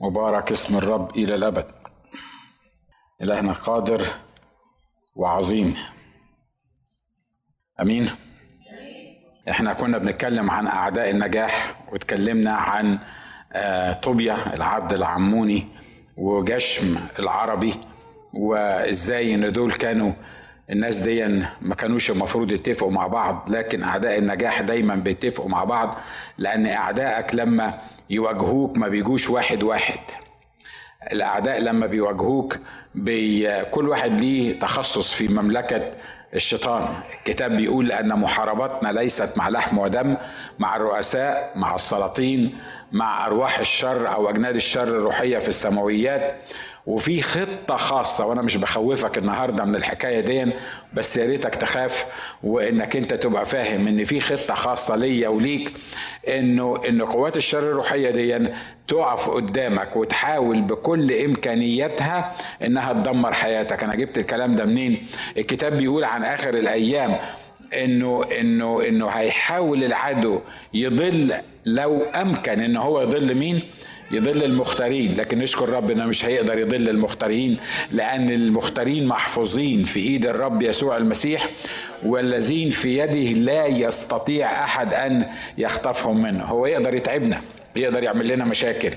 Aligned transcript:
مبارك 0.00 0.52
اسم 0.52 0.76
الرب 0.76 1.16
إلى 1.16 1.34
الأبد. 1.34 1.66
إلهنا 3.22 3.52
قادر 3.52 4.02
وعظيم. 5.16 5.76
أمين. 7.80 8.10
إحنا 9.50 9.72
كنا 9.72 9.98
بنتكلم 9.98 10.50
عن 10.50 10.66
أعداء 10.66 11.10
النجاح 11.10 11.74
واتكلمنا 11.92 12.52
عن 12.52 12.98
آه، 13.52 13.92
طوبيا 13.92 14.54
العبد 14.54 14.92
العموني 14.92 15.66
وجشم 16.16 16.96
العربي 17.18 17.74
وإزاي 18.34 19.34
إن 19.34 19.52
دول 19.52 19.72
كانوا 19.72 20.12
الناس 20.70 20.98
دي 20.98 21.26
ما 21.62 21.74
كانوش 21.74 22.10
المفروض 22.10 22.52
يتفقوا 22.52 22.90
مع 22.90 23.06
بعض 23.06 23.48
لكن 23.50 23.82
أعداء 23.82 24.18
النجاح 24.18 24.60
دايما 24.60 24.94
بيتفقوا 24.94 25.48
مع 25.48 25.64
بعض 25.64 25.98
لأن 26.38 26.66
أعدائك 26.66 27.34
لما 27.34 27.80
يواجهوك 28.10 28.78
ما 28.78 28.88
بيجوش 28.88 29.30
واحد 29.30 29.62
واحد. 29.62 29.98
الأعداء 31.12 31.60
لما 31.60 31.86
بيواجهوك 31.86 32.58
بي 32.94 33.48
كل 33.64 33.88
واحد 33.88 34.20
ليه 34.20 34.58
تخصص 34.58 35.12
في 35.12 35.28
مملكة 35.28 35.92
الشيطان. 36.34 36.88
الكتاب 37.18 37.56
بيقول 37.56 37.88
لأن 37.88 38.08
محاربتنا 38.08 38.92
ليست 38.92 39.38
مع 39.38 39.48
لحم 39.48 39.78
ودم 39.78 40.16
مع 40.58 40.76
الرؤساء 40.76 41.52
مع 41.56 41.74
السلاطين 41.74 42.58
مع 42.92 43.26
أرواح 43.26 43.58
الشر 43.58 44.12
أو 44.12 44.30
أجناد 44.30 44.54
الشر 44.54 44.82
الروحية 44.88 45.38
في 45.38 45.48
السماويات. 45.48 46.36
وفي 46.86 47.22
خطة 47.22 47.76
خاصة 47.76 48.26
وأنا 48.26 48.42
مش 48.42 48.56
بخوفك 48.56 49.18
النهاردة 49.18 49.64
من 49.64 49.76
الحكاية 49.76 50.20
دي 50.20 50.52
بس 50.94 51.16
يا 51.16 51.26
ريتك 51.26 51.54
تخاف 51.54 52.06
وإنك 52.42 52.96
أنت 52.96 53.14
تبقى 53.14 53.44
فاهم 53.46 53.88
إن 53.88 54.04
في 54.04 54.20
خطة 54.20 54.54
خاصة 54.54 54.96
ليا 54.96 55.28
وليك 55.28 55.72
إنه 56.28 56.80
إن 56.88 57.02
قوات 57.02 57.36
الشر 57.36 57.58
الروحية 57.58 58.10
دي 58.10 58.48
تقف 58.88 59.30
قدامك 59.30 59.96
وتحاول 59.96 60.60
بكل 60.62 61.12
إمكانياتها 61.12 62.32
إنها 62.62 62.92
تدمر 62.92 63.32
حياتك. 63.32 63.84
أنا 63.84 63.94
جبت 63.94 64.18
الكلام 64.18 64.56
ده 64.56 64.64
منين؟ 64.64 65.06
الكتاب 65.36 65.76
بيقول 65.76 66.04
عن 66.04 66.24
آخر 66.24 66.54
الأيام 66.54 67.16
إنه 67.74 68.24
إنه 68.40 68.82
إنه 68.88 69.06
هيحاول 69.08 69.84
العدو 69.84 70.40
يضل 70.74 71.34
لو 71.66 72.02
أمكن 72.04 72.60
إن 72.60 72.76
هو 72.76 73.00
يضل 73.02 73.34
مين؟ 73.34 73.62
يضل 74.10 74.44
المختارين 74.44 75.14
لكن 75.14 75.38
نشكر 75.38 75.68
ربنا 75.68 76.06
مش 76.06 76.24
هيقدر 76.24 76.58
يضل 76.58 76.88
المختارين 76.88 77.58
لأن 77.92 78.30
المختارين 78.30 79.06
محفوظين 79.06 79.84
في 79.84 80.00
إيد 80.00 80.26
الرب 80.26 80.62
يسوع 80.62 80.96
المسيح 80.96 81.48
والذين 82.02 82.70
في 82.70 82.98
يده 82.98 83.40
لا 83.40 83.66
يستطيع 83.66 84.64
أحد 84.64 84.94
أن 84.94 85.26
يخطفهم 85.58 86.22
منه. 86.22 86.44
هو 86.44 86.66
يقدر 86.66 86.94
يتعبنا 86.94 87.40
يقدر 87.76 88.02
يعمل 88.02 88.28
لنا 88.28 88.44
مشاكل 88.44 88.90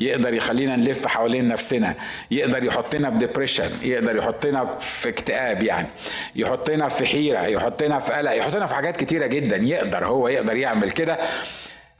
يقدر 0.00 0.34
يخلينا 0.34 0.76
نلف 0.76 1.06
حوالين 1.06 1.48
نفسنا 1.48 1.94
يقدر 2.30 2.64
يحطنا 2.64 3.10
في 3.10 3.18
ديبريشن 3.18 3.70
يقدر 3.82 4.16
يحطنا 4.16 4.64
في 4.64 5.08
اكتئاب 5.08 5.62
يعني 5.62 5.88
يحطنا 6.36 6.88
في 6.88 7.06
حيرة 7.06 7.46
يحطنا 7.46 7.98
في 7.98 8.12
قلق 8.12 8.32
يحطنا 8.36 8.66
في 8.66 8.74
حاجات 8.74 8.96
كتيرة 8.96 9.26
جدا 9.26 9.56
يقدر 9.56 10.06
هو 10.06 10.28
يقدر 10.28 10.56
يعمل 10.56 10.90
كده. 10.90 11.18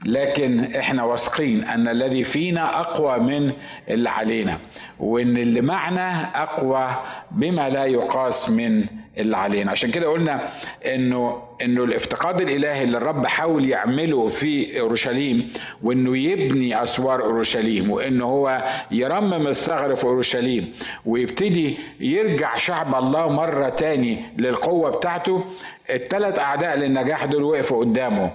لكن 0.05 0.59
إحنا 0.75 1.03
واثقين 1.03 1.63
أن 1.63 1.87
الذي 1.87 2.23
فينا 2.23 2.79
أقوى 2.79 3.19
من 3.19 3.51
اللي 3.89 4.09
علينا 4.09 4.57
وإن 4.99 5.37
اللي 5.37 5.61
معنا 5.61 6.31
أقوى 6.43 6.89
بما 7.31 7.69
لا 7.69 7.85
يقاس 7.85 8.49
من 8.49 8.85
اللي 9.17 9.37
علينا. 9.37 9.71
عشان 9.71 9.91
كده 9.91 10.07
قلنا 10.07 10.47
إنه 10.85 11.41
إنه 11.61 11.83
الافتقاد 11.83 12.41
الإلهي 12.41 12.83
اللي 12.83 12.97
الرب 12.97 13.25
حاول 13.25 13.65
يعمله 13.69 14.27
في 14.27 14.79
أورشليم 14.79 15.53
وإنه 15.83 16.17
يبني 16.17 16.83
أسوار 16.83 17.23
أورشليم 17.23 17.91
وانه 17.91 18.25
هو 18.25 18.63
يرمم 18.91 19.47
الثغر 19.47 19.95
في 19.95 20.03
أورشليم 20.05 20.73
ويبتدي 21.05 21.77
يرجع 21.99 22.57
شعب 22.57 22.95
الله 22.95 23.27
مرة 23.29 23.69
تاني 23.69 24.23
للقوة 24.37 24.89
بتاعته. 24.91 25.43
الثلاث 25.89 26.39
أعداء 26.39 26.77
للنجاح 26.77 27.25
دول 27.25 27.43
وقفوا 27.43 27.79
قدامه. 27.79 28.31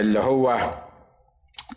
اللي 0.00 0.20
هو 0.20 0.70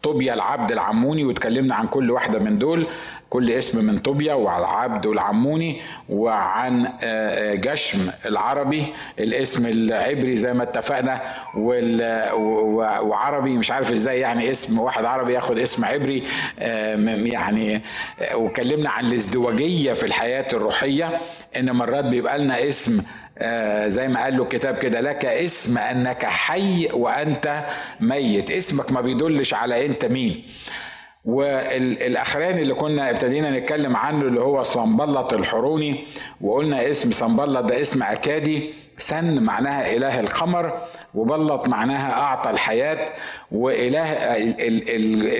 طوبيا 0.03 0.33
العبد 0.33 0.71
العموني 0.71 1.25
واتكلمنا 1.25 1.75
عن 1.75 1.85
كل 1.85 2.11
واحدة 2.11 2.39
من 2.39 2.57
دول. 2.59 2.87
كل 3.29 3.51
اسم 3.51 3.85
من 3.85 3.97
طوبيا 3.97 4.33
وعن 4.33 4.59
العبد 4.59 5.05
والعموني 5.05 5.81
وعن 6.09 6.85
آه، 6.85 6.91
آه، 7.03 7.55
جشم 7.55 7.99
العربي 8.25 8.85
الاسم 9.19 9.65
العبري 9.65 10.35
زي 10.35 10.53
ما 10.53 10.63
اتفقنا. 10.63 11.21
وعربي 13.01 13.57
مش 13.57 13.71
عارف 13.71 13.91
إزاي 13.91 14.19
يعني 14.19 14.51
اسم 14.51 14.79
واحد 14.79 15.05
عربي 15.05 15.33
ياخد 15.33 15.57
اسم 15.59 15.85
عبري. 15.85 16.23
يعني 17.25 17.81
وكلمنا 18.35 18.89
عن 18.89 19.05
الازدواجية 19.05 19.93
في 19.93 20.05
الحياة 20.05 20.53
الروحية. 20.53 21.19
إن 21.57 21.71
مرات 21.71 22.05
بيبقى 22.05 22.39
لنا 22.39 22.67
اسم 22.67 23.03
آه 23.37 23.87
زي 23.87 24.07
ما 24.07 24.23
قال 24.23 24.37
له 24.37 24.43
الكتاب 24.43 24.77
كده 24.77 25.01
لك 25.01 25.25
اسم 25.25 25.77
أنك 25.77 26.25
حي 26.25 26.87
وأنت 26.93 27.65
ميت. 27.99 28.51
اسمك 28.51 28.91
ما 28.91 29.01
بيدلش 29.01 29.53
على 29.53 29.85
أنت 29.85 30.05
مين. 30.05 30.43
والاخراني 31.25 32.61
اللي 32.61 32.73
كنا 32.73 33.09
ابتدينا 33.09 33.59
نتكلم 33.59 33.95
عنه 33.95 34.21
اللي 34.21 34.39
هو 34.39 34.63
صنبلط 34.63 35.33
الحروني 35.33 36.05
وقلنا 36.41 36.89
اسم 36.89 37.11
صنبلط 37.11 37.65
ده 37.65 37.81
اسم 37.81 38.03
أكادي. 38.03 38.73
سن 38.97 39.39
معناها 39.43 39.95
إله 39.95 40.19
القمر 40.19 40.81
وبلط 41.13 41.67
معناها 41.67 42.11
أعطى 42.13 42.49
الحياة. 42.49 43.09
وإله 43.51 44.03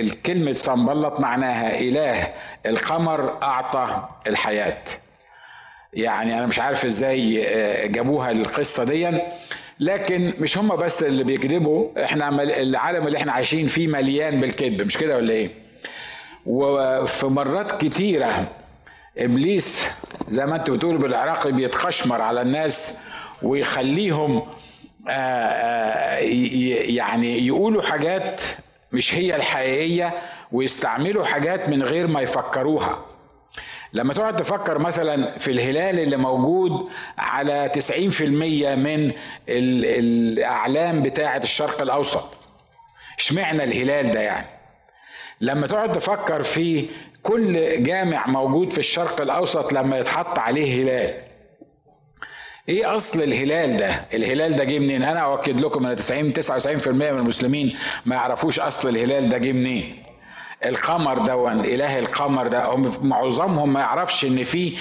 الكلمة 0.00 0.52
صنبلط 0.52 1.20
معناها 1.20 1.80
إله 1.80 2.28
القمر 2.66 3.42
أعطى 3.42 4.08
الحياة. 4.26 4.78
يعني 5.96 6.38
أنا 6.38 6.46
مش 6.46 6.58
عارف 6.58 6.84
إزاي 6.84 7.44
آه، 7.48 7.86
جابوها 7.86 8.30
القصة 8.30 8.84
دي 8.84 9.18
لكن 9.80 10.32
مش 10.38 10.58
هم 10.58 10.76
بس 10.76 11.02
اللي 11.02 11.24
بيكذبوا 11.24 12.04
إحنا 12.04 12.42
العالم 12.42 13.06
اللي 13.06 13.18
إحنا 13.18 13.32
عايشين 13.32 13.66
فيه 13.66 13.86
مليان 13.86 14.40
بالكذب 14.40 14.82
مش 14.82 14.96
كده 14.98 15.16
ولا 15.16 15.32
إيه؟ 15.32 15.50
وفي 16.46 17.26
مرات 17.26 17.84
كتيرة 17.84 18.48
إبليس 19.18 19.88
زي 20.28 20.46
ما 20.46 20.56
أنتوا 20.56 20.76
بتقولوا 20.76 21.00
بالعراقي 21.00 21.52
بيتخشمر 21.52 22.22
على 22.22 22.42
الناس 22.42 22.94
ويخليهم 23.42 24.42
آه، 25.08 25.10
آه، 25.10 26.18
يعني 26.88 27.46
يقولوا 27.46 27.82
حاجات 27.82 28.42
مش 28.92 29.14
هي 29.14 29.36
الحقيقية 29.36 30.14
ويستعملوا 30.52 31.24
حاجات 31.24 31.70
من 31.70 31.82
غير 31.82 32.06
ما 32.06 32.20
يفكروها. 32.20 33.04
لما 33.96 34.14
تقعد 34.14 34.36
تفكر 34.36 34.78
مثلا 34.78 35.38
في 35.38 35.50
الهلال 35.50 36.00
اللي 36.00 36.16
موجود 36.16 36.88
على 37.18 37.70
90% 37.90 38.22
من 38.78 39.12
الأعلام 39.48 41.02
بتاعة 41.02 41.38
الشرق 41.38 41.82
الأوسط 41.82 42.34
اشمعنى 43.18 43.64
الهلال 43.64 44.10
ده 44.10 44.20
يعني؟ 44.20 44.46
لما 45.40 45.66
تقعد 45.66 45.92
تفكر 45.92 46.42
في 46.42 46.86
كل 47.22 47.82
جامع 47.82 48.26
موجود 48.26 48.72
في 48.72 48.78
الشرق 48.78 49.20
الأوسط 49.20 49.72
لما 49.72 49.98
يتحط 49.98 50.38
عليه 50.38 50.82
هلال 50.82 51.14
إيه 52.68 52.96
أصل 52.96 53.22
الهلال 53.22 53.76
ده؟ 53.76 54.04
الهلال 54.14 54.56
ده 54.56 54.64
جه 54.64 54.78
منين؟ 54.78 55.02
أنا 55.02 55.20
أؤكد 55.20 55.60
لكم 55.60 55.86
إن 55.86 55.96
90 55.96 56.32
99% 56.32 56.88
من 56.88 57.02
المسلمين 57.02 57.76
ما 58.06 58.14
يعرفوش 58.16 58.60
أصل 58.60 58.88
الهلال 58.88 59.28
ده 59.28 59.38
جه 59.38 59.52
منين. 59.52 60.02
القمر 60.68 61.18
ده 61.18 61.52
اله 61.52 61.98
القمر 61.98 62.46
ده 62.46 62.76
معظمهم 63.02 63.72
ما 63.72 63.80
يعرفش 63.80 64.24
إن 64.24 64.44
في 64.44 64.72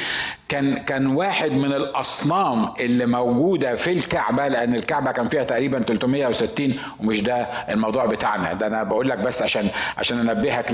كان 0.50 0.78
كان 0.78 1.08
واحد 1.08 1.52
من 1.52 1.74
الأصنام 1.74 2.70
اللي 2.80 3.06
موجودة 3.06 3.76
في 3.76 3.92
الكعبة 3.92 4.48
لأن 4.48 4.76
الكعبة 4.76 5.12
كان 5.12 5.28
فيها 5.28 5.44
تقريبا 5.44 5.80
360 5.80 6.74
ومش 7.00 7.22
ده 7.22 7.36
الموضوع 7.44 8.06
بتاعنا. 8.06 8.54
ده 8.54 8.68
أنا 8.68 8.84
بقول 8.84 9.10
لك 9.10 9.18
بس 9.18 9.42
عشان 9.42 9.68
عشان 9.98 10.30
أنبهك 10.30 10.72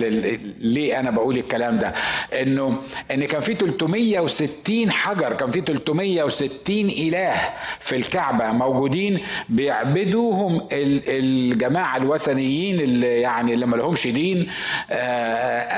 ليه 0.60 1.00
أنا 1.00 1.12
بقول 1.12 1.38
الكلام 1.38 1.80
ده. 1.80 1.94
إنه 2.42 2.78
إن 3.12 3.26
كان 3.26 3.42
في 3.42 3.54
360 3.56 4.92
حجر 4.92 5.34
كان 5.34 5.52
في 5.52 5.62
360 5.62 6.60
إله 6.90 7.34
في 7.80 7.96
الكعبة 7.96 8.48
موجودين 8.52 9.20
بيعبدوهم 9.50 10.68
الجماعة 10.72 11.98
الوثنيين 11.98 12.80
اللي 12.80 13.22
يعني 13.22 13.54
اللي 13.54 13.66
ما 13.66 13.76
لهمش 13.76 14.08
دين 14.08 14.48
آه، 14.92 15.01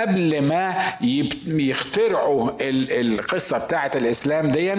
قبل 0.02 0.42
ما 0.42 0.76
يخترعوا 1.48 2.52
بتاعت 2.62 3.66
بتاعة 3.66 3.92
الإسلام 3.96 4.48
دي 4.52 4.74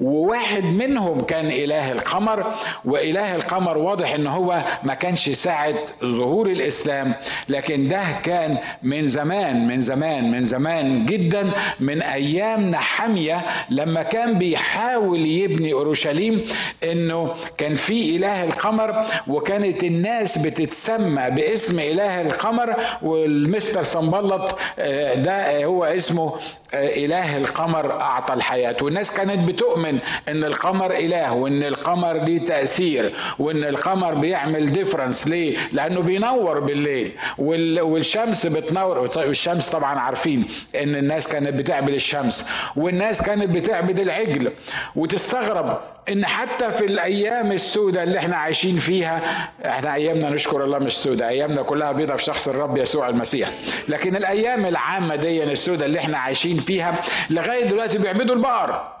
وواحد 0.00 0.64
منهم 0.64 1.20
كان 1.20 1.46
إله 1.46 1.92
القمر 1.92 2.52
وإله 2.84 3.34
القمر 3.36 3.78
واضح 3.78 4.14
إن 4.14 4.26
هو 4.26 4.64
ما 4.82 4.94
كانش 4.94 5.30
ساعة 5.30 5.74
ظهور 6.04 6.46
الإسلام 6.50 7.14
لكن 7.48 7.88
ده 7.88 8.02
كان 8.24 8.58
من 8.82 9.06
زمان 9.06 9.68
من 9.68 9.80
زمان 9.80 10.30
من 10.30 10.44
زمان 10.44 11.06
جدا 11.06 11.50
من 11.80 12.02
أيام 12.02 12.70
نحمية 12.70 13.44
لما 13.70 14.02
كان 14.02 14.38
بيحاول 14.38 15.26
يبني 15.26 15.72
أورشليم 15.72 16.44
إنه 16.84 17.34
كان 17.58 17.74
في 17.74 18.16
إله 18.16 18.44
القمر 18.44 19.04
وكانت 19.28 19.84
الناس 19.84 20.38
بتتسمى 20.38 21.30
باسم 21.30 21.78
إله 21.78 22.20
القمر 22.20 22.76
والمستر 23.02 23.71
صنبلط 23.80 24.58
آه، 24.78 25.14
ده 25.14 25.64
هو 25.64 25.84
اسمه 25.84 26.34
إله 26.74 27.36
القمر 27.36 28.00
أعطى 28.00 28.34
الحياة. 28.34 28.76
والناس 28.82 29.12
كانت 29.12 29.48
بتؤمن 29.48 29.98
إن 30.28 30.44
القمر 30.44 30.90
إله 30.90 31.32
وإن 31.34 31.62
القمر 31.62 32.12
ليه 32.24 32.46
تأثير 32.46 33.12
وإن 33.38 33.64
القمر 33.64 34.14
بيعمل 34.14 34.72
ديفرنس 34.72 35.28
ليه؟ 35.28 35.56
لأنه 35.72 36.00
بينور 36.00 36.60
بالليل. 36.60 37.12
والشمس 37.38 38.46
بتنور 38.46 38.98
والشمس 39.16 39.68
طبعا 39.70 39.98
عارفين 39.98 40.44
إن 40.74 40.96
الناس 40.96 41.28
كانت 41.28 41.48
بتعبد 41.54 41.94
الشمس. 41.94 42.46
والناس 42.76 43.22
كانت 43.22 43.50
بتعبد 43.56 44.00
العجل. 44.00 44.52
وتستغرب 44.96 45.78
إن 46.08 46.26
حتى 46.26 46.70
في 46.70 46.84
الأيام 46.84 47.52
السوداء 47.52 48.02
اللي 48.02 48.18
إحنا 48.18 48.36
عايشين 48.36 48.76
فيها 48.76 49.20
إحنا 49.66 49.94
أيامنا 49.94 50.30
نشكر 50.30 50.64
الله 50.64 50.78
مش 50.78 50.96
سوداء 50.96 51.28
أيامنا 51.28 51.62
كلها 51.62 51.92
بيضة 51.92 52.14
في 52.16 52.22
شخص 52.24 52.48
الرب 52.48 52.76
يسوع 52.76 53.08
المسيح. 53.08 53.50
لكن 53.88 54.16
الأيام 54.16 54.66
العامة 54.66 55.16
دي 55.16 55.42
السوداء 55.44 55.86
اللي 55.88 55.98
إحنا 55.98 56.18
عايشين 56.18 56.56
فيها 56.56 56.94
لغاية 57.30 57.64
دلوقتي 57.64 57.98
بيعبدوا 57.98 58.34
البقر. 58.34 58.92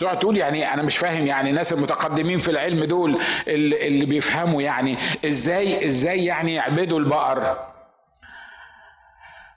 تقعد 0.00 0.18
تقول 0.18 0.36
يعني 0.36 0.74
أنا 0.74 0.82
مش 0.82 0.96
فاهم 0.96 1.26
يعني 1.26 1.50
الناس 1.50 1.72
المتقدمين 1.72 2.38
في 2.38 2.50
العلم 2.50 2.84
دول 2.84 3.18
اللي, 3.48 3.86
اللي 3.86 4.04
بيفهموا 4.04 4.62
يعني 4.62 4.98
إزاي 5.24 5.86
إزاي 5.86 6.24
يعني 6.24 6.54
يعبدوا 6.54 6.98
البقر. 6.98 7.56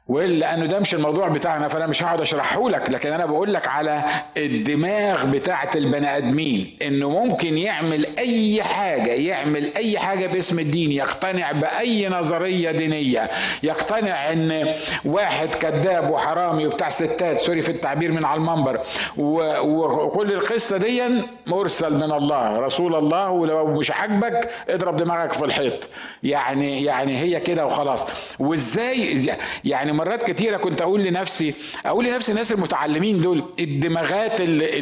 ولأنه 0.09 0.65
ده 0.65 0.79
مش 0.79 0.93
الموضوع 0.93 1.27
بتاعنا 1.27 1.67
فأنا 1.67 1.87
مش 1.87 2.03
هقعد 2.03 2.21
أشرحه 2.21 2.69
لك 2.69 2.89
لكن 2.89 3.13
أنا 3.13 3.25
بقول 3.25 3.53
لك 3.53 3.67
على 3.67 4.03
الدماغ 4.37 5.25
بتاعه 5.25 5.69
البني 5.75 6.17
آدمين 6.17 6.77
إنه 6.81 7.09
ممكن 7.09 7.57
يعمل 7.57 8.07
أي 8.19 8.63
حاجة 8.63 9.11
يعمل 9.11 9.75
أي 9.75 9.99
حاجة 9.99 10.27
باسم 10.27 10.59
الدين 10.59 10.91
يقتنع 10.91 11.51
بأي 11.51 12.07
نظرية 12.07 12.71
دينية 12.71 13.29
يقتنع 13.63 14.31
إن 14.31 14.73
واحد 15.05 15.47
كذاب 15.55 16.09
وحرامي 16.09 16.65
وبتاع 16.67 16.89
ستات 16.89 17.39
سوري 17.39 17.61
في 17.61 17.69
التعبير 17.71 18.11
من 18.11 18.25
على 18.25 18.37
المنبر 18.41 18.79
وكل 19.17 20.31
القصة 20.33 20.77
دي 20.77 21.03
مرسل 21.47 21.93
من 21.93 22.11
الله 22.11 22.59
رسول 22.59 22.95
الله 22.95 23.29
ولو 23.29 23.67
مش 23.67 23.91
عاجبك 23.91 24.49
اضرب 24.69 24.97
دماغك 24.97 25.33
في 25.33 25.45
الحيط. 25.45 25.89
يعني 26.23 26.83
يعني 26.83 27.17
هي 27.19 27.39
كده 27.39 27.65
وخلاص. 27.65 28.07
وإزاي 28.39 29.27
يعني 29.63 29.96
مرات 29.97 30.31
كتيرة 30.31 30.57
كنت 30.57 30.81
أقول 30.81 31.03
لنفسي 31.03 31.53
أقول 31.85 32.05
لنفسي 32.05 32.31
الناس 32.31 32.51
المتعلمين 32.51 33.21
دول 33.21 33.43
الدماغات 33.59 34.41
اللي, 34.41 34.79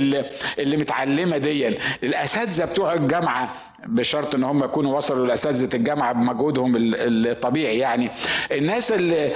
اللي, 0.60 0.78
متعلمة 0.78 1.38
دي 1.38 1.68
الأساتذة 2.04 2.66
بتوع 2.66 2.94
الجامعة 2.94 3.56
بشرط 3.86 4.36
إن 4.36 4.44
هم 4.44 4.64
يكونوا 4.64 4.98
وصلوا 4.98 5.28
لأساتذة 5.28 5.76
الجامعة 5.76 6.14
بمجهودهم 6.14 6.74
الطبيعي 6.78 7.78
يعني 7.78 8.12
الناس 8.52 8.92
ال 8.92 9.34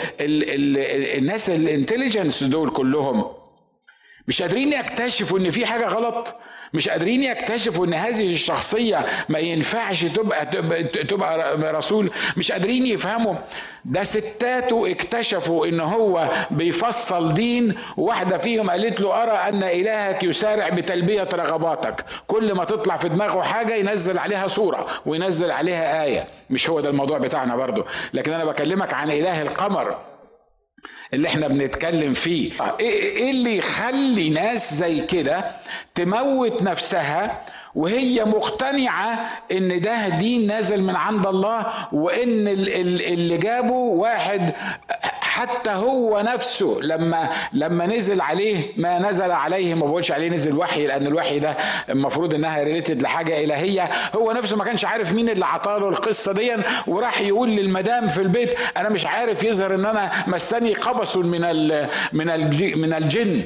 الناس 1.17 1.49
الانتليجنس 1.49 2.43
دول 2.43 2.69
كلهم 2.69 3.25
مش 4.27 4.41
قادرين 4.41 4.73
يكتشفوا 4.73 5.39
إن 5.39 5.49
في 5.49 5.65
حاجة 5.65 5.87
غلط. 5.87 6.35
مش 6.73 6.89
قادرين 6.89 7.23
يكتشفوا 7.23 7.85
إن 7.85 7.93
هذه 7.93 8.31
الشخصية 8.33 9.05
ما 9.29 9.39
ينفعش 9.39 10.03
تبقى 10.05 10.45
تبقى 11.03 11.57
رسول. 11.73 12.11
مش 12.37 12.51
قادرين 12.51 12.85
يفهموا. 12.85 13.35
ده 13.85 14.03
ستاته 14.03 14.91
اكتشفوا 14.91 15.65
إن 15.67 15.79
هو 15.79 16.29
بيفصل 16.51 17.33
دين. 17.33 17.75
واحدة 17.97 18.37
فيهم 18.37 18.69
قالت 18.69 19.01
له 19.01 19.23
أرى 19.23 19.31
أن 19.31 19.63
إلهك 19.63 20.23
يسارع 20.23 20.69
بتلبية 20.69 21.29
رغباتك. 21.33 22.05
كل 22.27 22.53
ما 22.53 22.63
تطلع 22.65 22.97
في 22.97 23.09
دماغه 23.09 23.41
حاجة 23.41 23.75
ينزل 23.75 24.17
عليها 24.17 24.47
صورة 24.47 24.87
وينزل 25.05 25.51
عليها 25.51 26.03
آية. 26.03 26.27
مش 26.49 26.69
هو 26.69 26.79
ده 26.79 26.89
الموضوع 26.89 27.17
بتاعنا 27.17 27.55
برضو 27.55 27.85
لكن 28.13 28.33
أنا 28.33 28.45
بكلمك 28.45 28.93
عن 28.93 29.11
إله 29.11 29.41
القمر. 29.41 29.95
اللي 31.13 31.27
إحنا 31.27 31.47
بنتكلم 31.47 32.13
فيه. 32.13 32.51
إيه 32.79 33.31
اللي 33.31 33.57
يخلي 33.57 34.29
ناس 34.29 34.73
زي 34.73 35.01
كده 35.01 35.45
تموت 35.95 36.61
نفسها 36.63 37.41
وهي 37.75 38.25
مقتنعة 38.25 39.29
إن 39.51 39.81
ده 39.81 40.09
دين 40.09 40.47
نازل 40.47 40.81
من 40.83 40.95
عند 40.95 41.27
الله 41.27 41.65
وإن 41.91 42.47
اللي 42.47 43.37
جابه 43.37 43.71
واحد 43.73 44.53
حتى 45.39 45.69
هو 45.69 46.21
نفسه 46.21 46.79
لما 46.81 47.29
لما 47.53 47.85
نزل 47.85 48.21
عليه 48.21 48.73
ما 48.77 48.99
نزل 48.99 49.31
عليه 49.31 49.73
ما 49.73 49.85
بقولش 49.85 50.11
عليه 50.11 50.29
نزل 50.29 50.57
وحي 50.57 50.87
لأن 50.87 51.07
الوحي 51.07 51.39
ده 51.39 51.57
المفروض 51.89 52.33
إنها 52.33 52.63
ريليتد 52.63 53.01
لحاجة 53.01 53.43
إلهية. 53.43 53.89
هو 54.15 54.31
نفسه 54.31 54.57
ما 54.57 54.63
كانش 54.63 54.85
عارف 54.85 55.13
مين 55.13 55.29
اللي 55.29 55.45
عطاله 55.45 55.89
القصة 55.89 56.33
دي 56.33 56.55
وراح 56.87 57.21
يقول 57.21 57.49
للمدام 57.49 58.07
في 58.07 58.21
البيت 58.21 58.49
أنا 58.77 58.89
مش 58.89 59.05
عارف 59.05 59.43
يظهر 59.43 59.75
إن 59.75 59.85
أنا 59.85 60.11
مسني 60.27 60.73
قبس 60.73 61.17
من 61.17 61.43
ال 61.43 61.89
من 62.13 62.25
من 62.77 62.93
الجن. 62.93 63.43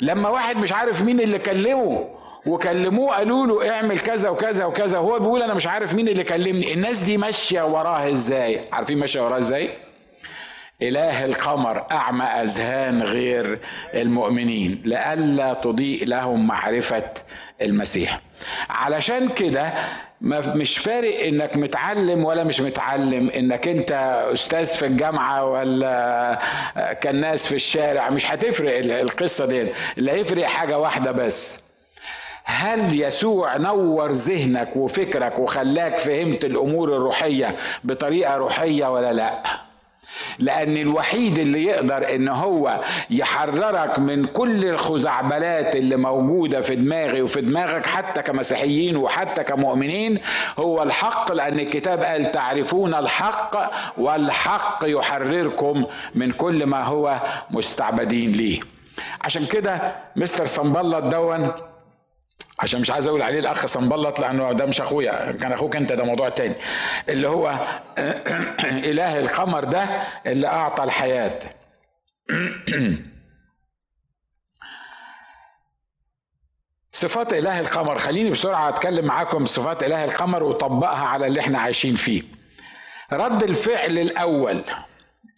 لما 0.00 0.28
واحد 0.28 0.56
مش 0.56 0.72
عارف 0.72 1.02
مين 1.02 1.20
اللي 1.20 1.38
كلمه 1.38 2.08
وكلموه 2.46 3.16
قالوا 3.16 3.46
له 3.46 3.70
اعمل 3.70 4.00
كذا 4.00 4.28
وكذا 4.28 4.64
وكذا 4.64 4.98
وهو 4.98 5.18
بيقول 5.18 5.42
أنا 5.42 5.54
مش 5.54 5.66
عارف 5.66 5.94
مين 5.94 6.08
اللي 6.08 6.24
كلمني. 6.24 6.74
الناس 6.74 7.00
دي 7.00 7.16
ماشية 7.16 7.62
وراها 7.62 8.08
إزاي؟ 8.08 8.60
عارفين 8.72 8.98
ماشية 8.98 9.20
وراها 9.24 9.38
إزاي؟ 9.38 9.70
إله 10.88 11.24
القمر 11.24 11.86
أعمى 11.92 12.24
أذهان 12.24 13.02
غير 13.02 13.58
المؤمنين 13.94 14.82
لئلا 14.84 15.54
تضيء 15.54 16.04
لهم 16.04 16.46
معرفة 16.46 17.10
المسيح. 17.62 18.20
علشان 18.70 19.28
كده 19.28 19.72
مش 20.20 20.78
فارق 20.78 21.24
إنك 21.24 21.56
متعلم 21.56 22.24
ولا 22.24 22.44
مش 22.44 22.60
متعلم 22.60 23.30
إنك 23.30 23.68
أنت 23.68 23.92
أستاذ 24.32 24.64
في 24.64 24.86
الجامعة 24.86 25.44
ولا 25.44 26.38
كناس 27.02 27.46
في 27.46 27.54
الشارع 27.54 28.10
مش 28.10 28.30
هتفرق 28.30 28.78
القصة 29.00 29.46
دي. 29.46 29.66
اللي 29.98 30.10
هيفرق 30.12 30.44
حاجة 30.44 30.78
واحدة 30.78 31.10
بس. 31.12 31.64
هل 32.44 33.00
يسوع 33.00 33.56
نور 33.56 34.10
ذهنك 34.12 34.76
وفكرك 34.76 35.38
وخلاك 35.38 35.98
فهمت 35.98 36.44
الأمور 36.44 36.96
الروحية 36.96 37.56
بطريقة 37.84 38.36
روحية 38.36 38.92
ولا 38.92 39.12
لأ؟ 39.12 39.42
لأن 40.38 40.76
الوحيد 40.76 41.38
اللي 41.38 41.64
يقدر 41.64 42.14
إن 42.14 42.28
هو 42.28 42.80
يحررك 43.10 43.98
من 43.98 44.24
كل 44.24 44.64
الخزعبلات 44.64 45.76
اللي 45.76 45.96
موجودة 45.96 46.60
في 46.60 46.74
دماغي 46.76 47.22
وفي 47.22 47.40
دماغك 47.40 47.86
حتى 47.86 48.22
كمسيحيين 48.22 48.96
وحتى 48.96 49.44
كمؤمنين 49.44 50.18
هو 50.58 50.82
الحق 50.82 51.32
لأن 51.32 51.60
الكتاب 51.60 52.02
قال 52.02 52.30
تعرفون 52.30 52.94
الحق 52.94 53.70
والحق 53.98 54.78
يحرركم 54.84 55.84
من 56.14 56.32
كل 56.32 56.66
ما 56.66 56.84
هو 56.84 57.20
مستعبدين 57.50 58.32
ليه. 58.32 58.60
عشان 59.20 59.46
كده 59.46 59.96
مستر 60.16 60.44
صنبلط 60.44 61.04
دون 61.04 61.50
عشان 62.64 62.80
مش 62.80 62.90
عايز 62.90 63.06
أقول 63.06 63.22
عليه 63.22 63.38
الاخ 63.38 63.66
صنبلط 63.66 64.20
لأنه 64.20 64.52
ده 64.52 64.66
مش 64.66 64.80
اخويا 64.80 65.32
كان 65.32 65.52
أخوك 65.52 65.76
انت 65.76 65.92
ده 65.92 66.04
موضوع 66.04 66.28
تاني. 66.28 66.54
اللي 67.08 67.28
هو 67.28 67.58
إله 68.90 69.18
القمر 69.18 69.64
ده 69.64 69.82
اللي 70.26 70.46
أعطى 70.46 70.84
الحياة. 70.84 71.38
صفات 76.92 77.32
إله 77.32 77.60
القمر 77.60 77.98
خليني 77.98 78.30
بسرعة 78.30 78.68
أتكلم 78.68 79.04
معاكم 79.04 79.44
صفات 79.44 79.82
إله 79.82 80.04
القمر 80.04 80.42
وطبقها 80.42 81.06
على 81.06 81.26
اللي 81.26 81.40
إحنا 81.40 81.58
عايشين 81.58 81.94
فيه. 81.94 82.22
رد 83.12 83.42
الفعل 83.42 83.98
الأول 83.98 84.64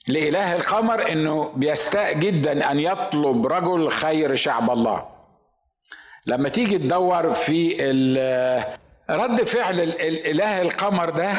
لإله 0.09 0.53
القمر 0.53 1.13
إنه 1.13 1.53
بيستاء 1.57 2.13
جدا 2.13 2.71
أن 2.71 2.81
يطلب 2.81 3.47
رجل 3.47 3.91
خير 3.91 4.35
شعب 4.35 4.71
الله. 4.71 5.16
لما 6.27 6.49
تيجي 6.49 6.79
تدور 6.79 7.31
في 7.31 7.73
رد 9.11 9.43
فعل 9.43 9.81
الاله 9.81 10.63
القمر 10.63 11.11
ده 11.11 11.33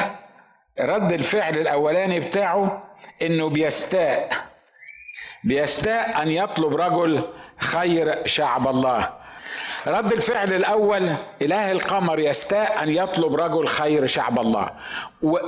رد 0.80 1.12
الفعل 1.12 1.58
الأولاني 1.58 2.20
بتاعه 2.20 2.82
إنه 3.22 3.48
بيستاء. 3.48 4.28
بيستاء 5.44 6.22
أن 6.22 6.30
يطلب 6.30 6.76
رجل 6.76 7.22
خير 7.58 8.26
شعب 8.26 8.68
الله. 8.68 9.10
رد 9.86 10.12
الفعل 10.12 10.52
الأول 10.52 11.10
إله 11.42 11.70
القمر 11.70 12.18
يستاء 12.18 12.82
أن 12.82 12.88
يطلب 12.88 13.34
رجل 13.34 13.66
خير 13.66 14.06
شعب 14.06 14.40
الله. 14.40 14.70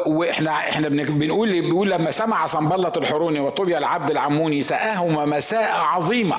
وإحنا 0.06 0.50
إحنا 0.50 0.88
بنقول 0.88 1.60
بيقول 1.60 1.90
لما 1.90 2.10
سمع 2.10 2.46
صنبلة 2.46 2.92
الحروني 2.96 3.40
وطوبيا 3.40 3.78
العبد 3.78 4.10
العموني 4.10 4.62
ساءهما 4.62 5.24
مساء 5.24 5.72
عظيمة. 5.76 6.36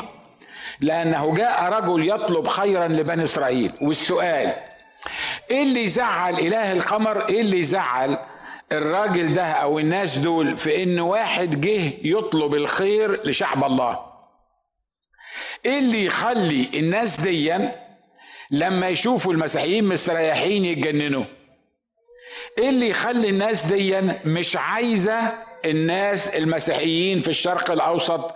لأنه 0.81 1.35
جاء 1.35 1.63
رجل 1.63 2.09
يطلب 2.09 2.47
خيرا 2.47 2.87
لبني 2.87 3.23
إسرائيل. 3.23 3.71
والسؤال 3.81 4.53
إيه 5.51 5.63
اللي 5.63 5.87
زعل 5.87 6.33
إله 6.39 6.71
القمر؟ 6.71 7.29
إيه 7.29 7.41
اللي 7.41 7.63
زعل 7.63 8.17
الراجل 8.71 9.33
ده 9.33 9.45
أو 9.45 9.79
الناس 9.79 10.17
دول 10.17 10.57
في 10.57 10.83
إن 10.83 10.99
واحد 10.99 11.61
جه 11.61 11.93
يطلب 12.03 12.55
الخير 12.55 13.27
لشعب 13.27 13.63
الله؟ 13.63 13.99
إيه 15.65 15.79
اللي 15.79 16.05
يخلي 16.05 16.69
الناس 16.73 17.21
ديا 17.21 17.75
لما 18.51 18.89
يشوفوا 18.89 19.33
المسيحيين 19.33 19.83
مستريحين 19.83 20.65
يتجننوا؟ 20.65 21.25
إيه 22.57 22.69
اللي 22.69 22.89
يخلي 22.89 23.29
الناس 23.29 23.65
دي 23.65 24.01
مش 24.25 24.55
عايزة 24.57 25.19
الناس 25.65 26.29
المسيحيين 26.29 27.21
في 27.21 27.27
الشرق 27.27 27.71
الأوسط 27.71 28.35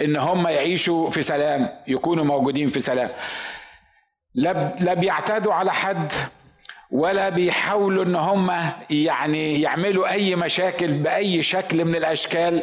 إن 0.00 0.16
هم 0.16 0.48
يعيشوا 0.48 1.10
في 1.10 1.22
سلام 1.22 1.68
يكونوا 1.86 2.24
موجودين 2.24 2.66
في 2.66 2.80
سلام. 2.80 3.10
لا 4.34 4.76
لا 4.80 4.94
بيعتادوا 4.94 5.54
على 5.54 5.72
حد 5.72 6.12
ولا 6.90 7.28
بيحاولوا 7.28 8.04
إن 8.04 8.16
هم 8.16 8.72
يعني 8.90 9.60
يعملوا 9.60 10.12
أي 10.12 10.36
مشاكل 10.36 10.92
بأي 10.92 11.42
شكل 11.42 11.84
من 11.84 11.94
الأشكال. 11.96 12.62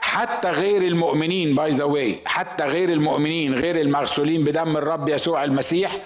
حتى 0.00 0.50
غير 0.50 0.82
المؤمنين 0.82 1.54
باي 1.54 1.70
ذا 1.70 2.14
حتى 2.24 2.64
غير 2.64 2.88
المؤمنين 2.88 3.54
غير 3.54 3.80
المغسولين 3.80 4.44
بدم 4.44 4.76
الرب 4.76 5.08
يسوع 5.08 5.44
المسيح 5.44 5.96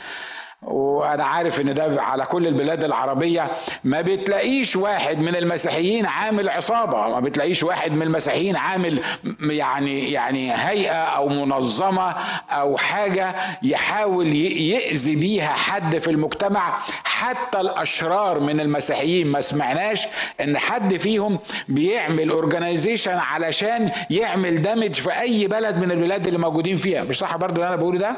وأنا 0.63 1.25
عارف 1.25 1.61
ان 1.61 1.75
ده 1.75 2.03
على 2.03 2.27
كل 2.27 2.47
البلاد 2.47 2.85
العربية 2.85 3.51
ما 3.85 4.01
بتلاقيش 4.01 4.77
واحد 4.77 5.19
من 5.19 5.37
المسيحيين 5.37 6.07
عامل 6.07 6.49
عصابة 6.49 7.09
ما 7.09 7.21
بتلاقيش 7.21 7.63
واحد 7.63 7.93
من 7.93 8.03
المسيحيين 8.03 8.57
عامل 8.57 9.03
يعني 9.41 10.13
يعني 10.13 10.53
هيئة 10.55 10.93
أو 11.03 11.29
منظمة 11.29 12.17
أو 12.51 12.77
حاجة 12.77 13.35
يحاول 13.63 14.27
يأذي 14.37 15.17
بيها 15.17 15.49
حد 15.53 15.99
في 15.99 16.11
المجتمع. 16.11 16.79
حتى 17.05 17.61
الأشرار 17.61 18.41
من 18.41 18.61
المسيحيين 18.61 19.27
ما 19.27 19.41
سمعناش 19.41 20.07
إن 20.41 20.59
حد 20.59 20.97
فيهم 20.97 21.39
بيعمل 21.69 22.31
organization 22.31 23.15
علشان 23.19 23.91
يعمل 24.11 24.63
damage 24.63 24.95
في 24.95 25.21
أي 25.21 25.47
بلد 25.47 25.77
من 25.85 25.91
البلاد 25.91 26.27
اللي 26.27 26.39
موجودين 26.39 26.77
فيها. 26.77 27.03
مش 27.03 27.19
صح 27.19 27.37
برضو 27.37 27.55
اللي 27.55 27.69
أنا 27.69 27.77
بقوله 27.77 27.99
ده؟ 27.99 28.17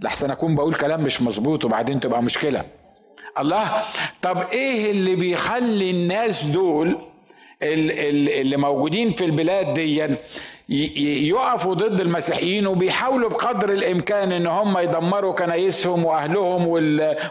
لحسن 0.00 0.30
أكون 0.30 0.54
بقول 0.54 0.74
كلام 0.74 1.00
مش 1.02 1.22
مظبوط 1.22 1.64
وبعدين 1.64 2.00
تبقى 2.00 2.22
مشكلة. 2.22 2.64
الله 3.38 3.82
طب 4.22 4.38
إيه 4.52 4.90
اللي 4.90 5.14
بيخلي 5.14 5.90
الناس 5.90 6.44
دول 6.44 6.98
اللي 7.62 8.56
موجودين 8.56 9.10
في 9.10 9.24
البلاد 9.24 9.74
دي 9.74 10.16
يقفوا 10.68 11.74
ضد 11.74 12.00
المسيحيين 12.00 12.66
وبيحاولوا 12.66 13.30
بقدر 13.30 13.72
الإمكان 13.72 14.32
إن 14.32 14.46
هم 14.46 14.78
يدمروا 14.78 15.32
كنايسهم 15.34 16.04
وأهلهم 16.04 16.66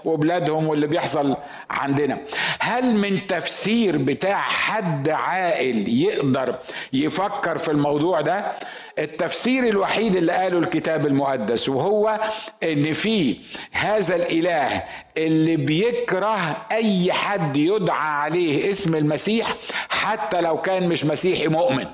وبلادهم 0.05 0.67
واللي 0.67 0.87
بيحصل 0.87 1.35
عندنا. 1.69 2.17
هل 2.59 2.95
من 2.95 3.27
تفسير 3.27 3.97
بتاع 3.97 4.37
حد 4.41 5.09
عاقل 5.09 5.87
يقدر 5.89 6.55
يفكر 6.93 7.57
في 7.57 7.71
الموضوع 7.71 8.21
ده؟ 8.21 8.51
التفسير 8.99 9.67
الوحيد 9.67 10.15
اللي 10.15 10.31
قاله 10.31 10.59
الكتاب 10.59 11.05
المقدس 11.07 11.69
وهو 11.69 12.19
إن 12.63 12.93
في 12.93 13.37
هذا 13.71 14.15
الإله 14.15 14.83
اللي 15.17 15.55
بيكره 15.57 16.57
أي 16.71 17.13
حد 17.13 17.57
يدعى 17.57 18.07
عليه 18.21 18.69
اسم 18.69 18.95
المسيح 18.95 19.55
حتى 19.89 20.41
لو 20.41 20.61
كان 20.61 20.89
مش 20.89 21.05
مسيحي 21.05 21.47
مؤمن. 21.47 21.85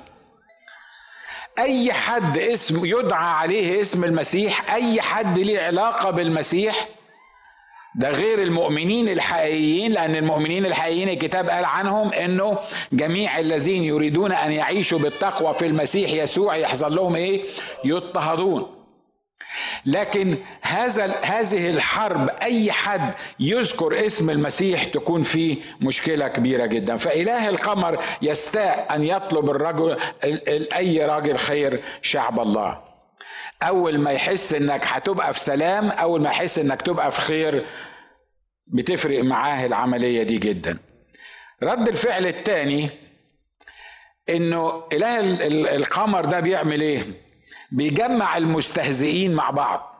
أي 1.58 1.92
حد 1.92 2.38
اسم 2.38 2.84
يدعى 2.84 3.24
عليه 3.30 3.80
اسم 3.80 4.04
المسيح 4.04 4.74
أي 4.74 5.00
حد 5.00 5.38
ليه 5.38 5.60
علاقة 5.60 6.10
بالمسيح 6.10 6.88
ده 7.94 8.10
غير 8.10 8.42
المؤمنين 8.42 9.08
الحقيقيين 9.08 9.92
لأن 9.92 10.16
المؤمنين 10.16 10.66
الحقيقيين 10.66 11.08
الكتاب 11.08 11.48
قال 11.48 11.64
عنهم 11.64 12.12
إنه 12.12 12.58
جميع 12.92 13.38
الذين 13.38 13.84
يريدون 13.84 14.32
أن 14.32 14.52
يعيشوا 14.52 14.98
بالتقوى 14.98 15.54
في 15.54 15.66
المسيح 15.66 16.10
يسوع 16.10 16.56
يحصل 16.56 16.96
لهم 16.96 17.16
إيه؟ 17.16 17.42
يضطهدون. 17.84 18.81
لكن 19.86 20.34
هذا 20.62 21.14
هذه 21.24 21.70
الحرب 21.70 22.28
أي 22.42 22.72
حد 22.72 23.14
يذكر 23.40 24.04
اسم 24.06 24.30
المسيح 24.30 24.84
تكون 24.84 25.22
فيه 25.22 25.56
مشكلة 25.80 26.28
كبيرة 26.28 26.66
جدا. 26.66 26.96
فإله 26.96 27.48
القمر 27.48 28.02
يستاء 28.22 28.94
أن 28.94 29.04
يطلب 29.04 29.50
الرجل 29.50 29.98
أي 30.76 31.04
راجل 31.04 31.36
خير 31.36 31.82
شعب 32.02 32.40
الله. 32.40 32.82
أول 33.62 33.98
ما 33.98 34.10
يحس 34.12 34.52
إنك 34.54 34.86
هتبقى 34.86 35.32
في 35.32 35.40
سلام 35.40 35.88
أول 35.90 36.20
ما 36.22 36.30
يحس 36.30 36.58
إنك 36.58 36.82
تبقى 36.82 37.10
في 37.10 37.20
خير 37.20 37.66
بتفرق 38.66 39.24
معاه 39.24 39.66
العملية 39.66 40.22
دي 40.22 40.38
جدا. 40.38 40.78
رد 41.62 41.88
الفعل 41.88 42.26
الثاني 42.26 42.90
إنه 44.28 44.82
إله 44.92 45.20
القمر 45.76 46.24
ده 46.24 46.40
بيعمل 46.40 46.80
إيه؟ 46.80 47.02
بيجمع 47.72 48.36
المستهزئين 48.36 49.34
مع 49.34 49.50
بعض 49.50 49.92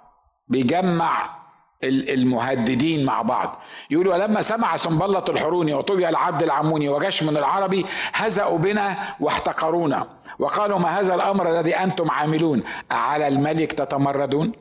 بيجمع 0.48 1.42
المهددين 1.84 3.04
مع 3.04 3.22
بعض. 3.22 3.58
يقول 3.90 4.08
ولما 4.08 4.42
سمع 4.42 4.76
سنبلط 4.76 5.30
الحروني 5.30 5.74
وطوبيا 5.74 6.08
العبد 6.08 6.42
العموني 6.42 6.88
وجش 6.88 7.22
من 7.22 7.36
العربي 7.36 7.86
هزأوا 8.14 8.58
بنا 8.58 8.96
واحتقرونا 9.20 10.06
وقالوا 10.38 10.78
ما 10.78 10.98
هذا 11.00 11.14
الأمر 11.14 11.50
الذي 11.58 11.76
أنتم 11.76 12.10
عاملون؟ 12.10 12.60
أعلى 12.92 13.28
الملك 13.28 13.72
تتمردون؟ 13.72 14.52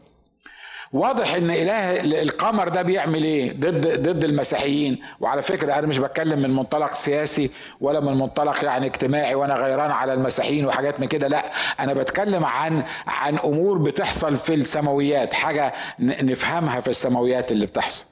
واضح 0.94 1.34
إن 1.34 1.50
إله 1.52 2.02
القمر 2.22 2.70
ده 2.70 2.82
بيعمل 2.82 3.24
إيه؟ 3.24 3.54
ضد 3.54 4.02
ضد 4.10 4.24
المسيحيين. 4.24 5.02
وعلى 5.20 5.42
فكرة 5.42 5.74
أنا 5.74 5.88
مش 5.88 5.98
بتكلم 5.98 6.40
من 6.40 6.56
منطلق 6.56 6.94
سياسي 6.94 7.52
ولا 7.82 8.00
من 8.00 8.18
منطلق 8.20 8.64
يعني 8.66 8.86
اجتماعي 8.86 9.36
وأنا 9.36 9.56
غيران 9.56 9.92
على 9.92 10.14
المسيحيين 10.14 10.66
وحاجات 10.66 11.00
من 11.00 11.08
كده 11.08 11.28
لا. 11.28 11.52
أنا 11.80 11.94
بتكلم 11.94 12.46
عن 12.46 12.84
عن 13.08 13.38
أمور 13.38 13.78
بتحصل 13.78 14.38
في 14.38 14.54
السماويات 14.54 15.34
حاجة 15.34 15.74
نفهمها 16.00 16.80
في 16.80 16.88
السماويات 16.88 17.52
اللي 17.52 17.66
بتحصل. 17.66 18.06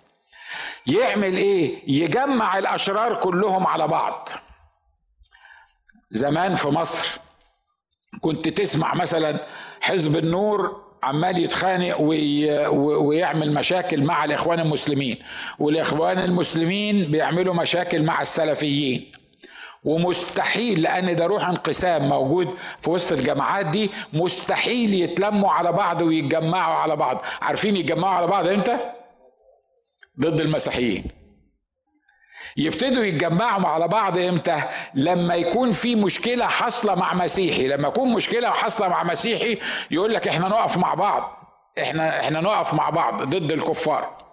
يعمل 0.88 1.33
إيه؟ 1.33 1.83
يجمع 2.03 2.57
الأشرار 2.57 3.15
كلهم 3.15 3.67
على 3.67 3.88
بعض. 3.88 4.29
زمان 6.12 6.55
في 6.55 6.67
مصر 6.67 7.19
كنت 8.21 8.50
تسمع 8.50 8.95
مثلا 8.95 9.39
حزب 9.81 10.15
النور 10.15 10.88
عمال 11.03 11.44
يتخانق 11.44 12.01
وي... 12.01 12.68
ويعمل 12.77 13.53
مشاكل 13.53 14.03
مع 14.03 14.25
الإخوان 14.25 14.60
المسلمين 14.60 15.18
والإخوان 15.60 16.20
المسلمين 16.20 17.12
بيعملوا 17.12 17.53
مشاكل 17.53 18.01
مع 18.03 18.22
السلفيين. 18.22 19.12
ومستحيل 19.84 20.82
لأن 20.82 21.15
ده 21.15 21.25
روح 21.25 21.50
انقسام 21.50 22.10
موجود 22.10 22.48
في 22.82 22.89
وسط 22.89 23.12
الجماعات 23.12 23.65
دي 23.65 23.89
مستحيل 24.13 24.94
يتلموا 24.94 25.51
على 25.51 25.72
بعض 25.72 26.01
ويتجمعوا 26.01 26.75
على 26.75 26.96
بعض. 26.96 27.22
عارفين 27.41 27.77
يتجمعوا 27.77 28.15
على 28.15 28.27
بعض 28.27 28.48
إمتى؟ 28.48 28.77
ضد 30.20 30.41
المسيحيين. 30.41 31.03
يبتدوا 32.58 33.03
يتجمعوا 33.03 33.68
على 33.68 33.88
بعض 33.88 34.18
إمتى؟ 34.18 34.63
لما 34.94 35.36
يكون 35.36 35.72
في 35.72 35.96
مشكلة 35.96 36.46
حاصلة 36.46 36.96
مع 36.96 37.13
مسيحي. 37.13 37.68
لما 37.68 37.88
يكون 37.88 38.10
مشكلة 38.12 38.50
حاصلة 38.50 38.88
مع 38.88 39.03
مسيحي 39.03 39.58
يقول 39.91 40.13
لك 40.13 40.27
إحنا 40.27 40.48
نقف 40.48 40.77
مع 40.77 40.94
بعض. 40.94 41.36
إحنا 41.82 42.20
إحنا 42.20 42.41
نقف 42.41 42.74
مع 42.74 42.89
بعض 42.89 43.24
ضد 43.24 43.51
الكفار. 43.51 44.28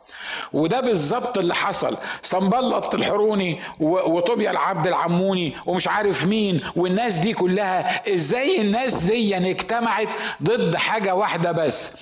وده 0.52 0.80
بالظبط 0.80 1.38
اللي 1.38 1.54
حصل. 1.54 1.96
صنبلط 2.22 2.94
الحروني 2.94 3.58
وطوبيا 3.80 4.50
العبد 4.50 4.86
العموني 4.86 5.54
ومش 5.66 5.88
عارف 5.88 6.26
مين 6.26 6.60
والناس 6.76 7.18
دي 7.18 7.32
كلها. 7.32 8.14
إزاي 8.14 8.60
الناس 8.60 9.04
دي 9.04 9.36
اجتمعت 9.36 10.08
ضد 10.42 10.76
حاجة 10.76 11.14
واحدة 11.14 11.52
بس؟ 11.52 11.92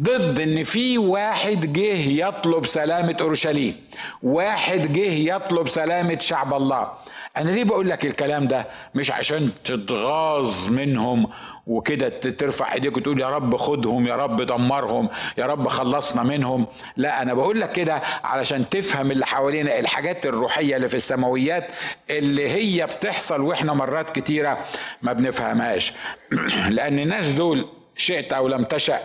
ضد 0.00 0.40
ان 0.40 0.62
في 0.62 0.98
واحد 0.98 1.72
جه 1.72 2.26
يطلب 2.26 2.66
سلامة 2.66 3.16
اورشليم. 3.20 3.76
واحد 4.22 4.92
جه 4.92 5.34
يطلب 5.34 5.68
سلامة 5.68 6.18
شعب 6.18 6.54
الله. 6.54 6.88
أنا 7.36 7.50
ليه 7.50 7.64
بقول 7.64 7.90
لك 7.90 8.04
الكلام 8.06 8.46
ده؟ 8.48 8.66
مش 8.94 9.10
عشان 9.10 9.50
تتغاظ 9.64 10.68
منهم 10.68 11.26
وكده 11.66 12.08
ترفع 12.08 12.72
ايديك 12.74 12.96
وتقول 12.96 13.20
يا 13.20 13.28
رب 13.28 13.56
خدهم 13.56 14.06
يا 14.06 14.16
رب 14.16 14.42
دمرهم 14.42 15.08
يا 15.38 15.46
رب 15.46 15.68
خلصنا 15.68 16.22
منهم. 16.22 16.66
لا 16.96 17.22
أنا 17.22 17.34
بقول 17.34 17.60
لك 17.60 17.72
كده 17.80 18.02
علشان 18.24 18.68
تفهم 18.68 19.10
اللي 19.10 19.26
حوالينا 19.26 19.78
الحاجات 19.78 20.26
الروحية 20.26 20.76
اللي 20.76 20.88
في 20.88 20.94
السماويات 20.94 21.72
اللي 22.10 22.50
هي 22.50 22.86
بتحصل 22.86 23.40
وإحنا 23.40 23.72
مرات 23.72 24.18
كتيرة 24.18 24.64
ما 25.02 25.12
بنفهمهاش 25.12 25.92
لأن 26.76 26.98
الناس 26.98 27.30
دول 27.30 27.68
شئت 27.96 28.32
أو 28.32 28.48
لم 28.48 28.64
تشأ 28.64 28.98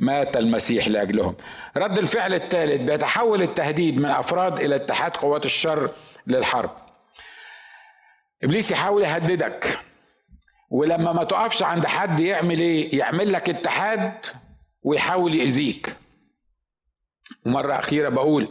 مات 0.00 0.36
المسيح 0.36 0.88
لأجلهم. 0.88 1.36
رد 1.76 1.98
الفعل 1.98 2.34
الثالث 2.34 2.82
بيتحول 2.90 3.42
التهديد 3.42 3.98
من 4.00 4.10
أفراد 4.10 4.60
إلى 4.60 4.76
اتحاد 4.76 5.16
قوات 5.16 5.44
الشر 5.44 5.90
للحرب. 6.26 6.70
إبليس 8.44 8.70
يحاول 8.70 9.02
يهددك 9.02 9.78
ولما 10.70 11.12
ما 11.12 11.24
تقفش 11.24 11.62
عند 11.62 11.86
حد 11.86 12.20
يعمل 12.20 12.60
إيه 12.60 12.98
يعمل 12.98 13.32
لك 13.32 13.50
اتحاد 13.50 14.12
ويحاول 14.82 15.34
يأذيك 15.34 15.94
ومرة 17.46 17.74
أخيرة 17.78 18.08
بقول 18.08 18.48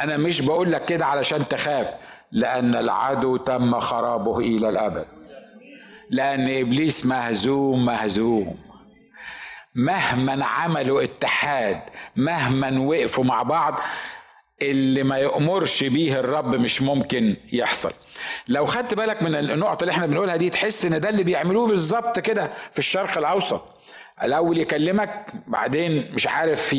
أنا 0.00 0.16
مش 0.16 0.40
بقول 0.40 0.72
لك 0.72 0.84
كده 0.84 1.06
علشان 1.06 1.48
تخاف 1.48 1.88
لأن 2.32 2.74
العدو 2.74 3.36
تم 3.36 3.80
خرابه 3.80 4.38
إلى 4.38 4.68
الأبد. 4.68 5.06
لأن 6.10 6.60
إبليس 6.60 7.06
مهزوم 7.06 7.84
مهزوم. 7.84 8.56
مهما 9.74 10.44
عملوا 10.44 11.02
اتحاد 11.04 11.80
مهما 12.16 12.80
وقفوا 12.80 13.24
مع 13.24 13.42
بعض 13.42 13.80
اللي 14.62 15.02
ما 15.02 15.18
يأمرش 15.18 15.84
بيه 15.84 16.20
الرب 16.20 16.54
مش 16.54 16.82
ممكن 16.82 17.36
يحصل. 17.52 17.92
لو 18.48 18.66
خدت 18.66 18.94
بالك 18.94 19.22
من 19.22 19.34
النقطة 19.34 19.82
اللي 19.82 19.92
إحنا 19.92 20.06
بنقولها 20.06 20.36
دي 20.36 20.50
تحس 20.50 20.84
إن 20.84 21.00
ده 21.00 21.08
اللي 21.08 21.22
بيعملوه 21.22 21.66
بالظبط 21.66 22.18
كده 22.18 22.50
في 22.72 22.78
الشرق 22.78 23.18
الأوسط. 23.18 23.64
الأول 24.24 24.58
يكلمك 24.58 25.32
بعدين 25.46 26.04
مش 26.14 26.26
عارف 26.26 26.72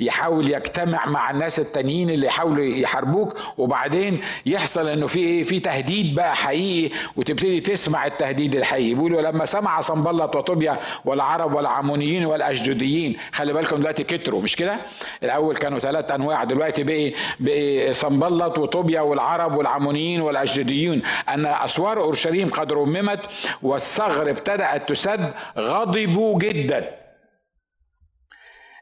يحاول 0.00 0.50
يجتمع 0.50 1.06
مع 1.06 1.30
الناس 1.30 1.60
التانيين 1.60 2.10
اللي 2.10 2.26
يحاولوا 2.26 2.64
يحاربوك 2.64 3.36
وبعدين 3.58 4.20
يحصل 4.46 4.88
إنه 4.88 5.06
في 5.06 5.18
إيه 5.20 5.42
في 5.42 5.60
تهديد 5.60 6.14
بقى 6.14 6.36
حقيقي 6.36 6.94
وتبتدي 7.16 7.60
تسمع 7.60 8.06
التهديد 8.06 8.54
الحقيقي. 8.56 8.94
بيقولوا 8.94 9.22
لما 9.22 9.44
سمع 9.44 9.80
صنبلط 9.80 10.36
وطوبيا 10.36 10.78
والعرب 11.04 11.54
والعمونيين 11.54 12.24
والاشجديين 12.24 13.16
خلي 13.32 13.52
بالكم 13.52 13.76
دلوقتي 13.76 14.04
كتروا 14.04 14.42
مش 14.42 14.56
كده؟ 14.56 14.76
الأول 15.22 15.56
كانوا 15.56 15.78
ثلاث 15.78 16.10
أنواع 16.12 16.44
دلوقتي 16.44 16.82
بقي 16.82 17.12
بقي 17.40 17.92
صنبلط 17.92 18.58
وطوبيا 18.58 19.00
والعرب 19.00 19.54
والعمونيين 19.56 20.20
والاشجديين 20.20 21.02
أن 21.28 21.46
أسوار 21.46 22.00
أورشليم 22.00 22.48
قد 22.48 22.72
رممت 22.72 23.20
والثغر 23.62 24.30
ابتدأت 24.30 24.88
تسد 24.88 25.32
غضبوا 25.58 26.37
جدا. 26.38 26.98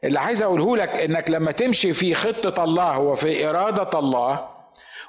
اللي 0.03 0.19
عايز 0.19 0.41
أقوله 0.41 0.77
لك 0.77 0.89
إنك 0.89 1.29
لما 1.29 1.51
تمشي 1.51 1.93
في 1.93 2.15
خطة 2.15 2.63
الله 2.63 2.97
وفي 2.99 3.49
إرادة 3.49 3.99
الله 3.99 4.49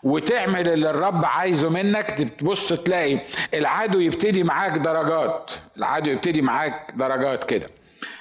وتعمل 0.03 0.69
اللي 0.69 0.91
الرب 0.91 1.25
عايزه 1.25 1.69
منك 1.69 2.11
تبص 2.39 2.73
تلاقي 2.73 3.19
العدو 3.55 4.01
يبتدي 4.01 4.43
معاك 4.43 4.73
درجات. 4.73 5.51
العدو 5.77 6.11
يبتدي 6.11 6.43
معاك 6.43 6.93
درجات 6.97 7.45
كده. 7.45 7.71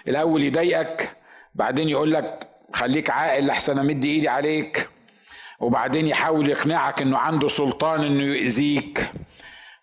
الأول 0.07 0.43
يضايقك 0.43 1.11
بعدين 1.55 1.89
يقول 1.89 2.11
لك 2.13 2.47
خليك 2.73 3.09
عاقل 3.09 3.45
لحسن 3.45 3.79
امد 3.79 4.05
إيدي 4.05 4.27
عليك 4.29 4.89
وبعدين 5.59 6.07
يحاول 6.07 6.49
يقنعك 6.49 7.01
إنه 7.01 7.17
عنده 7.17 7.47
سلطان 7.47 8.03
إنه 8.03 8.23
يؤذيك. 8.23 9.07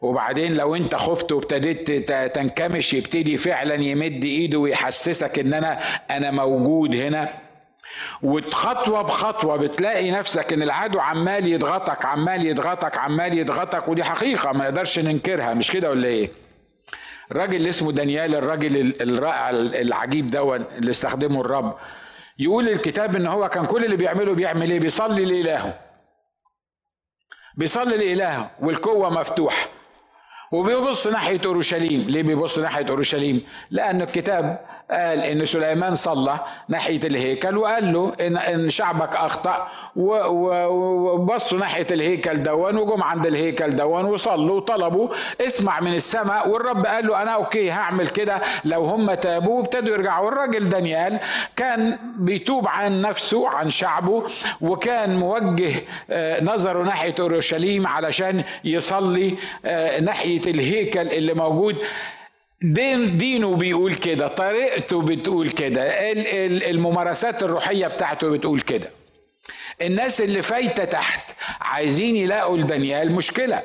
وبعدين 0.04 0.54
لو 0.54 0.76
انت 0.76 0.94
خفت 0.94 1.32
وابتديت 1.32 1.90
تنكمش 2.12 2.94
يبتدي 2.94 3.36
فعلا 3.36 3.74
يمد 3.74 4.24
إيده 4.24 4.58
ويحسسك 4.58 5.38
إن 5.38 5.54
أنا 5.54 5.78
أنا 6.10 6.30
موجود 6.30 6.96
هنا 6.96 7.34
وخطوة 8.22 9.02
بخطوة 9.02 9.56
بتلاقي 9.56 10.10
نفسك 10.10 10.52
إن 10.52 10.62
العدو 10.62 11.00
عمال 11.00 11.46
يضغطك 11.46 12.04
عمال 12.04 12.46
يضغطك 12.46 12.98
عمال 12.98 13.38
يضغطك 13.38 13.88
ودي 13.88 14.04
حقيقة 14.04 14.52
ما 14.52 14.64
نقدرش 14.64 14.98
ننكرها 14.98 15.54
مش 15.54 15.70
كده 15.70 15.90
ولا 15.90 16.08
إيه؟ 16.08 16.30
الراجل 17.30 17.54
اللي 17.54 17.68
اسمه 17.68 17.92
دانيال 17.92 18.34
الراجل 18.34 18.94
الرائع 19.00 19.50
العجيب 19.50 20.30
دون 20.30 20.64
اللي 20.78 20.90
استخدمه 20.90 21.40
الرب 21.40 21.76
يقول 22.38 22.68
الكتاب 22.68 23.16
إن 23.16 23.26
هو 23.26 23.48
كان 23.48 23.64
كل 23.64 23.84
اللي 23.84 23.96
بيعمله 23.96 24.34
بيعمل 24.34 24.70
إيه؟ 24.70 24.80
بيصلي 24.80 25.24
لإلهه 25.24 25.78
بيصلي 27.56 27.96
لإلهه 27.96 28.50
والقوة 28.60 29.10
مفتوحة 29.10 29.68
وبيبص 30.54 31.06
ناحية 31.06 31.40
أورشليم. 31.46 32.06
ليه 32.08 32.22
بيبص 32.22 32.58
ناحية 32.58 32.86
أورشليم؟ 32.90 33.42
لأن 33.70 34.02
الكتاب 34.02 34.60
قال 34.90 35.20
إن 35.20 35.44
سليمان 35.44 35.94
صلى 35.94 36.40
ناحية 36.68 37.00
الهيكل 37.04 37.58
وقال 37.58 37.92
له 37.92 38.12
إن, 38.20 38.36
إن 38.36 38.70
شعبك 38.70 39.16
أخطأ 39.16 39.68
وبصوا 39.96 41.58
ناحية 41.58 41.86
الهيكل 41.90 42.42
دون 42.42 42.76
وجم 42.76 43.02
عند 43.02 43.26
الهيكل 43.26 43.70
دون 43.70 44.04
وصلوا 44.04 44.56
وطلبوا 44.56 45.08
اسمع 45.40 45.80
من 45.80 45.94
السماء 45.94 46.48
والرب 46.48 46.86
قال 46.86 47.06
له 47.06 47.22
أنا 47.22 47.30
أوكي 47.30 47.70
هعمل 47.70 48.08
كده. 48.08 48.42
لو 48.64 48.84
هم 48.84 49.14
تابوا 49.14 49.58
وابتدوا 49.58 49.94
يرجعوا. 49.94 50.26
والراجل 50.26 50.68
دانيال 50.68 51.20
كان 51.56 51.98
بيتوب 52.18 52.68
عن 52.68 53.00
نفسه 53.00 53.48
عن 53.48 53.70
شعبه 53.70 54.24
وكان 54.60 55.18
موجه 55.18 55.74
آه، 56.10 56.44
نظره 56.44 56.82
ناحية 56.82 57.14
أورشليم 57.20 57.86
علشان 57.86 58.44
يصلي 58.64 59.34
آه، 59.64 60.00
ناحية 60.00 60.50
الهيكل 60.50 61.08
اللي 61.08 61.34
موجود. 61.34 61.76
دين 62.62 63.16
دينه 63.16 63.56
بيقول 63.56 63.94
كده 63.94 64.28
طريقته 64.28 65.02
بتقول 65.02 65.50
كده 65.50 65.82
الممارسات 66.70 67.42
الروحية 67.42 67.86
بتاعته 67.86 68.30
بتقول 68.30 68.60
كده. 68.60 68.90
الناس 69.82 70.20
اللي 70.20 70.42
فايتة 70.42 70.84
تحت 70.84 71.30
عايزين 71.60 72.16
يلاقوا 72.16 72.58
لدانيال 72.58 73.12
مشكلة. 73.12 73.62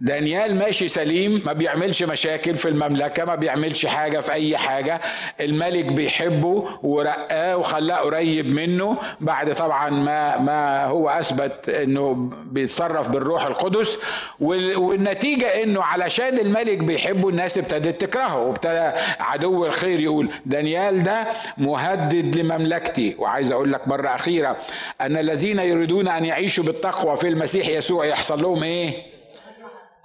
دانيال 0.00 0.54
ماشي 0.58 0.88
سليم 0.88 1.42
ما 1.46 1.52
بيعملش 1.52 2.02
مشاكل 2.02 2.54
في 2.54 2.68
المملكة 2.68 3.24
ما 3.24 3.34
بيعملش 3.34 3.86
حاجة 3.86 4.20
في 4.20 4.32
أي 4.32 4.56
حاجة. 4.56 5.00
الملك 5.40 5.84
بيحبه 5.84 6.68
ورقاه 6.82 7.56
وخلاه 7.56 7.96
قريب 7.96 8.46
منه. 8.52 8.98
بعد 9.20 9.54
طبعا 9.54 9.90
ما 9.90 10.38
ما 10.38 10.84
هو 10.84 11.08
أثبت 11.08 11.68
إنه 11.68 12.30
بيتصرف 12.44 13.08
بالروح 13.08 13.46
القدس. 13.46 13.98
والنتيجة 14.40 15.62
إنه 15.62 15.82
علشان 15.82 16.38
الملك 16.38 16.78
بيحبه 16.78 17.28
الناس 17.28 17.58
ابتدت 17.58 18.00
تكرهه. 18.00 18.38
وابتدى 18.38 18.90
عدو 19.20 19.66
الخير 19.66 20.00
يقول 20.00 20.30
دانيال 20.46 21.02
ده 21.02 21.26
مهدد 21.58 22.36
لمملكتي. 22.36 23.14
وعايز 23.18 23.52
أقول 23.52 23.72
لك 23.72 23.88
مرة 23.88 24.08
أخيرة 24.14 24.56
أن 25.00 25.16
الذين 25.16 25.58
يريدون 25.58 26.08
أن 26.08 26.24
يعيشوا 26.24 26.64
بالتقوى 26.64 27.16
في 27.16 27.28
المسيح 27.28 27.68
يسوع 27.68 28.04
يحصل 28.06 28.42
لهم 28.42 28.62
إيه؟ 28.62 29.15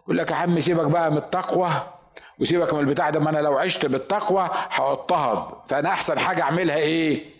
يقول 0.04 0.18
لك 0.18 0.32
يا 0.32 0.36
عم 0.36 0.60
سيبك 0.60 0.86
بقى 0.86 1.12
من 1.12 1.18
التقوى 1.18 1.70
وسيبك 2.40 2.74
من 2.74 2.80
البتاع 2.80 3.10
ده 3.10 3.20
ما 3.20 3.30
أنا 3.30 3.40
لو 3.40 3.58
عشت 3.58 3.86
بالتقوى 3.86 4.50
هاضطهد 4.72 5.44
فأنا 5.68 5.90
أحسن 5.90 6.20
حاجة 6.20 6.42
أعملها 6.42 6.76
إيه؟ 6.76 7.32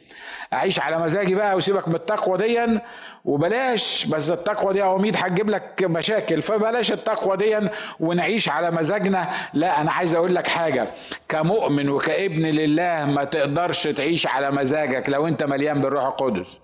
أعيش 0.54 0.80
على 0.80 0.98
مزاجي 0.98 1.36
بقى 1.36 1.56
وسيبك 1.56 1.88
من 1.88 1.96
التقوى 1.96 2.38
دي 2.38 2.80
وبلاش. 3.26 4.06
بس 4.06 4.32
التقوى 4.32 4.74
دي 4.74 4.82
عواميد 4.82 5.16
هتجيب 5.18 5.50
لك 5.50 5.84
مشاكل 5.84 6.42
فبلاش 6.42 6.92
التقوى 6.92 7.38
دي 7.38 7.70
ونعيش 8.00 8.50
على 8.50 8.72
مزاجنا. 8.72 9.30
لا 9.54 9.82
أنا 9.82 9.92
عايز 9.92 10.16
أقول 10.16 10.36
لك 10.36 10.48
حاجة. 10.48 10.88
كمؤمن 11.30 11.90
وكابن 11.90 12.46
لله 12.46 13.06
ما 13.06 13.24
تقدرش 13.24 13.84
تعيش 13.84 14.28
على 14.28 14.52
مزاجك 14.52 15.10
لو 15.10 15.28
أنت 15.28 15.44
مليان 15.44 15.82
بالروح 15.82 16.06
القدس. 16.06 16.60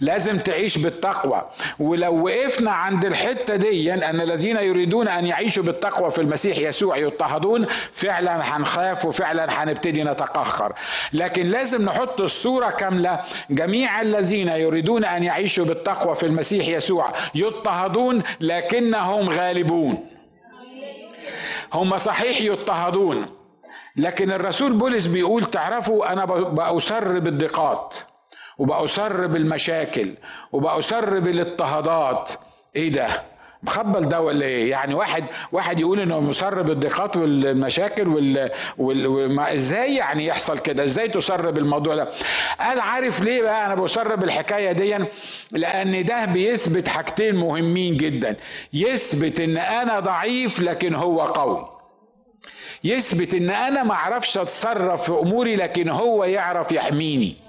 لازم 0.00 0.38
تعيش 0.38 0.78
بالتقوى. 0.78 1.50
ولو 1.78 2.24
وقفنا 2.24 2.70
عند 2.70 3.04
الحتة 3.04 3.56
دي 3.56 3.94
أن 3.94 4.20
الذين 4.20 4.56
يريدون 4.56 5.08
أن 5.08 5.26
يعيشوا 5.26 5.62
بالتقوى 5.64 6.10
في 6.10 6.20
المسيح 6.20 6.58
يسوع 6.58 6.96
يضطهدون 6.96 7.66
فعلا 7.92 8.56
هنخاف 8.56 9.04
وفعلا 9.04 9.62
هنبتدي 9.64 10.04
نتقهقر 10.04 10.72
لكن 11.12 11.46
لازم 11.46 11.84
نحط 11.84 12.20
الصورة 12.20 12.70
كاملة. 12.70 13.20
جميع 13.50 14.00
الذين 14.00 14.48
يريدون 14.48 15.04
أن 15.04 15.22
يعيشوا 15.22 15.64
بالتقوى 15.64 16.14
في 16.14 16.26
المسيح 16.26 16.68
يسوع 16.68 17.08
يضطهدون 17.34 18.22
لكنهم 18.40 19.30
غالبون. 19.30 20.06
هم 21.72 21.96
صحيح 21.98 22.40
يضطهدون. 22.40 23.26
لكن 23.96 24.32
الرسول 24.32 24.72
بولس 24.72 25.06
بيقول 25.06 25.44
تعرفوا 25.44 26.12
أنا 26.12 26.24
بأسر 26.24 27.18
بالضيقات. 27.18 27.94
وبأصر 28.58 29.26
بالمشاكل 29.26 30.14
وبأصر 30.52 31.18
بالاضطهادات 31.18 32.30
إيه 32.76 32.92
ده 32.92 33.22
مخبل 33.62 34.08
ده 34.08 34.20
ولا 34.20 34.46
إيه؟ 34.46 34.70
يعني 34.70 34.94
واحد 34.94 35.24
واحد 35.52 35.80
يقول 35.80 36.00
إنه 36.00 36.20
مصر 36.20 36.62
بالضيقات 36.62 37.16
والمشاكل 37.16 38.08
وال, 38.08 38.50
وال... 38.78 39.38
إزاي 39.40 39.94
يعني 39.94 40.26
يحصل 40.26 40.58
كده؟ 40.58 40.84
إزاي 40.84 41.08
تصر 41.08 41.50
بالموضوع 41.50 41.94
ده؟ 41.94 42.06
قال 42.60 42.80
عارف 42.80 43.20
ليه 43.22 43.42
بقى 43.42 43.66
أنا 43.66 43.74
بصر 43.74 44.14
بالحكاية 44.16 44.72
دي؟ 44.72 44.98
لأن 45.52 46.04
ده 46.04 46.24
بيثبت 46.24 46.88
حاجتين 46.88 47.34
مهمين 47.36 47.96
جدا، 47.96 48.36
يثبت 48.72 49.40
إن 49.40 49.56
أنا 49.56 50.00
ضعيف 50.00 50.60
لكن 50.60 50.94
هو 50.94 51.20
قوي. 51.20 51.68
يثبت 52.84 53.34
إن 53.34 53.50
أنا 53.50 53.82
ما 53.82 53.94
أعرفش 53.94 54.38
أتصرف 54.38 55.02
في 55.02 55.12
أموري 55.20 55.56
لكن 55.56 55.88
هو 55.88 56.24
يعرف 56.24 56.72
يحميني. 56.72 57.43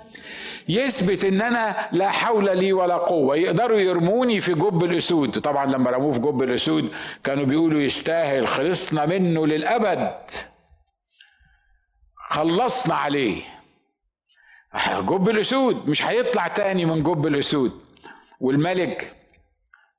يثبت 0.70 1.26
إن 1.26 1.42
أنا 1.42 1.90
لا 1.92 2.10
حول 2.10 2.58
لي 2.58 2.74
ولا 2.74 2.98
قوة. 2.98 3.36
يقدروا 3.36 3.80
يرموني 3.80 4.42
في 4.42 4.54
جب 4.54 4.84
الأسود. 4.84 5.40
طبعا 5.40 5.66
لما 5.66 5.92
رموه 5.92 6.12
في 6.12 6.20
جب 6.20 6.44
الأسود 6.44 6.92
كانوا 7.24 7.46
بيقولوا 7.46 7.82
يستاهل 7.82 8.48
خلصنا 8.48 9.06
منه 9.06 9.48
للأبد. 9.48 10.18
خلصنا 12.16 12.96
عليه. 12.96 13.42
جب 15.00 15.30
الأسود 15.30 15.90
مش 15.90 16.04
هيطلع 16.04 16.48
تاني 16.48 16.86
من 16.86 17.04
جب 17.04 17.28
الأسود. 17.28 17.82
والملك 18.40 19.16